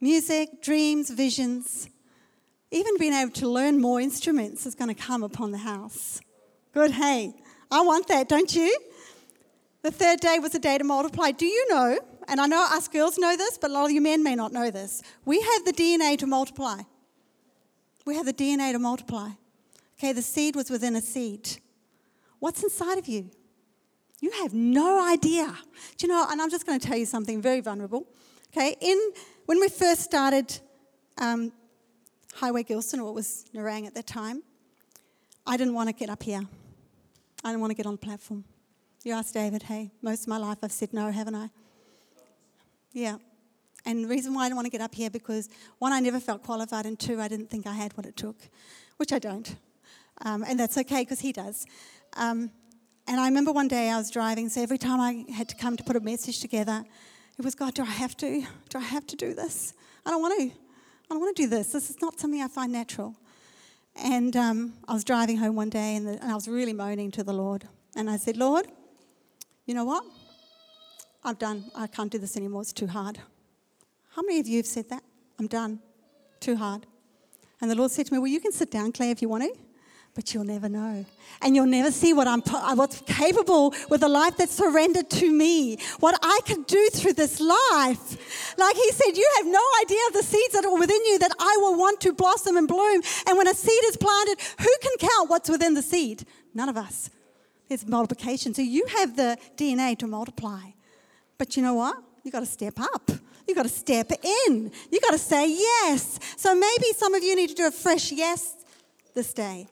music, 0.02 0.64
dreams, 0.64 1.12
visions, 1.12 1.88
even 2.72 2.98
being 2.98 3.14
able 3.14 3.32
to 3.34 3.48
learn 3.48 3.80
more 3.80 4.02
instruments 4.02 4.66
is 4.66 4.74
going 4.74 4.94
to 4.94 5.00
come 5.00 5.22
upon 5.22 5.52
the 5.52 5.60
house. 5.60 6.20
Good, 6.74 6.92
hey. 6.92 7.36
I 7.72 7.82
want 7.82 8.08
that, 8.08 8.30
don't 8.30 8.54
you? 8.56 8.78
The 9.86 9.92
third 9.92 10.20
day 10.20 10.40
was 10.40 10.56
a 10.56 10.58
day 10.58 10.80
to 10.80 10.84
multiply. 10.84 11.30
Do 11.30 11.46
you 11.46 11.68
know, 11.70 12.00
and 12.28 12.42
I 12.42 12.48
know 12.48 12.68
us 12.72 12.88
girls 12.88 13.20
know 13.20 13.38
this, 13.38 13.60
but 13.60 13.70
a 13.70 13.74
lot 13.76 13.86
of 13.86 13.92
you 13.92 14.02
men 14.02 14.24
may 14.24 14.34
not 14.34 14.52
know 14.52 14.72
this, 14.72 15.04
we 15.26 15.40
have 15.40 15.64
the 15.64 15.74
DNA 15.74 16.18
to 16.18 16.26
multiply. 16.26 16.82
We 18.04 18.16
have 18.16 18.26
the 18.26 18.34
DNA 18.34 18.72
to 18.72 18.80
multiply. 18.80 19.30
Okay, 20.00 20.12
the 20.12 20.24
seed 20.24 20.56
was 20.56 20.72
within 20.72 20.96
a 20.96 21.02
seed. 21.02 21.60
What's 22.40 22.64
inside 22.64 22.98
of 22.98 23.08
you? 23.08 23.30
You 24.22 24.32
have 24.42 24.56
no 24.56 25.08
idea. 25.08 25.56
Do 25.98 26.08
you 26.08 26.12
know, 26.12 26.26
and 26.32 26.42
I'm 26.42 26.50
just 26.50 26.66
going 26.66 26.80
to 26.80 26.88
tell 26.88 26.98
you 26.98 27.06
something 27.06 27.40
very 27.40 27.62
vulnerable. 27.62 28.08
Okay, 28.58 28.76
in 28.82 29.12
when 29.46 29.60
we 29.60 29.70
first 29.70 30.02
started 30.02 30.62
um, 31.20 31.52
Highway 32.34 32.64
Gilston, 32.64 33.02
or 33.02 33.10
it 33.10 33.14
was 33.14 33.46
Nerang 33.54 33.86
at 33.86 33.94
that 33.94 34.08
time, 34.08 34.42
I 35.46 35.58
didn't 35.58 35.76
want 35.76 35.90
to 35.90 35.94
get 35.94 36.10
up 36.10 36.24
here. 36.24 36.42
I 37.44 37.50
didn't 37.50 37.62
want 37.62 37.70
to 37.70 37.76
get 37.76 37.86
on 37.86 37.94
the 37.94 38.00
platform. 38.00 38.46
You 39.06 39.14
asked 39.14 39.36
David, 39.36 39.62
hey, 39.62 39.92
most 40.02 40.24
of 40.24 40.30
my 40.30 40.38
life 40.40 40.58
I've 40.64 40.72
said 40.72 40.92
no, 40.92 41.12
haven't 41.12 41.36
I? 41.36 41.52
Yeah. 42.92 43.18
And 43.86 44.04
the 44.04 44.08
reason 44.08 44.34
why 44.34 44.46
I 44.46 44.50
don't 44.50 44.56
want 44.56 44.66
to 44.66 44.72
get 44.72 44.82
up 44.82 44.96
here 44.96 45.12
because 45.12 45.48
one, 45.78 45.94
I 45.94 46.00
never 46.00 46.20
felt 46.20 46.42
qualified, 46.42 46.88
and 46.88 46.98
two, 46.98 47.22
I 47.22 47.28
didn't 47.28 47.52
think 47.52 47.68
I 47.68 47.74
had 47.74 47.96
what 47.96 48.08
it 48.08 48.18
took, 48.18 48.36
which 48.98 49.14
I 49.14 49.20
don't. 49.20 49.58
Um, 50.22 50.44
and 50.48 50.60
that's 50.60 50.76
okay 50.80 51.04
because 51.04 51.20
he 51.20 51.32
does. 51.32 51.68
Um, 52.18 52.50
and 53.08 53.20
I 53.20 53.28
remember 53.28 53.52
one 53.52 53.68
day 53.68 53.92
I 53.92 53.98
was 54.00 54.10
driving, 54.10 54.50
so 54.50 54.64
every 54.64 54.80
time 54.80 55.00
I 55.00 55.32
had 55.32 55.50
to 55.50 55.56
come 55.56 55.78
to 55.78 55.84
put 55.84 55.96
a 55.96 56.00
message 56.00 56.40
together, 56.40 56.84
it 57.38 57.46
was 57.46 57.54
God, 57.54 57.76
do 57.76 57.84
I 57.84 57.86
have 57.86 58.18
to? 58.18 58.44
Do 58.70 58.80
I 58.80 58.82
have 58.82 59.06
to 59.06 59.16
do 59.16 59.36
this? 59.36 59.76
I 60.04 60.10
don't 60.10 60.22
want 60.24 60.40
to. 60.40 60.46
I 60.46 61.14
don't 61.14 61.20
want 61.20 61.38
to 61.38 61.44
do 61.44 61.48
this. 61.48 61.74
This 61.74 61.92
is 61.92 62.02
not 62.02 62.20
something 62.20 62.42
I 62.42 62.48
find 62.48 62.72
natural. 62.72 63.16
And 63.96 64.36
um, 64.36 64.74
I 64.88 64.94
was 64.94 65.04
driving 65.04 65.38
home 65.38 65.56
one 65.56 65.70
day 65.70 65.96
and, 65.96 66.08
the, 66.08 66.14
and 66.14 66.32
I 66.32 66.34
was 66.34 66.48
really 66.48 66.74
moaning 66.74 67.12
to 67.12 67.24
the 67.24 67.34
Lord. 67.34 67.68
And 67.96 68.10
I 68.10 68.18
said, 68.18 68.36
Lord, 68.36 68.66
you 69.66 69.74
know 69.74 69.86
what? 69.86 70.04
I've 71.24 71.40
done. 71.40 71.66
I 71.76 71.88
can't 71.88 72.12
do 72.12 72.20
this 72.20 72.38
anymore. 72.38 72.62
It's 72.62 72.74
too 72.74 72.88
hard. 72.88 73.20
How 74.16 74.22
many 74.22 74.40
of 74.40 74.48
you 74.48 74.58
have 74.58 74.68
said 74.68 74.90
that? 74.90 75.04
I'm 75.40 75.48
done. 75.48 75.80
Too 76.40 76.56
hard. 76.56 76.86
And 77.62 77.72
the 77.72 77.76
Lord 77.76 77.92
said 77.92 78.06
to 78.08 78.14
me, 78.14 78.20
Well, 78.20 78.28
you 78.28 78.40
can 78.40 78.52
sit 78.52 78.70
down, 78.70 78.92
Claire, 78.92 79.12
if 79.12 79.22
you 79.22 79.30
want 79.30 79.44
to, 79.44 79.60
but 80.14 80.34
you'll 80.34 80.46
never 80.46 80.70
know. 80.70 81.06
And 81.42 81.56
you'll 81.56 81.66
never 81.66 81.92
see 81.92 82.14
what 82.14 82.28
I'm, 82.28 82.44
uh, 82.48 82.76
what's 82.76 83.02
capable 83.02 83.74
with 83.90 84.04
a 84.04 84.08
life 84.08 84.38
that's 84.38 84.54
surrendered 84.54 85.10
to 85.10 85.32
me, 85.32 85.78
what 86.00 86.18
I 86.22 86.40
can 86.46 86.64
do 86.64 86.90
through 86.94 87.14
this 87.14 87.40
life. 87.40 88.56
Like 88.58 88.76
he 88.76 88.92
said, 88.92 89.18
You 89.18 89.30
have 89.38 89.48
no 89.48 89.64
idea 89.82 90.00
of 90.08 90.14
the 90.14 90.24
seeds 90.24 90.54
that 90.54 90.64
are 90.64 90.78
within 90.78 91.04
you 91.06 91.20
that 91.20 91.32
I 91.40 91.58
will 91.60 91.78
want 91.78 92.00
to 92.02 92.14
blossom 92.14 92.56
and 92.56 92.68
bloom. 92.68 93.02
And 93.28 93.38
when 93.38 93.48
a 93.48 93.54
seed 93.56 93.84
is 93.86 93.98
planted, 93.98 94.38
who 94.60 94.70
can 94.82 95.10
count 95.10 95.30
what's 95.30 95.50
within 95.50 95.74
the 95.74 95.82
seed? 95.82 96.26
None 96.54 96.70
of 96.70 96.78
us. 96.78 97.10
There's 97.68 97.88
multiplication. 97.88 98.54
So 98.54 98.62
you 98.62 98.86
have 98.98 99.16
the 99.16 99.38
DNA 99.58 99.98
to 100.00 100.08
multiply. 100.08 100.62
But 101.38 101.58
you 101.58 101.64
know 101.64 101.74
what? 101.74 101.98
You've 102.24 102.32
got 102.32 102.42
to 102.42 102.46
step 102.46 102.80
up. 102.80 103.12
You've 103.48 103.58
got 103.58 103.64
to 103.64 103.70
step 103.70 104.12
in. 104.48 104.72
You've 104.92 105.02
got 105.02 105.12
to 105.12 105.18
say 105.18 105.50
yes. 105.50 106.20
So 106.38 106.56
maybe 106.56 106.86
some 106.96 107.14
of 107.14 107.24
you 107.24 107.36
need 107.36 107.50
to 107.50 107.56
do 107.56 107.68
a 107.68 107.72
fresh 107.72 108.12
yes 108.12 108.56
this 109.14 109.34
day. 109.34 109.68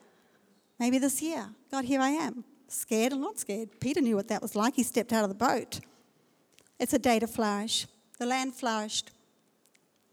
Maybe 0.78 0.98
this 0.98 1.22
year. 1.22 1.48
God, 1.70 1.84
here 1.84 2.00
I 2.00 2.10
am. 2.10 2.44
Scared 2.68 3.12
and 3.12 3.20
not 3.20 3.38
scared. 3.38 3.80
Peter 3.80 4.00
knew 4.00 4.16
what 4.16 4.28
that 4.28 4.42
was 4.42 4.56
like. 4.56 4.74
He 4.74 4.82
stepped 4.82 5.12
out 5.12 5.22
of 5.22 5.28
the 5.28 5.34
boat. 5.34 5.80
It's 6.78 6.92
a 6.92 6.98
day 6.98 7.18
to 7.18 7.26
flourish. 7.26 7.86
The 8.18 8.26
land 8.26 8.54
flourished. 8.54 9.10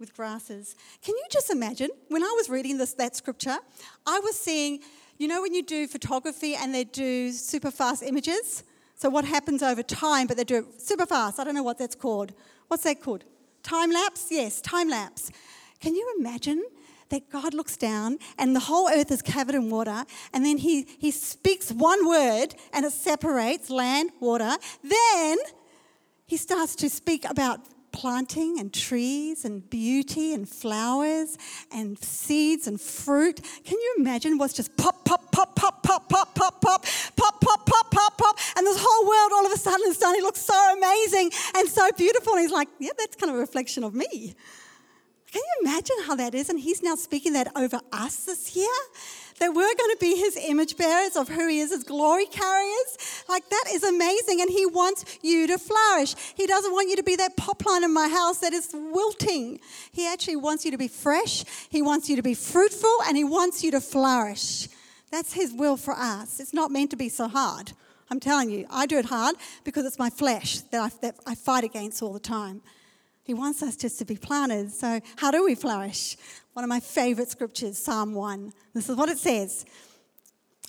With 0.02 0.14
grasses. 0.14 0.76
Can 1.02 1.16
you 1.16 1.24
just 1.32 1.50
imagine? 1.50 1.90
When 2.10 2.24
I 2.24 2.34
was 2.36 2.50
reading 2.50 2.78
this 2.78 2.94
that 2.96 3.16
scripture, 3.16 3.58
I 4.06 4.20
was 4.20 4.38
seeing, 4.38 4.80
you 5.18 5.30
know, 5.30 5.42
when 5.42 5.54
you 5.54 5.64
do 5.64 5.88
photography 5.88 6.56
and 6.56 6.76
they 6.76 6.84
do 6.84 7.32
super 7.32 7.72
fast 7.72 8.04
images. 8.04 8.66
So 8.96 9.10
what 9.10 9.24
happens 9.24 9.64
over 9.64 9.82
time, 9.82 10.28
but 10.28 10.36
they 10.36 10.44
do 10.44 10.58
it 10.58 10.82
super 10.82 11.06
fast. 11.06 11.40
I 11.40 11.46
don't 11.46 11.56
know 11.56 11.64
what 11.64 11.78
that's 11.78 11.96
called. 11.96 12.34
What's 12.68 12.84
that 12.84 13.02
called? 13.02 13.24
Time 13.64 13.92
lapse? 13.92 14.28
Yes, 14.30 14.60
time 14.60 14.90
lapse. 14.90 15.32
Can 15.80 15.96
you 15.96 16.16
imagine 16.20 16.64
that 17.10 17.30
God 17.30 17.54
looks 17.54 17.78
down 17.78 18.18
and 18.38 18.56
the 18.56 18.62
whole 18.62 18.90
earth 18.90 19.12
is 19.12 19.22
covered 19.22 19.56
in 19.56 19.70
water, 19.70 20.06
and 20.34 20.46
then 20.46 20.58
he, 20.58 20.88
he 20.98 21.12
speaks 21.12 21.72
one 21.72 22.08
word 22.08 22.56
and 22.74 22.86
it 22.86 22.94
separates 22.94 23.70
land, 23.70 24.12
water. 24.20 24.56
Then 24.84 25.38
he 26.26 26.38
starts 26.38 26.76
to 26.78 26.90
speak 26.90 27.30
about 27.30 27.60
planting 27.92 28.60
and 28.60 28.74
trees 28.74 29.46
and 29.46 29.70
beauty 29.70 30.34
and 30.34 30.48
flowers 30.48 31.38
and 31.72 31.98
seeds 32.00 32.68
and 32.68 32.80
fruit. 32.80 33.42
Can 33.64 33.78
you 33.80 33.96
imagine 34.00 34.38
what's 34.38 34.54
just 34.54 34.76
pop, 34.78 35.04
pop, 35.06 35.32
pop, 35.32 35.56
pop, 35.56 35.84
pop, 35.84 36.10
pop, 36.10 36.34
pop, 36.36 36.62
pop, 36.62 36.62
pop, 37.16 37.42
pop, 37.42 37.66
pop, 37.66 37.92
pop, 37.92 38.18
pop, 38.18 38.40
and 38.58 38.66
this 38.66 38.78
whole 38.80 39.08
world 39.08 39.32
all 39.34 39.46
of 39.46 39.52
a 39.52 39.58
sudden 39.58 39.86
is 39.88 39.98
starting 39.98 40.22
to 40.22 40.26
look 40.26 40.38
so 40.38 40.78
amazing 40.78 41.32
and 41.58 41.68
so 41.68 41.90
beautiful. 41.98 42.34
And 42.34 42.42
he's 42.42 42.52
like, 42.52 42.70
yeah, 42.80 42.92
that's 42.98 43.16
kind 43.16 43.30
of 43.30 43.38
a 43.38 43.40
reflection 43.40 43.84
of 43.84 43.94
me. 43.94 44.36
Can 45.32 45.42
you 45.42 45.70
imagine 45.70 45.96
how 46.06 46.16
that 46.16 46.36
is? 46.36 46.50
And 46.50 46.60
he's 46.60 46.84
now 46.84 46.96
speaking 46.96 47.34
that 47.34 47.52
over 47.56 47.80
us 47.94 48.26
this 48.26 48.56
year. 48.56 48.68
That 49.42 49.56
we're 49.56 49.76
going 49.76 49.90
to 49.90 49.98
be 50.00 50.16
his 50.18 50.38
image 50.38 50.78
bearers 50.78 51.16
of 51.16 51.28
who 51.28 51.48
he 51.48 51.62
is, 51.62 51.72
his 51.72 51.84
glory 51.84 52.28
carriers. 52.28 53.24
Like 53.28 53.50
that 53.50 53.64
is 53.72 53.84
amazing. 53.84 54.40
And 54.40 54.52
he 54.52 54.68
wants 54.68 55.18
you 55.24 55.48
to 55.48 55.58
flourish. 55.58 56.14
He 56.36 56.46
doesn't 56.46 56.72
want 56.72 56.92
you 56.92 56.96
to 56.98 57.02
be 57.04 57.16
that 57.16 57.36
pop 57.38 57.58
plant 57.58 57.84
in 57.84 57.92
my 57.92 58.08
house 58.08 58.38
that 58.42 58.54
is 58.54 58.70
wilting. 58.72 59.60
He 59.92 60.06
actually 60.08 60.36
wants 60.36 60.64
you 60.64 60.70
to 60.70 60.78
be 60.78 60.88
fresh. 60.88 61.44
He 61.72 61.82
wants 61.82 62.08
you 62.08 62.16
to 62.18 62.22
be 62.22 62.36
fruitful 62.36 62.96
and 63.08 63.18
he 63.18 63.24
wants 63.24 63.64
you 63.64 63.72
to 63.72 63.82
flourish. 63.82 64.68
That's 65.12 65.34
his 65.34 65.52
will 65.52 65.76
for 65.76 65.96
us. 65.96 66.40
It's 66.40 66.54
not 66.54 66.70
meant 66.70 66.92
to 66.92 66.96
be 66.96 67.10
so 67.10 67.28
hard. 67.28 67.74
I'm 68.12 68.20
telling 68.20 68.52
you, 68.52 68.68
I 68.70 68.86
do 68.86 69.00
it 69.00 69.06
hard 69.06 69.38
because 69.64 69.88
it's 69.88 69.98
my 69.98 70.12
flesh 70.12 70.60
that 70.70 70.82
I, 70.82 70.90
that 71.02 71.16
I 71.26 71.34
fight 71.34 71.64
against 71.64 72.04
all 72.04 72.14
the 72.14 72.20
time. 72.20 72.62
He 73.24 73.34
wants 73.34 73.64
us 73.64 73.76
just 73.76 73.98
to 74.00 74.06
be 74.06 74.18
planted. 74.18 74.72
So, 74.72 75.00
how 75.16 75.32
do 75.32 75.46
we 75.46 75.56
flourish? 75.56 76.18
One 76.54 76.66
of 76.66 76.70
my 76.70 76.82
favorite 76.82 77.30
scriptures, 77.30 77.78
Psalm 77.78 78.14
1. 78.14 78.52
This 78.74 78.90
is 78.90 78.98
what 78.98 79.08
it 79.08 79.18
says 79.18 79.66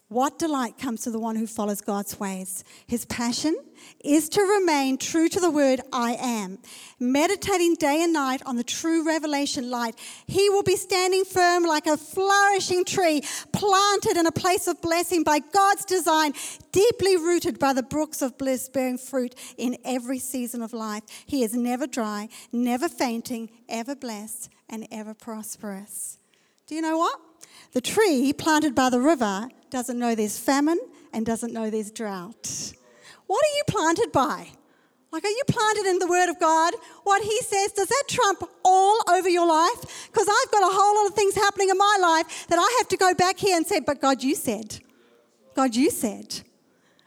What 0.08 0.38
delight 0.38 0.78
comes 0.78 1.02
to 1.02 1.10
the 1.10 1.18
one 1.18 1.34
who 1.34 1.48
follows 1.48 1.80
God's 1.80 2.20
ways? 2.20 2.62
His 2.86 3.04
passion 3.06 3.56
is 4.04 4.28
to 4.28 4.42
remain 4.42 4.96
true 4.96 5.28
to 5.28 5.40
the 5.40 5.50
word 5.50 5.80
I 5.92 6.12
am, 6.20 6.60
meditating 7.00 7.74
day 7.74 8.00
and 8.04 8.12
night 8.12 8.42
on 8.46 8.54
the 8.54 8.62
true 8.62 9.04
revelation 9.04 9.70
light. 9.70 9.98
He 10.28 10.48
will 10.50 10.62
be 10.62 10.76
standing 10.76 11.24
firm 11.24 11.64
like 11.64 11.88
a 11.88 11.96
flourishing 11.96 12.84
tree, 12.84 13.22
planted 13.52 14.16
in 14.16 14.26
a 14.26 14.32
place 14.32 14.68
of 14.68 14.80
blessing 14.82 15.24
by 15.24 15.40
God's 15.40 15.84
design, 15.84 16.32
deeply 16.70 17.16
rooted 17.16 17.58
by 17.58 17.72
the 17.72 17.82
brooks 17.82 18.22
of 18.22 18.38
bliss, 18.38 18.68
bearing 18.68 18.98
fruit 18.98 19.34
in 19.58 19.76
every 19.84 20.20
season 20.20 20.62
of 20.62 20.72
life. 20.72 21.02
He 21.26 21.42
is 21.42 21.54
never 21.54 21.88
dry, 21.88 22.28
never 22.52 22.88
fainting, 22.88 23.50
ever 23.68 23.96
blessed, 23.96 24.48
and 24.72 24.88
ever 24.90 25.14
prosperous. 25.14 26.18
Do 26.66 26.74
you 26.74 26.80
know 26.80 26.96
what? 26.96 27.20
The 27.72 27.80
tree 27.80 28.32
planted 28.32 28.74
by 28.74 28.90
the 28.90 29.00
river 29.00 29.48
doesn't 29.70 29.98
know 29.98 30.14
there's 30.14 30.38
famine 30.38 30.80
and 31.12 31.24
doesn't 31.24 31.52
know 31.52 31.70
there's 31.70 31.90
drought. 31.90 32.72
What 33.26 33.44
are 33.44 33.56
you 33.56 33.62
planted 33.68 34.10
by? 34.10 34.48
Like, 35.12 35.24
are 35.24 35.28
you 35.28 35.42
planted 35.46 35.86
in 35.86 35.98
the 35.98 36.06
Word 36.06 36.30
of 36.30 36.40
God? 36.40 36.72
What 37.04 37.22
He 37.22 37.38
says, 37.42 37.72
does 37.72 37.88
that 37.88 38.04
trump 38.08 38.42
all 38.64 38.98
over 39.10 39.28
your 39.28 39.46
life? 39.46 40.08
Because 40.10 40.26
I've 40.26 40.50
got 40.50 40.62
a 40.62 40.74
whole 40.74 41.02
lot 41.02 41.10
of 41.10 41.14
things 41.14 41.34
happening 41.34 41.68
in 41.68 41.76
my 41.76 41.98
life 42.00 42.46
that 42.48 42.58
I 42.58 42.76
have 42.78 42.88
to 42.88 42.96
go 42.96 43.12
back 43.12 43.38
here 43.38 43.56
and 43.56 43.66
say, 43.66 43.80
but 43.80 44.00
God, 44.00 44.22
you 44.22 44.34
said. 44.34 44.80
God, 45.54 45.76
you 45.76 45.90
said. 45.90 46.40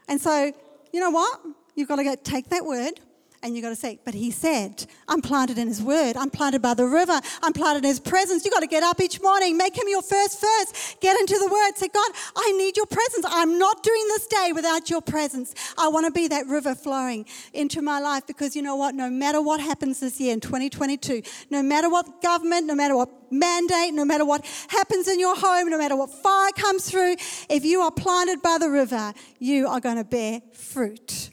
And 0.08 0.20
so, 0.20 0.52
you 0.92 1.00
know 1.00 1.10
what? 1.10 1.40
You've 1.74 1.88
got 1.88 1.96
to 1.96 2.04
go 2.04 2.14
take 2.14 2.48
that 2.50 2.64
word 2.64 3.00
and 3.46 3.54
you've 3.54 3.62
got 3.62 3.68
to 3.68 3.76
say, 3.76 4.00
but 4.04 4.12
he 4.12 4.32
said, 4.32 4.84
I'm 5.06 5.22
planted 5.22 5.56
in 5.56 5.68
his 5.68 5.80
word. 5.80 6.16
I'm 6.16 6.30
planted 6.30 6.60
by 6.60 6.74
the 6.74 6.84
river. 6.84 7.20
I'm 7.42 7.52
planted 7.52 7.84
in 7.84 7.84
his 7.84 8.00
presence. 8.00 8.44
You've 8.44 8.52
got 8.52 8.60
to 8.60 8.66
get 8.66 8.82
up 8.82 9.00
each 9.00 9.22
morning, 9.22 9.56
make 9.56 9.78
him 9.78 9.84
your 9.86 10.02
first 10.02 10.40
first. 10.40 11.00
Get 11.00 11.16
into 11.20 11.38
the 11.38 11.46
word. 11.46 11.76
Say, 11.76 11.86
God, 11.86 12.10
I 12.34 12.50
need 12.58 12.76
your 12.76 12.86
presence. 12.86 13.24
I'm 13.28 13.56
not 13.56 13.84
doing 13.84 14.04
this 14.08 14.26
day 14.26 14.50
without 14.52 14.90
your 14.90 15.00
presence. 15.00 15.54
I 15.78 15.86
want 15.86 16.06
to 16.06 16.10
be 16.10 16.26
that 16.26 16.48
river 16.48 16.74
flowing 16.74 17.24
into 17.52 17.82
my 17.82 18.00
life 18.00 18.26
because 18.26 18.56
you 18.56 18.62
know 18.62 18.74
what? 18.74 18.96
No 18.96 19.08
matter 19.08 19.40
what 19.40 19.60
happens 19.60 20.00
this 20.00 20.20
year 20.20 20.32
in 20.32 20.40
2022, 20.40 21.22
no 21.48 21.62
matter 21.62 21.88
what 21.88 22.20
government, 22.22 22.66
no 22.66 22.74
matter 22.74 22.96
what 22.96 23.10
mandate, 23.30 23.94
no 23.94 24.04
matter 24.04 24.24
what 24.24 24.44
happens 24.70 25.06
in 25.06 25.20
your 25.20 25.36
home, 25.36 25.70
no 25.70 25.78
matter 25.78 25.94
what 25.94 26.10
fire 26.10 26.50
comes 26.56 26.90
through, 26.90 27.14
if 27.48 27.64
you 27.64 27.80
are 27.80 27.92
planted 27.92 28.42
by 28.42 28.58
the 28.58 28.68
river, 28.68 29.14
you 29.38 29.68
are 29.68 29.78
going 29.78 29.98
to 29.98 30.04
bear 30.04 30.40
fruit. 30.52 31.30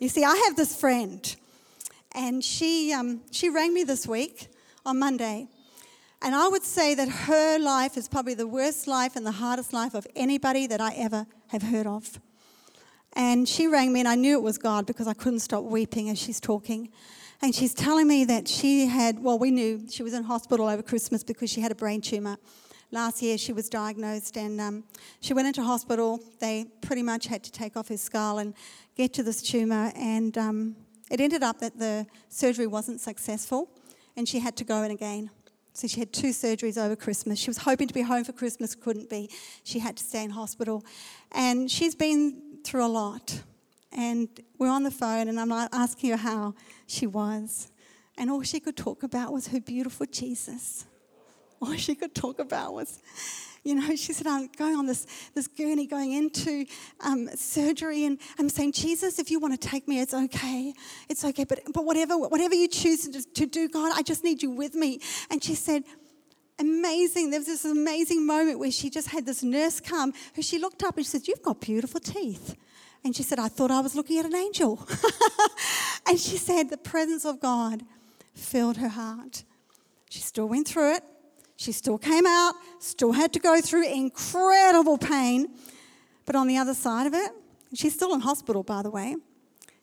You 0.00 0.08
see, 0.08 0.24
I 0.24 0.34
have 0.48 0.56
this 0.56 0.74
friend 0.74 1.36
and 2.14 2.44
she, 2.44 2.92
um, 2.92 3.22
she 3.30 3.48
rang 3.48 3.72
me 3.74 3.84
this 3.84 4.06
week 4.06 4.48
on 4.84 4.98
Monday. 4.98 5.48
And 6.20 6.34
I 6.34 6.46
would 6.46 6.62
say 6.62 6.94
that 6.94 7.08
her 7.08 7.58
life 7.58 7.96
is 7.96 8.08
probably 8.08 8.34
the 8.34 8.46
worst 8.46 8.86
life 8.86 9.16
and 9.16 9.26
the 9.26 9.32
hardest 9.32 9.72
life 9.72 9.94
of 9.94 10.06
anybody 10.14 10.66
that 10.68 10.80
I 10.80 10.92
ever 10.94 11.26
have 11.48 11.62
heard 11.62 11.86
of. 11.86 12.20
And 13.14 13.48
she 13.48 13.66
rang 13.66 13.92
me, 13.92 14.00
and 14.00 14.08
I 14.08 14.14
knew 14.14 14.38
it 14.38 14.42
was 14.42 14.56
God 14.56 14.86
because 14.86 15.06
I 15.06 15.14
couldn't 15.14 15.40
stop 15.40 15.64
weeping 15.64 16.08
as 16.08 16.18
she's 16.18 16.40
talking. 16.40 16.90
And 17.42 17.54
she's 17.54 17.74
telling 17.74 18.06
me 18.06 18.24
that 18.24 18.46
she 18.46 18.86
had, 18.86 19.18
well, 19.18 19.38
we 19.38 19.50
knew 19.50 19.84
she 19.90 20.04
was 20.04 20.14
in 20.14 20.22
hospital 20.22 20.68
over 20.68 20.80
Christmas 20.80 21.24
because 21.24 21.50
she 21.50 21.60
had 21.60 21.72
a 21.72 21.74
brain 21.74 22.00
tumor. 22.00 22.36
Last 22.92 23.20
year 23.20 23.36
she 23.36 23.52
was 23.52 23.68
diagnosed, 23.68 24.36
and 24.36 24.60
um, 24.60 24.84
she 25.20 25.34
went 25.34 25.48
into 25.48 25.62
hospital. 25.62 26.20
They 26.38 26.66
pretty 26.82 27.02
much 27.02 27.26
had 27.26 27.42
to 27.42 27.50
take 27.50 27.76
off 27.76 27.88
her 27.88 27.96
skull 27.96 28.38
and 28.38 28.54
get 28.96 29.12
to 29.14 29.22
this 29.22 29.42
tumor. 29.42 29.92
And 29.96 30.38
um, 30.38 30.76
it 31.12 31.20
ended 31.20 31.42
up 31.42 31.60
that 31.60 31.78
the 31.78 32.06
surgery 32.30 32.66
wasn't 32.66 32.98
successful 32.98 33.68
and 34.16 34.26
she 34.26 34.38
had 34.38 34.56
to 34.56 34.64
go 34.64 34.82
in 34.82 34.90
again. 34.90 35.30
So 35.74 35.86
she 35.86 36.00
had 36.00 36.10
two 36.10 36.30
surgeries 36.30 36.82
over 36.82 36.96
Christmas. 36.96 37.38
She 37.38 37.50
was 37.50 37.58
hoping 37.58 37.86
to 37.86 37.94
be 37.94 38.00
home 38.00 38.24
for 38.24 38.32
Christmas, 38.32 38.74
couldn't 38.74 39.10
be. 39.10 39.30
She 39.62 39.78
had 39.78 39.96
to 39.98 40.04
stay 40.04 40.24
in 40.24 40.30
hospital. 40.30 40.84
And 41.30 41.70
she's 41.70 41.94
been 41.94 42.58
through 42.64 42.84
a 42.84 42.88
lot. 42.88 43.42
And 43.92 44.28
we're 44.58 44.70
on 44.70 44.84
the 44.84 44.90
phone, 44.90 45.28
and 45.28 45.38
I'm 45.38 45.52
asking 45.52 46.10
her 46.10 46.16
how 46.16 46.54
she 46.86 47.06
was. 47.06 47.70
And 48.16 48.30
all 48.30 48.42
she 48.42 48.58
could 48.58 48.76
talk 48.76 49.02
about 49.02 49.34
was 49.34 49.48
her 49.48 49.60
beautiful 49.60 50.06
Jesus. 50.06 50.86
All 51.60 51.74
she 51.76 51.94
could 51.94 52.14
talk 52.14 52.38
about 52.38 52.72
was 52.72 53.00
you 53.64 53.74
know, 53.74 53.94
she 53.96 54.12
said, 54.12 54.26
I'm 54.26 54.48
going 54.56 54.76
on 54.76 54.86
this, 54.86 55.06
this 55.34 55.46
gurney 55.46 55.86
going 55.86 56.12
into 56.12 56.66
um, 57.00 57.28
surgery, 57.34 58.04
and 58.04 58.18
I'm 58.38 58.48
saying, 58.48 58.72
Jesus, 58.72 59.18
if 59.18 59.30
you 59.30 59.38
want 59.40 59.60
to 59.60 59.68
take 59.68 59.86
me, 59.88 60.00
it's 60.00 60.14
okay. 60.14 60.74
It's 61.08 61.24
okay. 61.24 61.44
But, 61.44 61.60
but 61.72 61.84
whatever, 61.84 62.18
whatever 62.18 62.54
you 62.54 62.68
choose 62.68 63.08
to, 63.08 63.22
to 63.34 63.46
do, 63.46 63.68
God, 63.68 63.92
I 63.94 64.02
just 64.02 64.24
need 64.24 64.42
you 64.42 64.50
with 64.50 64.74
me. 64.74 65.00
And 65.30 65.42
she 65.42 65.54
said, 65.54 65.84
amazing. 66.58 67.30
There 67.30 67.40
was 67.40 67.46
this 67.46 67.64
amazing 67.64 68.26
moment 68.26 68.58
where 68.58 68.70
she 68.70 68.88
just 68.90 69.08
had 69.08 69.26
this 69.26 69.42
nurse 69.42 69.80
come 69.80 70.12
who 70.34 70.42
she 70.42 70.58
looked 70.58 70.82
up 70.82 70.96
and 70.96 71.04
she 71.04 71.10
said, 71.10 71.28
You've 71.28 71.42
got 71.42 71.60
beautiful 71.60 72.00
teeth. 72.00 72.56
And 73.04 73.16
she 73.16 73.24
said, 73.24 73.38
I 73.40 73.48
thought 73.48 73.70
I 73.70 73.80
was 73.80 73.96
looking 73.96 74.18
at 74.18 74.26
an 74.26 74.36
angel. 74.36 74.86
and 76.06 76.18
she 76.18 76.36
said, 76.36 76.70
The 76.70 76.76
presence 76.76 77.24
of 77.24 77.40
God 77.40 77.82
filled 78.34 78.76
her 78.76 78.88
heart. 78.88 79.42
She 80.08 80.20
still 80.20 80.48
went 80.48 80.68
through 80.68 80.96
it. 80.96 81.04
She 81.62 81.70
still 81.70 81.96
came 81.96 82.26
out, 82.26 82.54
still 82.80 83.12
had 83.12 83.32
to 83.34 83.38
go 83.38 83.60
through 83.60 83.86
incredible 83.86 84.98
pain. 84.98 85.46
But 86.24 86.34
on 86.34 86.48
the 86.48 86.56
other 86.56 86.74
side 86.74 87.06
of 87.06 87.14
it, 87.14 87.30
she's 87.72 87.94
still 87.94 88.12
in 88.14 88.20
hospital, 88.20 88.64
by 88.64 88.82
the 88.82 88.90
way, 88.90 89.14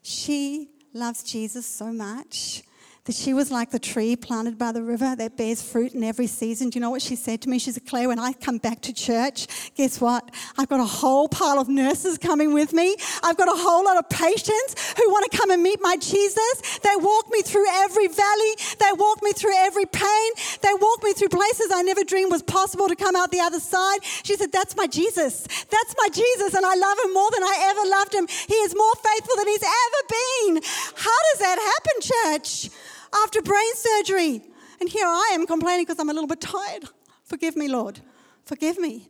she 0.02 0.72
loves 0.92 1.24
Jesus 1.24 1.66
so 1.66 1.94
much 1.94 2.64
that 3.10 3.16
she 3.16 3.34
was 3.34 3.50
like 3.50 3.72
the 3.72 3.80
tree 3.80 4.16
planted 4.16 4.56
by 4.56 4.72
the 4.72 4.84
river 4.84 5.16
that 5.16 5.36
bears 5.36 5.64
fruit 5.64 5.96
in 5.96 6.04
every 6.04 6.28
season. 6.28 6.70
Do 6.70 6.78
you 6.78 6.82
know 6.82 6.92
what 6.92 7.02
she 7.02 7.16
said 7.16 7.42
to 7.42 7.50
me? 7.50 7.58
She 7.58 7.72
said, 7.72 7.88
Claire, 7.88 8.08
when 8.08 8.20
I 8.20 8.34
come 8.34 8.60
back 8.60 8.82
to 8.82 8.94
church, 8.94 9.48
guess 9.74 10.00
what? 10.00 10.30
I've 10.60 10.70
got 10.70 10.80
a 10.80 10.86
whole 10.86 11.28
pile 11.28 11.58
of 11.58 11.68
nurses 11.68 12.20
coming 12.20 12.54
with 12.54 12.72
me. 12.72 12.96
I've 13.24 13.36
got 13.36 13.48
a 13.48 13.58
whole 13.58 13.84
lot 13.84 13.98
of 13.98 14.08
patients 14.10 14.94
who 14.96 15.10
want 15.10 15.26
to 15.32 15.36
come 15.36 15.50
and 15.50 15.64
meet 15.64 15.80
my 15.82 15.96
Jesus. 15.96 16.78
They 16.84 16.94
walk 16.98 17.32
me 17.32 17.42
through 17.42 17.66
every 17.82 18.10
valley, 18.10 18.54
they 18.78 18.94
walk 18.94 19.24
me 19.24 19.32
through 19.32 19.58
every 19.58 19.88
pain, 19.88 20.30
they 20.62 20.76
walk 20.80 21.02
me 21.02 21.14
through 21.14 21.30
places 21.30 21.72
I 21.74 21.82
never 21.82 22.04
dreamed 22.04 22.30
was 22.32 22.44
possible 22.44 22.88
to 22.90 22.96
come 22.96 23.16
out 23.16 23.32
the 23.32 23.40
other 23.40 23.60
side. 23.60 24.04
She 24.22 24.36
said, 24.36 24.52
That's 24.52 24.76
my 24.76 24.86
Jesus. 24.86 25.48
That's 25.48 25.96
my 25.98 26.10
Jesus, 26.14 26.54
and 26.54 26.64
I 26.64 26.76
love 26.76 26.98
him 27.04 27.16
more 27.16 27.32
than 27.34 27.42
I 27.42 27.74
ever 27.74 27.90
loved 27.90 28.14
him. 28.14 28.28
He 28.28 28.60
is 28.70 28.76
more 28.76 28.94
faithful 29.02 29.36
than 29.36 29.48
he's 29.48 29.66
ever 29.66 30.02
been. 30.14 30.62
How 30.94 31.20
does 31.34 31.40
that 31.40 31.58
happen, 31.58 32.38
church? 32.38 32.70
After 33.24 33.42
brain 33.42 33.76
surgery. 33.76 34.42
And 34.80 34.90
here 34.90 35.06
I 35.08 35.32
am 35.34 35.46
complaining 35.46 35.86
because 35.86 36.00
I'm 36.00 36.10
a 36.10 36.14
little 36.14 36.28
bit 36.28 36.42
tired. 36.42 36.86
Forgive 37.24 37.56
me, 37.56 37.68
Lord. 37.68 38.00
Forgive 38.46 38.78
me. 38.78 39.10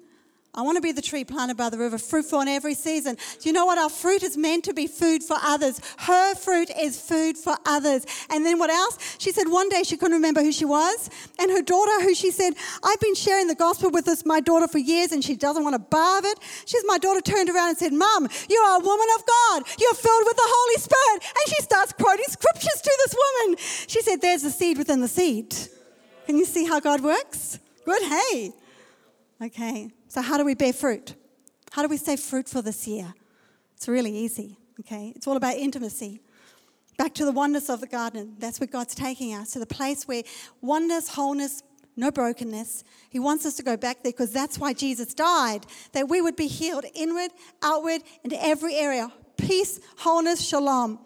I 0.55 0.63
want 0.63 0.77
to 0.77 0.81
be 0.81 0.91
the 0.91 1.01
tree 1.01 1.23
planted 1.23 1.57
by 1.57 1.69
the 1.69 1.77
river, 1.77 1.99
fruitful 1.99 2.41
in 2.41 2.47
every 2.47 2.73
season. 2.73 3.17
Do 3.39 3.47
you 3.47 3.53
know 3.53 3.67
what? 3.67 3.77
Our 3.77 3.89
fruit 3.89 4.23
is 4.23 4.35
meant 4.35 4.63
to 4.65 4.73
be 4.73 4.87
food 4.87 5.23
for 5.23 5.37
others. 5.41 5.79
Her 5.99 6.33
fruit 6.33 6.71
is 6.75 6.99
food 6.99 7.37
for 7.37 7.55
others. 7.67 8.05
And 8.31 8.43
then 8.43 8.57
what 8.57 8.71
else? 8.71 9.17
She 9.19 9.31
said 9.31 9.47
one 9.47 9.69
day 9.69 9.83
she 9.83 9.95
couldn't 9.95 10.15
remember 10.15 10.41
who 10.41 10.51
she 10.51 10.65
was. 10.65 11.09
And 11.37 11.51
her 11.51 11.61
daughter, 11.61 12.01
who 12.01 12.15
she 12.15 12.31
said, 12.31 12.55
I've 12.83 12.99
been 12.99 13.13
sharing 13.13 13.47
the 13.47 13.55
gospel 13.55 13.91
with 13.91 14.05
this, 14.05 14.25
my 14.25 14.39
daughter 14.39 14.67
for 14.67 14.79
years, 14.79 15.11
and 15.11 15.23
she 15.23 15.35
doesn't 15.35 15.63
want 15.63 15.75
to 15.75 15.79
bar 15.79 16.21
it. 16.25 16.39
She's 16.65 16.83
my 16.85 16.97
daughter 16.97 17.21
turned 17.21 17.49
around 17.49 17.69
and 17.69 17.77
said, 17.77 17.93
Mom, 17.93 18.27
you 18.49 18.57
are 18.57 18.81
a 18.81 18.83
woman 18.83 19.07
of 19.17 19.25
God. 19.25 19.63
You're 19.79 19.93
filled 19.93 20.23
with 20.25 20.35
the 20.35 20.47
Holy 20.47 20.81
Spirit. 20.81 21.23
And 21.23 21.55
she 21.55 21.61
starts 21.61 21.93
quoting 21.93 22.25
scriptures 22.27 22.81
to 22.81 22.97
this 23.05 23.15
woman. 23.15 23.57
She 23.87 24.01
said, 24.01 24.19
There's 24.19 24.43
a 24.43 24.51
seed 24.51 24.79
within 24.79 25.01
the 25.01 25.07
seed. 25.07 25.55
Can 26.25 26.37
you 26.37 26.45
see 26.45 26.65
how 26.65 26.79
God 26.79 27.01
works? 27.01 27.59
Good, 27.85 28.01
hey. 28.01 28.51
Okay. 29.41 29.91
So, 30.09 30.21
how 30.21 30.37
do 30.37 30.43
we 30.43 30.55
bear 30.55 30.73
fruit? 30.73 31.15
How 31.71 31.83
do 31.83 31.87
we 31.87 31.97
stay 31.97 32.15
fruitful 32.15 32.63
this 32.63 32.87
year? 32.87 33.13
It's 33.77 33.87
really 33.87 34.13
easy, 34.13 34.57
okay? 34.81 35.13
It's 35.15 35.27
all 35.27 35.37
about 35.37 35.55
intimacy. 35.55 36.19
Back 36.97 37.13
to 37.13 37.25
the 37.25 37.31
oneness 37.31 37.69
of 37.69 37.79
the 37.79 37.87
garden. 37.87 38.35
That's 38.39 38.59
where 38.59 38.67
God's 38.67 38.95
taking 38.95 39.33
us, 39.33 39.51
to 39.51 39.59
the 39.59 39.67
place 39.67 40.07
where 40.07 40.23
oneness, 40.61 41.09
wholeness, 41.09 41.63
no 41.95 42.09
brokenness. 42.09 42.83
He 43.09 43.19
wants 43.19 43.45
us 43.45 43.55
to 43.57 43.63
go 43.63 43.77
back 43.77 44.03
there 44.03 44.11
because 44.11 44.33
that's 44.33 44.57
why 44.57 44.73
Jesus 44.73 45.13
died, 45.13 45.65
that 45.93 46.09
we 46.09 46.21
would 46.21 46.35
be 46.35 46.47
healed 46.47 46.85
inward, 46.95 47.31
outward, 47.61 48.01
into 48.23 48.43
every 48.43 48.75
area. 48.75 49.11
Peace, 49.37 49.79
wholeness, 49.97 50.41
shalom. 50.41 50.99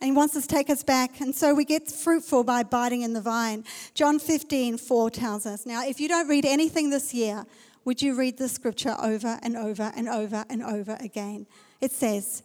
And 0.00 0.10
he 0.10 0.12
wants 0.12 0.34
us 0.36 0.46
to 0.46 0.54
take 0.54 0.70
us 0.70 0.82
back. 0.82 1.20
And 1.20 1.34
so 1.34 1.54
we 1.54 1.64
get 1.64 1.88
fruitful 1.88 2.44
by 2.44 2.62
abiding 2.62 3.02
in 3.02 3.12
the 3.12 3.20
vine. 3.20 3.64
John 3.94 4.18
15, 4.18 4.78
4 4.78 5.10
tells 5.10 5.46
us. 5.46 5.66
Now, 5.66 5.86
if 5.86 6.00
you 6.00 6.08
don't 6.08 6.26
read 6.26 6.44
anything 6.44 6.90
this 6.90 7.14
year, 7.14 7.44
would 7.84 8.00
you 8.00 8.14
read 8.14 8.38
the 8.38 8.48
scripture 8.48 8.96
over 9.00 9.38
and 9.42 9.56
over 9.56 9.92
and 9.96 10.08
over 10.08 10.44
and 10.48 10.62
over 10.62 10.96
again? 11.00 11.46
It 11.80 11.92
says, 11.92 12.42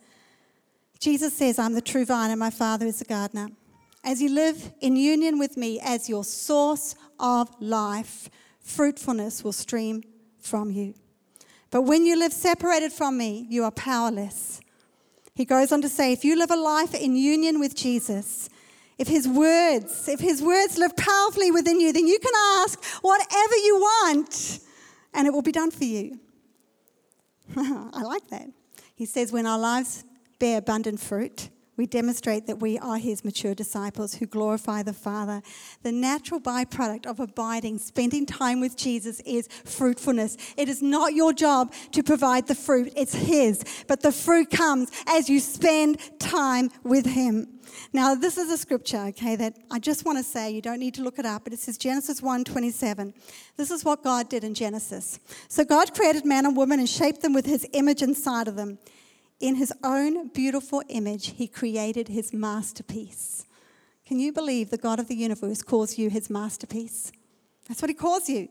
Jesus 0.99 1.33
says, 1.33 1.59
I'm 1.59 1.73
the 1.73 1.81
true 1.81 2.05
vine 2.05 2.31
and 2.31 2.39
my 2.39 2.49
Father 2.49 2.85
is 2.85 2.99
the 2.99 3.05
gardener. 3.05 3.49
As 4.03 4.21
you 4.21 4.29
live 4.29 4.71
in 4.79 4.95
union 4.95 5.37
with 5.37 5.57
me 5.57 5.79
as 5.83 6.09
your 6.09 6.23
source 6.23 6.95
of 7.19 7.49
life, 7.59 8.29
fruitfulness 8.61 9.43
will 9.43 9.51
stream 9.51 10.03
from 10.39 10.71
you. 10.71 10.93
But 11.69 11.83
when 11.83 12.05
you 12.05 12.17
live 12.17 12.33
separated 12.33 12.91
from 12.91 13.17
me, 13.17 13.45
you 13.49 13.63
are 13.63 13.71
powerless. 13.71 14.61
He 15.35 15.45
goes 15.45 15.71
on 15.71 15.81
to 15.81 15.89
say, 15.89 16.13
if 16.13 16.23
you 16.25 16.37
live 16.37 16.51
a 16.51 16.55
life 16.55 16.95
in 16.95 17.15
union 17.15 17.59
with 17.59 17.75
Jesus, 17.75 18.49
if 18.97 19.07
his 19.07 19.27
words, 19.27 20.07
if 20.07 20.19
his 20.19 20.41
words 20.41 20.77
live 20.77 20.95
powerfully 20.95 21.51
within 21.51 21.79
you, 21.79 21.93
then 21.93 22.07
you 22.07 22.17
can 22.17 22.33
ask 22.63 22.83
whatever 23.01 23.55
you 23.55 23.75
want 23.75 24.59
and 25.13 25.27
it 25.27 25.31
will 25.31 25.41
be 25.41 25.51
done 25.51 25.71
for 25.71 25.85
you. 25.85 26.19
I 27.55 28.01
like 28.03 28.27
that. 28.29 28.47
He 28.95 29.05
says, 29.05 29.31
when 29.31 29.45
our 29.45 29.59
lives 29.59 30.03
bear 30.39 30.57
abundant 30.57 30.99
fruit, 30.99 31.49
we 31.77 31.85
demonstrate 31.85 32.47
that 32.47 32.59
we 32.59 32.77
are 32.79 32.97
his 32.97 33.23
mature 33.23 33.53
disciples 33.53 34.15
who 34.15 34.25
glorify 34.25 34.83
the 34.83 34.93
Father. 34.93 35.41
The 35.83 35.91
natural 35.91 36.41
byproduct 36.41 37.05
of 37.05 37.19
abiding, 37.19 37.77
spending 37.77 38.25
time 38.25 38.59
with 38.59 38.75
Jesus, 38.75 39.19
is 39.21 39.47
fruitfulness. 39.63 40.37
It 40.57 40.67
is 40.67 40.81
not 40.81 41.13
your 41.13 41.33
job 41.33 41.71
to 41.91 42.03
provide 42.03 42.47
the 42.47 42.55
fruit, 42.55 42.91
it's 42.95 43.13
his. 43.13 43.63
But 43.87 44.01
the 44.01 44.11
fruit 44.11 44.49
comes 44.49 44.91
as 45.07 45.29
you 45.29 45.39
spend 45.39 45.99
time 46.19 46.71
with 46.83 47.05
him. 47.05 47.47
Now, 47.93 48.15
this 48.15 48.37
is 48.37 48.51
a 48.51 48.57
scripture, 48.57 49.05
okay, 49.09 49.35
that 49.35 49.57
I 49.69 49.79
just 49.79 50.05
want 50.05 50.17
to 50.17 50.23
say, 50.23 50.51
you 50.51 50.61
don't 50.61 50.79
need 50.79 50.95
to 50.95 51.03
look 51.03 51.19
it 51.19 51.25
up, 51.25 51.43
but 51.43 51.53
it 51.53 51.59
says 51.59 51.77
Genesis 51.77 52.21
1 52.21 52.43
27. 52.43 53.13
This 53.55 53.71
is 53.71 53.85
what 53.85 54.03
God 54.03 54.29
did 54.29 54.43
in 54.43 54.53
Genesis. 54.53 55.19
So 55.47 55.63
God 55.63 55.93
created 55.93 56.25
man 56.25 56.45
and 56.45 56.55
woman 56.55 56.79
and 56.79 56.89
shaped 56.89 57.21
them 57.21 57.33
with 57.33 57.45
his 57.45 57.67
image 57.73 58.01
inside 58.01 58.47
of 58.47 58.55
them. 58.55 58.79
In 59.39 59.55
his 59.55 59.71
own 59.83 60.29
beautiful 60.29 60.81
image, 60.89 61.31
he 61.31 61.47
created 61.47 62.07
his 62.07 62.33
masterpiece. 62.33 63.45
Can 64.05 64.19
you 64.19 64.31
believe 64.31 64.69
the 64.69 64.77
God 64.77 64.99
of 64.99 65.07
the 65.07 65.15
universe 65.15 65.61
calls 65.61 65.97
you 65.97 66.09
his 66.09 66.29
masterpiece? 66.29 67.11
That's 67.67 67.81
what 67.81 67.89
he 67.89 67.95
calls 67.95 68.29
you. 68.29 68.47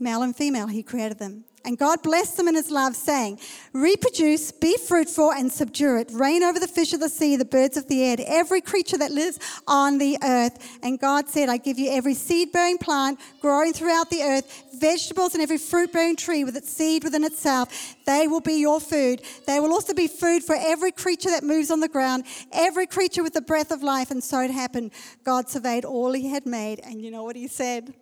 Male 0.00 0.22
and 0.22 0.34
female, 0.34 0.66
he 0.66 0.82
created 0.82 1.18
them. 1.18 1.44
And 1.64 1.78
God 1.78 2.02
blessed 2.02 2.36
them 2.36 2.48
in 2.48 2.56
his 2.56 2.70
love, 2.70 2.96
saying, 2.96 3.38
Reproduce, 3.72 4.50
be 4.50 4.76
fruitful, 4.76 5.32
and 5.32 5.50
subdue 5.52 5.96
it. 5.96 6.10
Reign 6.12 6.42
over 6.42 6.58
the 6.58 6.66
fish 6.66 6.92
of 6.92 6.98
the 6.98 7.08
sea, 7.08 7.36
the 7.36 7.44
birds 7.44 7.76
of 7.76 7.86
the 7.86 8.02
air, 8.02 8.16
every 8.26 8.60
creature 8.60 8.98
that 8.98 9.12
lives 9.12 9.38
on 9.68 9.98
the 9.98 10.18
earth. 10.24 10.78
And 10.82 10.98
God 10.98 11.28
said, 11.28 11.48
I 11.48 11.58
give 11.58 11.78
you 11.78 11.92
every 11.92 12.14
seed 12.14 12.50
bearing 12.50 12.78
plant 12.78 13.20
growing 13.40 13.72
throughout 13.72 14.10
the 14.10 14.22
earth, 14.22 14.64
vegetables, 14.74 15.34
and 15.34 15.42
every 15.42 15.58
fruit 15.58 15.92
bearing 15.92 16.16
tree 16.16 16.42
with 16.42 16.56
its 16.56 16.70
seed 16.70 17.04
within 17.04 17.22
itself. 17.22 17.94
They 18.06 18.28
will 18.28 18.40
be 18.40 18.54
your 18.54 18.80
food. 18.80 19.22
They 19.46 19.60
will 19.60 19.72
also 19.72 19.94
be 19.94 20.08
food 20.08 20.42
for 20.42 20.56
every 20.58 20.92
creature 20.92 21.30
that 21.30 21.44
moves 21.44 21.70
on 21.70 21.80
the 21.80 21.88
ground, 21.88 22.24
every 22.52 22.86
creature 22.86 23.22
with 23.22 23.34
the 23.34 23.40
breath 23.40 23.70
of 23.70 23.82
life. 23.82 24.10
And 24.10 24.22
so 24.22 24.40
it 24.40 24.50
happened. 24.50 24.92
God 25.24 25.48
surveyed 25.48 25.84
all 25.84 26.12
he 26.12 26.28
had 26.28 26.46
made. 26.46 26.80
And 26.80 27.02
you 27.02 27.10
know 27.10 27.24
what 27.24 27.36
he 27.36 27.48
said? 27.48 27.94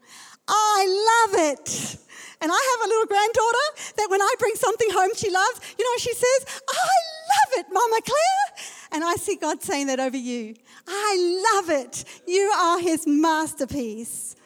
I 0.49 1.29
love 1.29 1.41
it. 1.53 1.97
And 2.43 2.51
I 2.51 2.77
have 2.79 2.87
a 2.87 2.89
little 2.89 3.07
granddaughter 3.07 3.95
that 3.99 4.11
when 4.11 4.23
I 4.23 4.35
bring 4.39 4.55
something 4.55 4.91
home 4.91 5.11
she 5.15 5.31
loves, 5.31 5.61
you 5.79 5.85
know 5.85 5.91
what 5.91 6.01
she 6.01 6.15
says? 6.15 6.63
I 6.69 6.89
love 7.31 7.61
it, 7.61 7.67
Mama 7.71 8.01
Claire. 8.05 8.67
And 8.93 9.05
I 9.05 9.15
see 9.15 9.37
God 9.37 9.63
saying 9.63 9.89
that 9.89 10.01
over 10.01 10.17
you. 10.17 10.55
I 10.89 11.55
love 11.55 11.71
it. 11.71 12.05
You 12.27 12.51
are 12.57 12.81
his 12.81 13.07
masterpiece. 13.07 14.37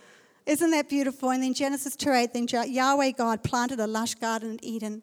Isn't 0.47 0.73
that 0.73 0.89
beautiful? 0.91 1.31
And 1.31 1.43
then 1.43 1.55
Genesis 1.55 1.97
2 1.97 2.11
8, 2.11 2.33
then 2.33 2.47
Yahweh 2.49 3.13
God 3.13 3.43
planted 3.43 3.81
a 3.81 3.87
lush 3.87 4.15
garden 4.17 4.53
in 4.53 4.65
Eden. 4.65 5.03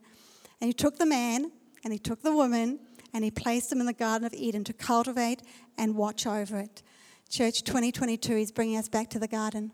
And 0.61 0.69
he 0.69 0.73
took 0.73 0.97
the 0.97 1.05
man 1.05 1.51
and 1.83 1.91
he 1.91 1.99
took 1.99 2.21
the 2.21 2.33
woman 2.33 2.79
and 3.13 3.25
he 3.25 3.31
placed 3.31 3.69
them 3.69 3.81
in 3.81 3.87
the 3.87 3.93
Garden 3.93 4.25
of 4.25 4.33
Eden 4.33 4.63
to 4.63 4.73
cultivate 4.73 5.41
and 5.77 5.95
watch 5.95 6.25
over 6.25 6.57
it. 6.59 6.81
Church 7.29 7.63
2022 7.63 8.33
is 8.33 8.51
bringing 8.51 8.77
us 8.77 8.87
back 8.87 9.09
to 9.09 9.19
the 9.19 9.27
garden 9.27 9.73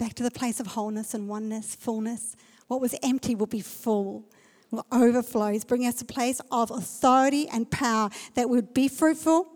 back 0.00 0.14
to 0.14 0.22
the 0.22 0.30
place 0.30 0.58
of 0.60 0.66
wholeness 0.68 1.12
and 1.12 1.28
oneness, 1.28 1.74
fullness. 1.74 2.34
What 2.68 2.80
was 2.80 2.94
empty 3.02 3.34
will 3.34 3.46
be 3.46 3.60
full, 3.60 4.24
will 4.70 4.86
overflow. 4.90 5.52
He's 5.52 5.64
bringing 5.64 5.88
us 5.88 5.96
to 5.96 6.04
a 6.04 6.06
place 6.06 6.40
of 6.50 6.70
authority 6.70 7.46
and 7.52 7.70
power 7.70 8.08
that 8.34 8.48
would 8.48 8.72
be 8.72 8.88
fruitful, 8.88 9.46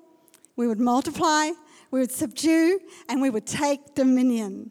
we 0.54 0.68
would 0.68 0.78
multiply, 0.78 1.50
we 1.90 1.98
would 1.98 2.12
subdue, 2.12 2.78
and 3.08 3.22
we 3.22 3.30
would 3.30 3.46
take 3.46 3.94
dominion. 3.94 4.70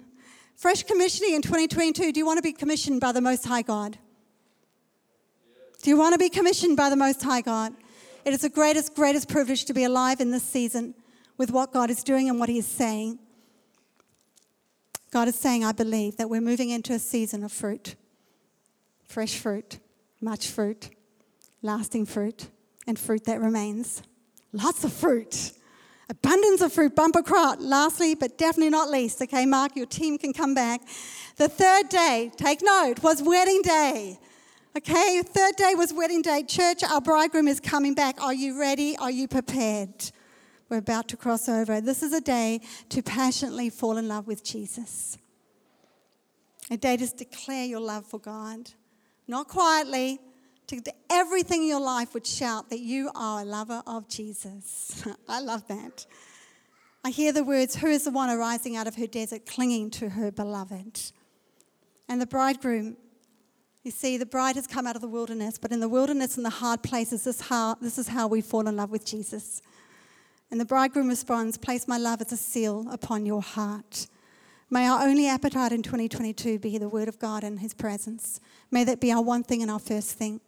Fresh 0.55 0.84
commissioning 0.84 1.34
in 1.34 1.41
2022. 1.41 2.11
Do 2.11 2.19
you 2.19 2.25
want 2.25 2.38
to 2.38 2.43
be 2.43 2.53
commissioned 2.53 3.01
by 3.01 3.11
the 3.11 3.19
Most 3.19 3.43
High 3.45 3.63
God? 3.63 3.97
Do 5.84 5.89
you 5.89 5.97
want 5.97 6.13
to 6.13 6.17
be 6.17 6.29
commissioned 6.29 6.77
by 6.77 6.89
the 6.89 6.95
Most 6.95 7.21
High 7.21 7.41
God? 7.41 7.73
It 8.23 8.34
is 8.34 8.39
the 8.39 8.49
greatest, 8.49 8.95
greatest 8.95 9.27
privilege 9.27 9.65
to 9.65 9.73
be 9.73 9.84
alive 9.84 10.21
in 10.21 10.31
this 10.31 10.43
season 10.43 10.95
with 11.38 11.51
what 11.51 11.73
God 11.73 11.89
is 11.89 12.05
doing 12.05 12.29
and 12.29 12.39
what 12.39 12.47
He 12.47 12.57
is 12.57 12.65
saying. 12.65 13.19
God 15.11 15.27
is 15.27 15.36
saying, 15.36 15.65
I 15.65 15.73
believe 15.73 16.15
that 16.15 16.29
we're 16.29 16.39
moving 16.39 16.69
into 16.69 16.93
a 16.93 16.99
season 16.99 17.43
of 17.43 17.51
fruit 17.51 17.95
fresh 19.05 19.38
fruit, 19.38 19.77
much 20.21 20.47
fruit, 20.47 20.89
lasting 21.61 22.05
fruit, 22.05 22.47
and 22.88 22.97
fruit 22.97 23.25
that 23.25 23.41
remains. 23.41 24.01
Lots 24.53 24.86
of 24.86 24.93
fruit. 24.93 25.51
Abundance 26.09 26.61
of 26.61 26.71
fruit, 26.71 26.95
bumper 26.95 27.21
crop. 27.21 27.57
Lastly, 27.59 28.15
but 28.15 28.38
definitely 28.38 28.71
not 28.71 28.89
least, 28.89 29.21
okay, 29.21 29.45
Mark, 29.45 29.75
your 29.75 29.86
team 29.86 30.17
can 30.17 30.31
come 30.31 30.55
back. 30.55 30.81
The 31.36 31.49
third 31.49 31.89
day, 31.89 32.31
take 32.38 32.61
note, 32.63 33.03
was 33.03 33.21
wedding 33.21 33.61
day. 33.61 34.17
Okay, 34.76 35.21
third 35.21 35.55
day 35.55 35.76
was 35.76 35.93
wedding 35.93 36.24
day. 36.24 36.41
Church, 36.41 36.82
our 36.84 36.99
bridegroom 36.99 37.47
is 37.47 37.59
coming 37.59 37.93
back. 37.93 38.19
Are 38.19 38.34
you 38.34 38.59
ready? 38.59 38.97
Are 38.97 39.11
you 39.11 39.28
prepared? 39.28 40.11
We're 40.67 40.80
about 40.80 41.07
to 41.09 41.17
cross 41.17 41.47
over. 41.47 41.80
This 41.80 42.01
is 42.01 42.11
a 42.11 42.19
day 42.19 42.59
to 42.89 43.03
passionately 43.03 43.69
fall 43.69 43.97
in 43.97 44.07
love 44.07 44.26
with 44.26 44.43
Jesus. 44.43 45.19
A 46.71 46.78
day 46.78 46.97
to 46.97 47.05
declare 47.05 47.65
your 47.65 47.82
love 47.82 48.07
for 48.07 48.19
God. 48.19 48.71
Not 49.28 49.47
quietly, 49.47 50.19
to 50.65 50.82
everything 51.07 51.61
in 51.61 51.67
your 51.67 51.80
life 51.80 52.15
would 52.15 52.26
shout 52.26 52.71
that 52.71 52.80
you 52.80 53.11
are 53.13 53.41
a 53.41 53.45
lover 53.45 53.84
of 53.86 54.09
Jesus. 54.09 55.05
I 55.30 55.39
love 55.39 55.67
that. 55.67 56.07
I 57.03 57.11
hear 57.11 57.32
the 57.32 57.43
words, 57.43 57.76
Who 57.76 57.88
is 57.88 58.05
the 58.05 58.11
one 58.11 58.32
arising 58.32 58.76
out 58.76 58.88
of 58.88 58.95
her 58.95 59.05
desert, 59.05 59.45
clinging 59.45 59.91
to 59.91 60.09
her 60.09 60.32
beloved? 60.32 61.11
And 62.09 62.19
the 62.19 62.26
bridegroom, 62.26 62.97
you 63.84 63.91
see, 63.91 64.17
the 64.17 64.25
bride 64.25 64.55
has 64.55 64.65
come 64.65 64.88
out 64.88 64.95
of 64.95 65.01
the 65.01 65.09
wilderness, 65.09 65.57
but 65.57 65.73
in 65.73 65.81
the 65.81 65.89
wilderness 65.89 66.38
and 66.38 66.45
the 66.45 66.49
hard 66.49 66.81
places, 66.84 67.25
this, 67.25 67.41
how, 67.41 67.75
this 67.75 67.97
is 67.97 68.07
how 68.07 68.27
we 68.27 68.39
fall 68.39 68.67
in 68.67 68.77
love 68.77 68.89
with 68.89 69.05
Jesus. 69.05 69.61
And 70.49 70.59
the 70.59 70.65
bridegroom 70.65 71.09
responds, 71.09 71.57
Place 71.57 71.86
my 71.88 71.97
love 71.97 72.21
as 72.21 72.31
a 72.31 72.38
seal 72.38 72.88
upon 72.89 73.25
your 73.25 73.41
heart. 73.41 74.07
May 74.69 74.88
our 74.88 75.03
only 75.03 75.27
appetite 75.27 75.73
in 75.73 75.84
2022 75.84 76.59
be 76.59 76.77
the 76.77 76.88
Word 76.88 77.09
of 77.09 77.19
God 77.19 77.43
and 77.43 77.59
His 77.59 77.73
presence. 77.73 78.39
May 78.71 78.86
that 78.86 79.01
be 79.01 79.11
our 79.11 79.21
one 79.21 79.43
thing 79.43 79.61
and 79.61 79.69
our 79.69 79.79
first 79.79 80.17
thing, 80.17 80.39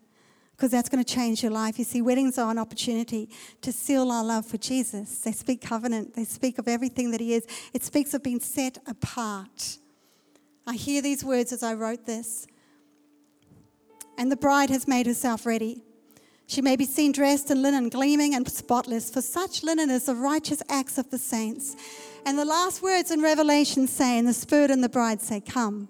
because 0.51 0.71
that's 0.71 0.88
going 0.88 1.03
to 1.03 1.13
change 1.13 1.43
your 1.43 1.51
life. 1.51 1.77
You 1.77 1.86
see, 1.86 2.01
weddings 2.01 2.38
are 2.38 2.49
an 2.49 2.57
opportunity 2.57 3.29
to 3.61 3.73
seal 3.73 4.11
our 4.11 4.23
love 4.23 4.45
for 4.45 4.57
Jesus. 4.57 5.19
They 5.19 5.33
speak 5.33 5.61
covenant, 5.61 6.15
they 6.15 6.23
speak 6.23 6.57
of 6.57 6.69
everything 6.69 7.11
that 7.11 7.19
He 7.19 7.33
is, 7.33 7.45
it 7.73 7.83
speaks 7.83 8.13
of 8.13 8.23
being 8.23 8.39
set 8.39 8.77
apart. 8.88 9.77
I 10.65 10.75
hear 10.75 11.01
these 11.01 11.23
words 11.23 11.51
as 11.51 11.63
I 11.63 11.73
wrote 11.73 12.05
this. 12.05 12.47
And 14.18 14.32
the 14.32 14.38
bride 14.38 14.70
has 14.70 14.88
made 14.88 15.05
herself 15.05 15.45
ready. 15.45 15.84
She 16.47 16.61
may 16.61 16.76
be 16.76 16.86
seen 16.86 17.11
dressed 17.11 17.49
in 17.49 17.61
linen, 17.61 17.89
gleaming 17.89 18.36
and 18.36 18.47
spotless, 18.49 19.09
for 19.09 19.22
such 19.22 19.63
linen 19.63 19.89
is 19.89 20.05
the 20.05 20.16
righteous 20.16 20.61
acts 20.70 20.97
of 20.97 21.09
the 21.09 21.18
saints. 21.18 21.76
And 22.26 22.38
the 22.38 22.45
last 22.45 22.82
words 22.82 23.11
in 23.11 23.22
Revelation 23.22 23.88
say, 23.88 24.18
and 24.18 24.28
the 24.28 24.34
Spirit 24.34 24.70
and 24.70 24.84
the 24.84 24.89
bride 24.89 25.22
say, 25.22 25.41
Come. 25.41 25.89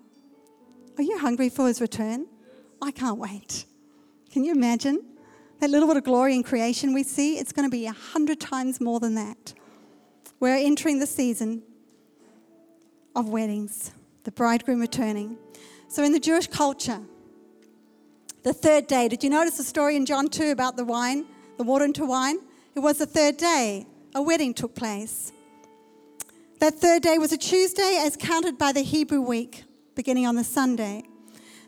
Are 0.97 1.03
you 1.03 1.17
hungry 1.17 1.49
for 1.49 1.67
his 1.67 1.81
return? 1.81 2.25
I 2.81 2.91
can't 2.91 3.17
wait. 3.17 3.65
Can 4.31 4.43
you 4.45 4.53
imagine? 4.53 5.03
That 5.59 5.69
little 5.69 5.87
bit 5.87 5.97
of 5.97 6.03
glory 6.03 6.35
in 6.35 6.43
creation 6.43 6.93
we 6.93 7.03
see, 7.03 7.37
it's 7.37 7.51
going 7.51 7.65
to 7.65 7.71
be 7.71 7.85
a 7.85 7.91
hundred 7.91 8.39
times 8.39 8.79
more 8.79 8.99
than 8.99 9.15
that. 9.15 9.53
We're 10.39 10.55
entering 10.55 10.99
the 10.99 11.07
season 11.07 11.63
of 13.15 13.29
weddings, 13.29 13.91
the 14.23 14.31
bridegroom 14.31 14.79
returning. 14.79 15.37
So, 15.87 16.03
in 16.03 16.11
the 16.11 16.19
Jewish 16.19 16.47
culture, 16.47 17.01
the 18.45 18.53
third 18.53 18.85
day, 18.85 19.07
did 19.07 19.23
you 19.23 19.31
notice 19.31 19.57
the 19.57 19.63
story 19.63 19.95
in 19.95 20.05
John 20.05 20.27
2 20.27 20.51
about 20.51 20.77
the 20.77 20.85
wine, 20.85 21.25
the 21.57 21.63
water 21.63 21.83
into 21.83 22.05
wine? 22.05 22.37
It 22.75 22.79
was 22.79 22.99
the 22.99 23.07
third 23.07 23.37
day. 23.37 23.87
A 24.13 24.21
wedding 24.21 24.53
took 24.53 24.75
place. 24.75 25.33
That 26.59 26.75
third 26.75 27.01
day 27.01 27.17
was 27.17 27.31
a 27.31 27.37
Tuesday 27.37 27.99
as 28.05 28.15
counted 28.15 28.59
by 28.59 28.71
the 28.71 28.83
Hebrew 28.83 29.19
week, 29.19 29.63
beginning 29.95 30.27
on 30.27 30.35
the 30.35 30.43
Sunday. 30.43 31.05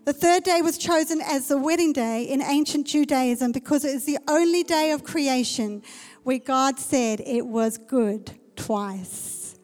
The 0.06 0.14
third 0.14 0.44
day 0.44 0.62
was 0.62 0.78
chosen 0.78 1.20
as 1.20 1.48
the 1.48 1.58
wedding 1.58 1.94
day 1.94 2.26
in 2.26 2.44
ancient 2.44 2.86
Judaism 2.86 3.52
because 3.52 3.84
it 3.84 3.96
is 3.96 4.06
the 4.06 4.20
only 4.28 4.62
day 4.62 4.92
of 4.92 5.04
creation 5.04 5.82
where 6.22 6.38
God 6.38 6.78
said 6.80 7.22
it 7.26 7.48
was 7.48 7.80
good 7.80 8.38
twice. 8.56 9.58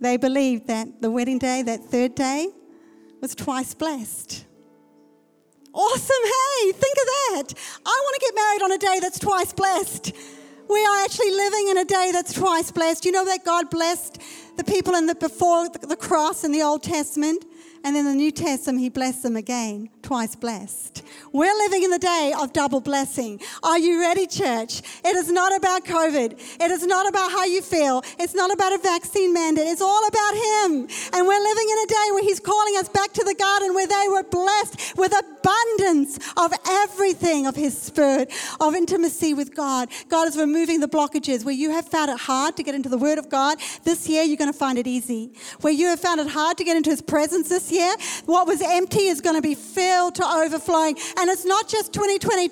They 0.00 0.16
believed 0.16 0.68
that 0.68 1.02
the 1.02 1.10
wedding 1.10 1.40
day, 1.40 1.62
that 1.62 1.80
third 1.86 2.14
day, 2.14 2.46
was 3.20 3.34
twice 3.34 3.74
blessed. 3.74 4.44
Awesome, 5.72 6.24
hey, 6.24 6.72
think 6.72 6.96
of 6.96 7.06
that. 7.06 7.54
I 7.86 8.02
want 8.02 8.14
to 8.14 8.26
get 8.26 8.34
married 8.34 8.62
on 8.62 8.72
a 8.72 8.78
day 8.78 8.98
that's 9.00 9.20
twice 9.20 9.52
blessed. 9.52 10.12
We 10.68 10.84
are 10.84 11.04
actually 11.04 11.30
living 11.30 11.68
in 11.68 11.78
a 11.78 11.84
day 11.84 12.10
that's 12.12 12.32
twice 12.32 12.72
blessed. 12.72 13.04
You 13.04 13.12
know 13.12 13.24
that 13.24 13.44
God 13.44 13.70
blessed 13.70 14.20
the 14.56 14.64
people 14.64 14.94
in 14.94 15.06
the 15.06 15.14
before 15.14 15.68
the 15.68 15.96
cross 15.96 16.42
in 16.42 16.50
the 16.50 16.62
Old 16.62 16.82
Testament? 16.82 17.44
And 17.82 17.96
in 17.96 18.04
the 18.04 18.14
New 18.14 18.30
Testament, 18.30 18.80
he 18.80 18.90
blessed 18.90 19.22
them 19.22 19.36
again, 19.36 19.88
twice 20.02 20.34
blessed. 20.36 21.02
We're 21.32 21.56
living 21.56 21.82
in 21.82 21.90
the 21.90 21.98
day 21.98 22.32
of 22.38 22.52
double 22.52 22.80
blessing. 22.80 23.40
Are 23.62 23.78
you 23.78 24.00
ready, 24.00 24.26
church? 24.26 24.82
It 25.04 25.16
is 25.16 25.30
not 25.30 25.56
about 25.56 25.84
COVID. 25.84 26.32
It 26.60 26.70
is 26.70 26.86
not 26.86 27.08
about 27.08 27.30
how 27.30 27.46
you 27.46 27.62
feel. 27.62 28.02
It's 28.18 28.34
not 28.34 28.52
about 28.52 28.74
a 28.74 28.78
vaccine 28.78 29.32
mandate. 29.32 29.66
It's 29.66 29.80
all 29.80 30.06
about 30.06 30.34
him. 30.34 30.88
And 31.12 31.26
we're 31.26 31.42
living 31.42 31.68
in 31.70 31.78
a 31.78 31.86
day 31.86 32.06
where 32.12 32.22
he's 32.22 32.40
calling 32.40 32.76
us 32.76 32.88
back 32.88 33.12
to 33.14 33.24
the 33.24 33.34
garden 33.34 33.74
where 33.74 33.86
they 33.86 34.06
were 34.08 34.24
blessed 34.24 34.96
with 34.96 35.14
abundance 35.18 36.18
of 36.36 36.52
everything 36.68 37.46
of 37.46 37.56
his 37.56 37.80
spirit, 37.80 38.30
of 38.60 38.74
intimacy 38.74 39.32
with 39.32 39.54
God. 39.54 39.88
God 40.08 40.28
is 40.28 40.36
removing 40.36 40.80
the 40.80 40.88
blockages 40.88 41.44
where 41.44 41.54
you 41.54 41.70
have 41.70 41.88
found 41.88 42.10
it 42.10 42.18
hard 42.18 42.56
to 42.56 42.62
get 42.62 42.74
into 42.74 42.90
the 42.90 42.98
word 42.98 43.18
of 43.18 43.30
God. 43.30 43.58
This 43.84 44.08
year, 44.08 44.22
you're 44.22 44.36
going 44.36 44.52
to 44.52 44.58
find 44.58 44.78
it 44.78 44.86
easy. 44.86 45.32
Where 45.62 45.72
you 45.72 45.86
have 45.86 46.00
found 46.00 46.20
it 46.20 46.28
hard 46.28 46.58
to 46.58 46.64
get 46.64 46.76
into 46.76 46.90
his 46.90 47.00
presence 47.00 47.48
this 47.48 47.69
year, 47.70 47.94
what 48.26 48.46
was 48.46 48.60
empty 48.62 49.06
is 49.06 49.20
going 49.20 49.36
to 49.36 49.42
be 49.42 49.54
filled 49.54 50.14
to 50.16 50.24
overflowing. 50.24 50.96
And 51.18 51.30
it's 51.30 51.44
not 51.44 51.68
just 51.68 51.92
2022, 51.92 52.50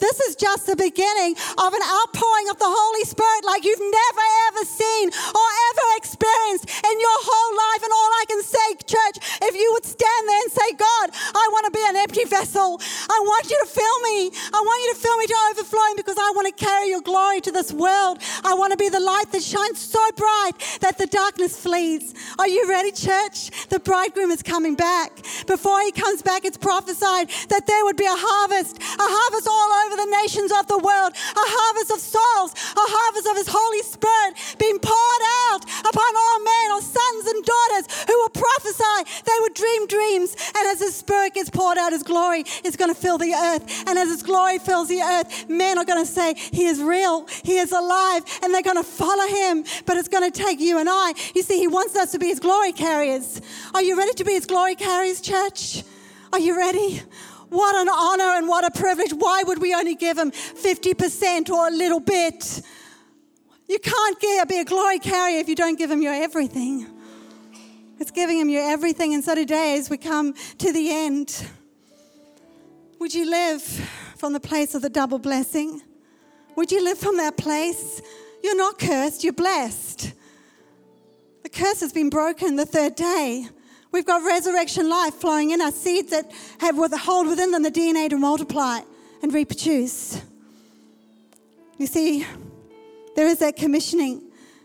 this 0.00 0.20
is 0.20 0.36
just 0.36 0.66
the 0.66 0.76
beginning 0.76 1.36
of 1.58 1.70
an 1.72 1.84
outpouring 1.84 2.48
of 2.50 2.58
the 2.58 2.68
Holy 2.68 3.04
Spirit 3.04 3.44
like 3.44 3.64
you've 3.64 3.80
never 3.80 4.24
ever 4.48 4.64
seen 4.64 5.08
or 5.10 5.46
ever 5.70 5.86
experienced 5.96 6.66
in 6.68 6.96
your 6.96 7.18
whole 7.22 7.52
life. 7.54 7.82
And 7.84 7.92
all 7.92 8.12
I 8.20 8.24
can 8.28 8.42
say, 8.42 8.68
church, 8.88 9.16
if 9.42 9.54
you 9.54 9.68
would 9.74 9.84
stand 9.84 10.22
there 10.28 10.42
and 10.42 10.52
say, 10.52 10.68
God, 10.80 11.06
I 11.12 11.44
want 11.52 11.64
to 11.68 11.72
be 11.74 11.84
an 11.84 11.96
empty 11.96 12.24
vessel. 12.24 12.80
I 12.80 13.18
want 13.24 13.50
you 13.50 13.58
to 13.60 13.68
fill 13.68 13.98
me. 14.08 14.30
I 14.52 14.60
want 14.60 14.78
you 14.84 14.88
to 14.94 15.00
fill 15.00 15.16
me 15.18 15.26
to 15.26 15.38
overflowing 15.50 15.96
because 15.96 16.16
I 16.18 16.32
want 16.34 16.48
to 16.48 16.56
carry 16.56 16.88
your 16.88 17.02
glory 17.02 17.40
to 17.42 17.52
this 17.52 17.72
world. 17.72 18.18
I 18.44 18.54
want 18.54 18.72
to 18.72 18.78
be 18.78 18.88
the 18.88 19.00
light 19.00 19.30
that 19.32 19.42
shines 19.42 19.80
so 19.80 20.00
bright 20.16 20.52
that 20.80 20.98
the 20.98 21.06
darkness 21.06 21.60
flees. 21.60 22.14
Are 22.38 22.48
you 22.48 22.68
ready, 22.68 22.92
church? 22.92 23.50
The 23.68 23.80
bridegroom 23.80 24.30
is 24.30 24.42
coming 24.42 24.53
coming 24.54 24.76
back. 24.76 25.10
Before 25.48 25.80
he 25.82 25.90
comes 25.90 26.22
back, 26.22 26.44
it's 26.44 26.56
prophesied 26.56 27.26
that 27.50 27.66
there 27.66 27.82
would 27.84 27.96
be 27.96 28.06
a 28.06 28.14
harvest, 28.14 28.78
a 28.78 29.08
harvest 29.18 29.50
all 29.50 29.70
over 29.82 29.98
the 29.98 30.10
nations 30.22 30.54
of 30.54 30.70
the 30.70 30.78
world, 30.78 31.10
a 31.10 31.46
harvest 31.58 31.90
of 31.90 31.98
souls, 31.98 32.54
a 32.54 32.86
harvest 32.86 33.26
of 33.26 33.34
his 33.34 33.50
Holy 33.50 33.82
Spirit 33.82 34.38
being 34.62 34.78
poured 34.78 35.24
out 35.50 35.66
upon 35.90 36.10
all 36.14 36.38
men, 36.38 36.66
or 36.70 36.80
sons 36.86 37.24
and 37.34 37.42
daughters 37.42 38.06
who 38.06 38.14
will 38.14 38.30
prophesy. 38.30 38.98
They 39.26 39.38
would 39.42 39.54
dream 39.58 39.90
dreams. 39.90 40.38
And 40.54 40.70
as 40.70 40.78
his 40.78 40.94
Spirit 40.94 41.34
gets 41.34 41.50
poured 41.50 41.74
out, 41.74 41.90
his 41.90 42.06
glory 42.06 42.46
is 42.62 42.78
going 42.78 42.94
to 42.94 42.98
fill 42.98 43.18
the 43.18 43.34
earth. 43.34 43.66
And 43.90 43.98
as 43.98 44.06
his 44.06 44.22
glory 44.22 44.62
fills 44.62 44.86
the 44.86 45.02
earth, 45.02 45.50
men 45.50 45.82
are 45.82 45.84
going 45.84 45.98
to 45.98 46.06
say, 46.06 46.38
He 46.38 46.70
is 46.70 46.78
real, 46.78 47.26
He 47.42 47.58
is 47.58 47.72
alive, 47.74 48.22
and 48.38 48.54
they're 48.54 48.62
going 48.62 48.78
to 48.78 48.86
follow 48.86 49.26
him. 49.26 49.66
But 49.82 49.98
it's 49.98 50.08
going 50.08 50.30
to 50.30 50.34
take 50.34 50.62
you 50.62 50.78
and 50.78 50.86
I. 50.86 51.14
You 51.34 51.42
see, 51.42 51.58
he 51.58 51.66
wants 51.66 51.98
us 51.98 52.12
to 52.14 52.22
be 52.22 52.30
his 52.30 52.38
glory 52.38 52.70
carriers. 52.70 53.42
Are 53.74 53.82
you 53.82 53.98
ready 53.98 54.14
to 54.14 54.24
be 54.24 54.38
his 54.38 54.43
his 54.44 54.50
glory 54.50 54.74
carries, 54.74 55.22
church? 55.22 55.84
Are 56.30 56.38
you 56.38 56.54
ready? 56.54 57.00
What 57.48 57.74
an 57.76 57.88
honor 57.88 58.36
and 58.36 58.46
what 58.46 58.62
a 58.62 58.70
privilege. 58.70 59.10
Why 59.10 59.42
would 59.42 59.58
we 59.58 59.74
only 59.74 59.94
give 59.94 60.18
him 60.18 60.32
50% 60.32 61.48
or 61.48 61.68
a 61.68 61.70
little 61.70 61.98
bit? 61.98 62.60
You 63.66 63.78
can't 63.78 64.20
get, 64.20 64.46
be 64.46 64.58
a 64.58 64.64
glory 64.66 64.98
carrier 64.98 65.38
if 65.38 65.48
you 65.48 65.54
don't 65.54 65.78
give 65.78 65.90
him 65.90 66.02
your 66.02 66.12
everything. 66.12 66.86
It's 67.98 68.10
giving 68.10 68.38
him 68.38 68.50
your 68.50 68.70
everything. 68.70 69.14
And 69.14 69.24
so 69.24 69.34
today, 69.34 69.78
as 69.78 69.88
we 69.88 69.96
come 69.96 70.34
to 70.34 70.72
the 70.74 70.90
end, 70.90 71.48
would 72.98 73.14
you 73.14 73.30
live 73.30 73.62
from 73.62 74.34
the 74.34 74.40
place 74.40 74.74
of 74.74 74.82
the 74.82 74.90
double 74.90 75.18
blessing? 75.18 75.80
Would 76.54 76.70
you 76.70 76.84
live 76.84 76.98
from 76.98 77.16
that 77.16 77.38
place? 77.38 78.02
You're 78.42 78.58
not 78.58 78.78
cursed, 78.78 79.24
you're 79.24 79.32
blessed. 79.32 80.12
The 81.44 81.48
curse 81.48 81.80
has 81.80 81.94
been 81.94 82.10
broken 82.10 82.56
the 82.56 82.66
third 82.66 82.94
day. 82.94 83.48
We've 83.94 84.04
got 84.04 84.24
resurrection 84.24 84.88
life 84.88 85.14
flowing 85.14 85.52
in 85.52 85.60
us, 85.60 85.76
seeds 85.76 86.10
that 86.10 86.28
have 86.58 86.76
hold 86.98 87.28
within 87.28 87.52
them 87.52 87.62
the 87.62 87.70
DNA 87.70 88.10
to 88.10 88.18
multiply 88.18 88.80
and 89.22 89.32
reproduce. 89.32 90.20
You 91.78 91.86
see, 91.86 92.26
there 93.14 93.28
is 93.28 93.38
that 93.38 93.54
commissioning 93.54 94.20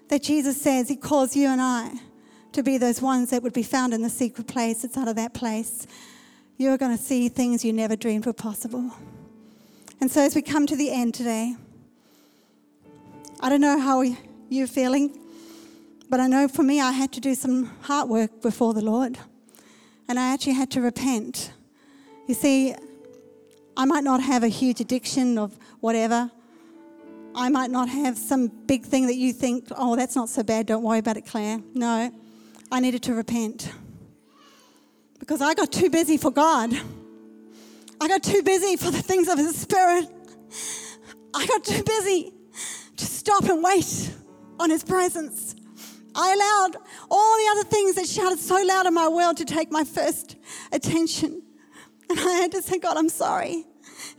that 0.07 0.23
Jesus 0.23 0.59
says 0.59 0.89
He 0.89 0.95
calls 0.95 1.35
you 1.35 1.47
and 1.47 1.61
I 1.61 1.91
to 2.53 2.63
be 2.63 2.79
those 2.79 3.03
ones 3.03 3.29
that 3.29 3.43
would 3.43 3.53
be 3.53 3.61
found 3.61 3.93
in 3.93 4.01
the 4.01 4.09
secret 4.09 4.47
place. 4.47 4.83
It's 4.83 4.97
out 4.97 5.07
of 5.07 5.15
that 5.17 5.35
place. 5.35 5.85
You're 6.57 6.79
going 6.79 6.97
to 6.97 7.03
see 7.03 7.29
things 7.29 7.63
you 7.63 7.71
never 7.71 7.95
dreamed 7.95 8.25
were 8.25 8.33
possible. 8.33 8.95
And 10.01 10.09
so, 10.09 10.21
as 10.21 10.33
we 10.33 10.41
come 10.41 10.65
to 10.65 10.75
the 10.75 10.89
end 10.89 11.13
today, 11.13 11.55
I 13.39 13.49
don't 13.49 13.61
know 13.61 13.79
how 13.79 14.03
you're 14.49 14.65
feeling. 14.65 15.15
But 16.09 16.19
I 16.19 16.27
know 16.27 16.47
for 16.47 16.63
me, 16.63 16.81
I 16.81 16.91
had 16.91 17.11
to 17.13 17.19
do 17.19 17.35
some 17.35 17.65
heart 17.81 18.07
work 18.07 18.41
before 18.41 18.73
the 18.73 18.81
Lord. 18.81 19.19
And 20.07 20.19
I 20.19 20.33
actually 20.33 20.53
had 20.53 20.71
to 20.71 20.81
repent. 20.81 21.53
You 22.27 22.33
see, 22.33 22.73
I 23.77 23.85
might 23.85 24.03
not 24.03 24.21
have 24.21 24.43
a 24.43 24.47
huge 24.47 24.81
addiction 24.81 25.37
of 25.37 25.57
whatever. 25.81 26.31
I 27.35 27.49
might 27.49 27.69
not 27.69 27.89
have 27.89 28.17
some 28.17 28.47
big 28.47 28.83
thing 28.83 29.05
that 29.05 29.15
you 29.15 29.31
think, 29.31 29.67
oh, 29.77 29.95
that's 29.95 30.15
not 30.15 30.29
so 30.29 30.41
bad, 30.41 30.65
don't 30.65 30.83
worry 30.83 30.97
about 30.97 31.15
it, 31.15 31.27
Claire. 31.27 31.59
No, 31.75 32.11
I 32.71 32.79
needed 32.79 33.03
to 33.03 33.13
repent. 33.13 33.71
Because 35.19 35.41
I 35.41 35.53
got 35.53 35.71
too 35.71 35.91
busy 35.91 36.17
for 36.17 36.31
God. 36.31 36.73
I 38.01 38.07
got 38.07 38.23
too 38.23 38.41
busy 38.41 38.77
for 38.77 38.89
the 38.89 39.01
things 39.01 39.27
of 39.27 39.37
His 39.37 39.55
Spirit. 39.55 40.09
I 41.35 41.45
got 41.45 41.63
too 41.63 41.83
busy 41.83 42.33
to 42.97 43.05
stop 43.05 43.43
and 43.43 43.61
wait 43.61 44.11
on 44.59 44.71
His 44.71 44.83
presence. 44.83 45.55
I 46.21 46.33
allowed 46.33 46.83
all 47.09 47.37
the 47.37 47.47
other 47.51 47.69
things 47.69 47.95
that 47.95 48.05
shouted 48.05 48.39
so 48.39 48.61
loud 48.61 48.85
in 48.85 48.93
my 48.93 49.07
world 49.07 49.37
to 49.37 49.45
take 49.45 49.71
my 49.71 49.85
first 49.85 50.35
attention. 50.73 51.41
And 52.09 52.19
I 52.19 52.33
had 52.41 52.51
to 52.51 52.61
say, 52.61 52.77
God, 52.77 52.97
I'm 52.97 53.07
sorry. 53.07 53.63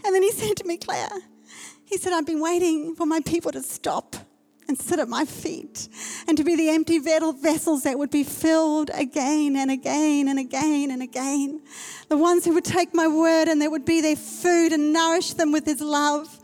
And 0.04 0.14
then 0.14 0.22
he 0.22 0.32
said 0.42 0.56
to 0.56 0.64
me, 0.64 0.78
Claire, 0.78 1.10
he 1.84 1.98
said, 1.98 2.14
I've 2.14 2.24
been 2.24 2.40
waiting 2.40 2.94
for 2.94 3.04
my 3.04 3.20
people 3.20 3.52
to 3.52 3.62
stop 3.62 4.16
and 4.66 4.78
sit 4.78 4.98
at 4.98 5.08
my 5.08 5.26
feet 5.26 5.88
and 6.26 6.38
to 6.38 6.44
be 6.44 6.56
the 6.56 6.70
empty 6.70 6.98
vessels 7.00 7.82
that 7.82 7.98
would 7.98 8.10
be 8.10 8.24
filled 8.24 8.90
again 8.94 9.56
and 9.56 9.70
again 9.70 10.28
and 10.28 10.38
again 10.38 10.90
and 10.92 11.02
again. 11.02 11.60
The 12.08 12.16
ones 12.16 12.46
who 12.46 12.54
would 12.54 12.64
take 12.64 12.94
my 12.94 13.08
word 13.08 13.48
and 13.48 13.60
that 13.60 13.70
would 13.70 13.84
be 13.84 14.00
their 14.00 14.16
food 14.16 14.72
and 14.72 14.92
nourish 14.92 15.34
them 15.34 15.52
with 15.52 15.66
his 15.66 15.82
love 15.82 16.39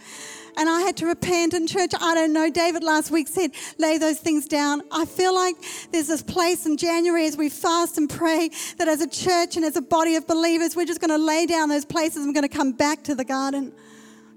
and 0.56 0.68
I 0.68 0.80
had 0.80 0.96
to 0.98 1.06
repent 1.06 1.54
in 1.54 1.66
church. 1.66 1.92
I 2.00 2.14
don't 2.14 2.32
know. 2.32 2.50
David 2.50 2.82
last 2.82 3.10
week 3.10 3.28
said, 3.28 3.52
lay 3.78 3.98
those 3.98 4.18
things 4.18 4.46
down. 4.46 4.82
I 4.90 5.04
feel 5.04 5.34
like 5.34 5.56
there's 5.92 6.06
this 6.06 6.22
place 6.22 6.66
in 6.66 6.76
January 6.76 7.26
as 7.26 7.36
we 7.36 7.48
fast 7.48 7.98
and 7.98 8.08
pray 8.08 8.50
that 8.78 8.88
as 8.88 9.00
a 9.00 9.08
church 9.08 9.56
and 9.56 9.64
as 9.64 9.76
a 9.76 9.82
body 9.82 10.16
of 10.16 10.26
believers, 10.26 10.74
we're 10.74 10.86
just 10.86 11.00
going 11.00 11.10
to 11.10 11.24
lay 11.24 11.46
down 11.46 11.68
those 11.68 11.84
places 11.84 12.18
and 12.18 12.28
we're 12.28 12.40
going 12.40 12.48
to 12.48 12.56
come 12.56 12.72
back 12.72 13.04
to 13.04 13.14
the 13.14 13.24
garden. 13.24 13.72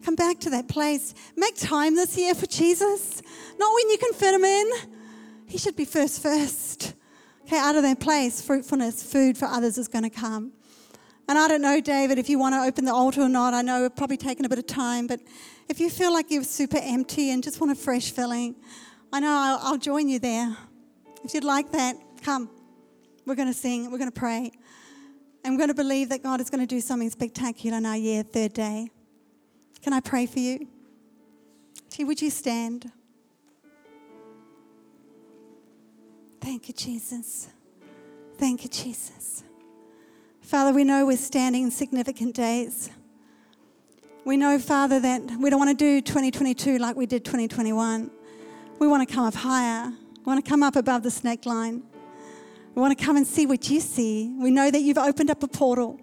Come 0.03 0.15
back 0.15 0.39
to 0.41 0.49
that 0.51 0.67
place. 0.67 1.13
Make 1.35 1.55
time 1.55 1.95
this 1.95 2.17
year 2.17 2.33
for 2.35 2.45
Jesus. 2.45 3.21
Not 3.57 3.73
when 3.73 3.89
you 3.89 3.97
can 3.97 4.13
fit 4.13 4.33
him 4.33 4.43
in. 4.43 4.71
He 5.45 5.57
should 5.57 5.75
be 5.75 5.85
first, 5.85 6.21
first. 6.21 6.93
Okay, 7.45 7.57
out 7.57 7.75
of 7.75 7.83
that 7.83 7.99
place, 7.99 8.41
fruitfulness, 8.41 9.01
food 9.01 9.37
for 9.37 9.45
others 9.45 9.77
is 9.77 9.87
going 9.87 10.03
to 10.03 10.09
come. 10.09 10.51
And 11.27 11.37
I 11.37 11.47
don't 11.47 11.61
know, 11.61 11.81
David, 11.81 12.17
if 12.17 12.29
you 12.29 12.39
want 12.39 12.55
to 12.55 12.61
open 12.61 12.85
the 12.85 12.93
altar 12.93 13.21
or 13.21 13.29
not. 13.29 13.53
I 13.53 13.61
know 13.61 13.81
we've 13.81 13.95
probably 13.95 14.17
taken 14.17 14.45
a 14.45 14.49
bit 14.49 14.59
of 14.59 14.67
time, 14.67 15.07
but 15.07 15.19
if 15.69 15.79
you 15.79 15.89
feel 15.89 16.11
like 16.11 16.31
you're 16.31 16.43
super 16.43 16.79
empty 16.81 17.29
and 17.29 17.43
just 17.43 17.61
want 17.61 17.71
a 17.71 17.75
fresh 17.75 18.11
filling, 18.11 18.55
I 19.13 19.19
know 19.19 19.29
I'll, 19.29 19.59
I'll 19.61 19.77
join 19.77 20.09
you 20.09 20.19
there. 20.19 20.57
If 21.23 21.33
you'd 21.33 21.43
like 21.43 21.71
that, 21.71 21.95
come. 22.23 22.49
We're 23.25 23.35
going 23.35 23.47
to 23.47 23.53
sing, 23.53 23.91
we're 23.91 23.99
going 23.99 24.11
to 24.11 24.19
pray. 24.19 24.51
And 25.43 25.53
we're 25.53 25.59
going 25.59 25.69
to 25.69 25.75
believe 25.75 26.09
that 26.09 26.23
God 26.23 26.41
is 26.41 26.49
going 26.49 26.61
to 26.61 26.67
do 26.67 26.81
something 26.81 27.09
spectacular 27.09 27.77
in 27.77 27.85
our 27.85 27.95
year, 27.95 28.23
third 28.23 28.53
day. 28.53 28.89
Can 29.81 29.93
I 29.93 29.99
pray 29.99 30.25
for 30.25 30.39
you? 30.39 30.67
Gee, 31.91 32.03
would 32.03 32.21
you 32.21 32.29
stand? 32.29 32.91
Thank 36.41 36.67
you, 36.67 36.73
Jesus. 36.73 37.49
Thank 38.37 38.63
you, 38.63 38.69
Jesus. 38.69 39.43
Father, 40.41 40.73
we 40.73 40.83
know 40.83 41.05
we're 41.05 41.17
standing 41.17 41.63
in 41.63 41.71
significant 41.71 42.35
days. 42.35 42.89
We 44.29 44.37
know, 44.37 44.59
Father, 44.59 44.99
that 44.99 45.23
we 45.39 45.49
don't 45.49 45.57
want 45.57 45.75
to 45.75 45.75
do 45.75 46.01
2022 46.01 46.77
like 46.77 46.95
we 46.95 47.07
did 47.07 47.25
2021. 47.25 48.11
We 48.77 48.87
want 48.87 49.09
to 49.09 49.11
come 49.11 49.25
up 49.25 49.33
higher. 49.33 49.91
We 50.17 50.23
want 50.23 50.45
to 50.45 50.47
come 50.47 50.61
up 50.61 50.75
above 50.75 51.01
the 51.01 51.09
snake 51.09 51.47
line. 51.47 51.81
We 52.75 52.79
want 52.79 52.95
to 52.95 53.03
come 53.03 53.17
and 53.17 53.25
see 53.25 53.47
what 53.47 53.71
you 53.71 53.79
see. 53.79 54.31
We 54.37 54.51
know 54.51 54.69
that 54.69 54.81
you've 54.81 54.99
opened 54.99 55.31
up 55.31 55.41
a 55.41 55.47
portal. 55.47 55.99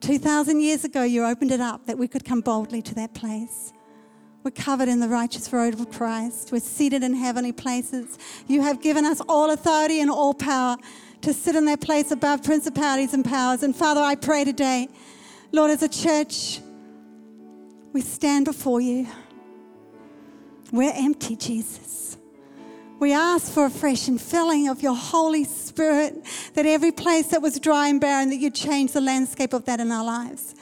2,000 0.00 0.60
years 0.60 0.84
ago, 0.84 1.04
you 1.04 1.24
opened 1.24 1.52
it 1.52 1.60
up 1.60 1.86
that 1.86 1.96
we 1.96 2.08
could 2.08 2.24
come 2.24 2.40
boldly 2.40 2.82
to 2.82 2.96
that 2.96 3.14
place. 3.14 3.72
We're 4.42 4.50
covered 4.50 4.88
in 4.88 4.98
the 4.98 5.08
righteous 5.08 5.52
robe 5.52 5.74
of 5.74 5.88
Christ. 5.88 6.50
We're 6.50 6.58
seated 6.58 7.04
in 7.04 7.14
heavenly 7.14 7.52
places. 7.52 8.18
You 8.48 8.62
have 8.62 8.82
given 8.82 9.04
us 9.04 9.22
all 9.28 9.52
authority 9.52 10.00
and 10.00 10.10
all 10.10 10.34
power 10.34 10.78
to 11.20 11.32
sit 11.32 11.54
in 11.54 11.66
that 11.66 11.80
place 11.80 12.10
above 12.10 12.42
principalities 12.42 13.14
and 13.14 13.24
powers. 13.24 13.62
And 13.62 13.76
Father, 13.76 14.00
I 14.00 14.16
pray 14.16 14.42
today, 14.42 14.88
Lord, 15.52 15.70
as 15.70 15.84
a 15.84 15.88
church, 15.88 16.58
we 17.92 18.00
stand 18.00 18.44
before 18.44 18.80
you. 18.80 19.06
We're 20.72 20.92
empty, 20.94 21.36
Jesus. 21.36 22.16
We 22.98 23.12
ask 23.12 23.52
for 23.52 23.66
a 23.66 23.70
fresh 23.70 24.06
infilling 24.06 24.70
of 24.70 24.82
your 24.82 24.94
Holy 24.94 25.44
Spirit, 25.44 26.24
that 26.54 26.66
every 26.66 26.92
place 26.92 27.28
that 27.28 27.42
was 27.42 27.58
dry 27.58 27.88
and 27.88 28.00
barren, 28.00 28.30
that 28.30 28.36
you'd 28.36 28.54
change 28.54 28.92
the 28.92 29.00
landscape 29.00 29.52
of 29.52 29.64
that 29.64 29.80
in 29.80 29.90
our 29.90 30.04
lives. 30.04 30.54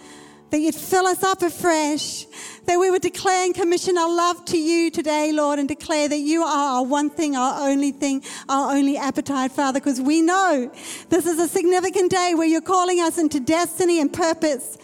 That 0.49 0.59
you'd 0.59 0.75
fill 0.75 1.07
us 1.07 1.23
up 1.23 1.43
afresh, 1.43 2.25
that 2.65 2.81
we 2.81 2.91
would 2.91 3.03
declare 3.03 3.45
and 3.45 3.55
commission 3.55 3.97
our 3.97 4.09
love 4.09 4.45
to 4.47 4.59
you 4.59 4.91
today, 4.91 5.31
Lord, 5.33 5.61
and 5.61 5.69
declare 5.69 6.09
that 6.09 6.19
you 6.19 6.43
are 6.43 6.79
our 6.79 6.85
one 6.85 7.11
thing, 7.11 7.37
our 7.37 7.69
only 7.69 7.93
thing, 7.93 8.25
our 8.49 8.73
only 8.75 8.97
appetite, 8.97 9.53
Father, 9.53 9.79
because 9.79 10.01
we 10.01 10.23
know 10.23 10.73
this 11.09 11.27
is 11.27 11.39
a 11.39 11.47
significant 11.47 12.11
day 12.11 12.33
where 12.35 12.49
you're 12.49 12.63
calling 12.63 12.99
us 12.99 13.19
into 13.19 13.39
destiny 13.39 14.01
and 14.01 14.13
purpose, 14.13 14.77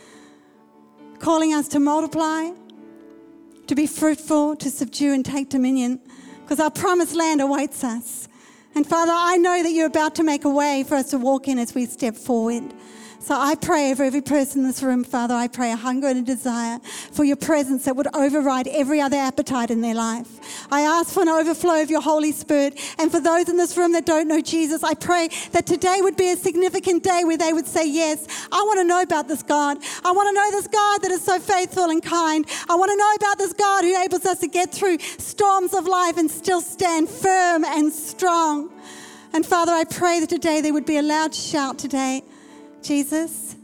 calling 1.17 1.53
us 1.55 1.69
to 1.69 1.81
multiply, 1.81 2.51
to 3.67 3.75
be 3.75 3.87
fruitful, 3.87 4.57
to 4.57 4.71
subdue 4.71 5.13
and 5.13 5.25
take 5.25 5.49
dominion 5.49 6.01
because 6.43 6.61
our 6.61 6.71
promised 6.71 7.15
land 7.15 7.41
awaits 7.41 7.83
us. 7.83 8.29
And 8.75 8.87
Father, 8.87 9.13
I 9.15 9.37
know 9.37 9.63
that 9.63 9.73
you're 9.73 9.87
about 9.87 10.15
to 10.17 10.23
make 10.23 10.45
a 10.45 10.51
way 10.51 10.85
for 10.87 10.95
us 10.97 11.11
to 11.11 11.19
walk 11.19 11.49
in 11.49 11.59
as 11.59 11.75
we 11.75 11.87
step 11.87 12.15
forward. 12.15 12.63
So 13.19 13.35
I 13.35 13.55
pray 13.57 13.91
over 13.91 14.05
every 14.05 14.21
person 14.21 14.61
in 14.61 14.67
this 14.67 14.83
room, 14.83 15.03
Father, 15.03 15.35
I 15.35 15.49
pray 15.49 15.73
a 15.73 15.77
hunger 15.77 16.07
and 16.07 16.19
a 16.19 16.23
desire 16.23 16.79
for 17.11 17.25
your 17.25 17.37
presence 17.37 17.85
that 17.87 17.97
would 17.97 18.07
override 18.15 18.69
every 18.69 19.01
other 19.01 19.17
appetite 19.17 19.71
in 19.71 19.81
their 19.81 19.95
life. 19.95 20.29
I 20.71 20.83
ask 20.83 21.13
for 21.13 21.23
an 21.23 21.29
overflow 21.29 21.83
of 21.83 21.91
your 21.91 22.03
Holy 22.03 22.31
Spirit. 22.31 22.79
And 22.99 23.11
for 23.11 23.21
those 23.21 23.49
in 23.49 23.57
this 23.57 23.77
room 23.77 23.93
that 23.93 24.07
don't 24.07 24.29
know 24.29 24.41
Jesus, 24.41 24.85
I 24.85 24.95
pray 24.95 25.29
that 25.53 25.67
today 25.67 25.99
would 26.01 26.17
be 26.17 26.31
a 26.31 26.37
significant 26.37 27.03
day 27.03 27.23
where 27.25 27.39
they 27.39 27.53
would 27.53 27.67
say, 27.67 27.89
Yes, 27.89 28.27
I 28.53 28.63
want 28.63 28.79
to 28.81 28.85
know 28.85 29.03
about 29.03 29.29
this 29.29 29.43
God. 29.43 29.79
I 30.05 30.13
want 30.13 30.29
to 30.29 30.35
know 30.35 30.51
this 30.53 30.69
God 30.69 31.03
that 31.03 31.11
is 31.11 31.23
so 31.23 31.39
faithful 31.39 31.91
and 31.91 32.03
kind. 32.03 32.47
I 32.69 32.77
want 32.77 32.91
to 32.91 32.97
know 32.97 33.13
about 33.17 33.39
this 33.39 33.53
God 33.53 33.83
who 33.83 33.95
enables 33.95 34.25
us 34.25 34.41
to 34.41 34.49
get 34.49 34.73
through 34.73 34.99
storms 34.99 35.75
of 35.75 35.87
life 35.87 36.17
and 36.17 36.31
still 36.31 36.61
stand 36.61 37.09
firm 37.09 37.65
and 37.65 37.93
strong. 37.93 38.71
And 39.33 39.45
Father, 39.45 39.73
I 39.73 39.85
pray 39.85 40.21
that 40.21 40.29
today 40.29 40.61
there 40.61 40.73
would 40.73 40.87
be 40.87 40.99
a 40.99 41.03
loud 41.03 41.35
shout 41.35 41.79
today 41.79 42.23
Jesus, 42.87 43.57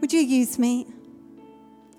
would 0.00 0.12
you 0.12 0.18
use 0.18 0.58
me? 0.58 0.84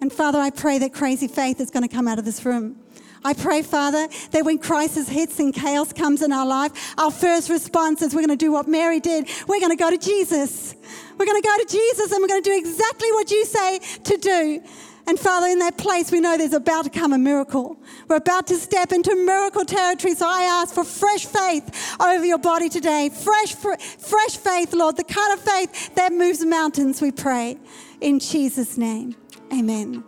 And 0.01 0.11
Father, 0.11 0.39
I 0.39 0.49
pray 0.49 0.77
that 0.79 0.93
crazy 0.93 1.29
faith 1.29 1.61
is 1.61 1.71
going 1.71 1.87
to 1.87 1.95
come 1.95 2.05
out 2.05 2.19
of 2.19 2.25
this 2.25 2.43
room. 2.43 2.75
I 3.23 3.33
pray, 3.33 3.61
Father, 3.61 4.09
that 4.31 4.43
when 4.43 4.57
crisis 4.59 5.07
hits 5.07 5.39
and 5.39 5.53
chaos 5.53 5.93
comes 5.93 6.21
in 6.21 6.33
our 6.33 6.45
life, 6.45 6.93
our 6.97 7.11
first 7.11 7.49
response 7.49 8.01
is 8.01 8.13
we're 8.13 8.25
going 8.25 8.37
to 8.37 8.45
do 8.45 8.51
what 8.51 8.67
Mary 8.67 8.99
did. 8.99 9.29
We're 9.47 9.61
going 9.61 9.75
to 9.75 9.81
go 9.81 9.89
to 9.89 9.97
Jesus. 9.97 10.75
We're 11.17 11.25
going 11.25 11.41
to 11.41 11.47
go 11.47 11.57
to 11.63 11.65
Jesus 11.65 12.11
and 12.11 12.21
we're 12.21 12.27
going 12.27 12.43
to 12.43 12.49
do 12.49 12.57
exactly 12.57 13.11
what 13.13 13.31
you 13.31 13.45
say 13.45 13.79
to 13.79 14.17
do. 14.17 14.63
And 15.07 15.17
Father, 15.17 15.47
in 15.47 15.59
that 15.59 15.77
place, 15.77 16.11
we 16.11 16.19
know 16.19 16.37
there's 16.37 16.51
about 16.51 16.83
to 16.83 16.89
come 16.89 17.13
a 17.13 17.17
miracle. 17.17 17.77
We're 18.09 18.17
about 18.17 18.47
to 18.47 18.55
step 18.55 18.91
into 18.91 19.15
miracle 19.15 19.63
territory. 19.63 20.15
So 20.15 20.27
I 20.27 20.41
ask 20.41 20.75
for 20.75 20.83
fresh 20.83 21.25
faith 21.25 21.95
over 22.01 22.25
your 22.25 22.39
body 22.39 22.67
today. 22.67 23.09
Fresh, 23.09 23.55
fresh 23.55 24.35
faith, 24.35 24.73
Lord, 24.73 24.97
the 24.97 25.05
kind 25.05 25.33
of 25.33 25.39
faith 25.39 25.95
that 25.95 26.11
moves 26.11 26.43
mountains, 26.43 27.01
we 27.01 27.11
pray. 27.11 27.57
In 28.01 28.19
Jesus' 28.19 28.77
name, 28.77 29.15
amen. 29.53 30.03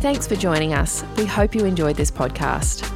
Thanks 0.00 0.26
for 0.26 0.34
joining 0.34 0.74
us. 0.74 1.04
We 1.16 1.26
hope 1.26 1.54
you 1.54 1.64
enjoyed 1.64 1.96
this 1.96 2.10
podcast. 2.10 2.92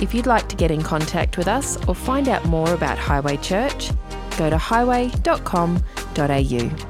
If 0.00 0.14
you'd 0.14 0.26
like 0.26 0.48
to 0.48 0.56
get 0.56 0.70
in 0.70 0.82
contact 0.82 1.36
with 1.36 1.48
us 1.48 1.76
or 1.88 1.94
find 1.94 2.28
out 2.28 2.44
more 2.46 2.72
about 2.74 2.96
Highway 2.96 3.36
Church, 3.38 3.90
go 4.38 4.48
to 4.48 4.56
highway.com.au. 4.56 6.89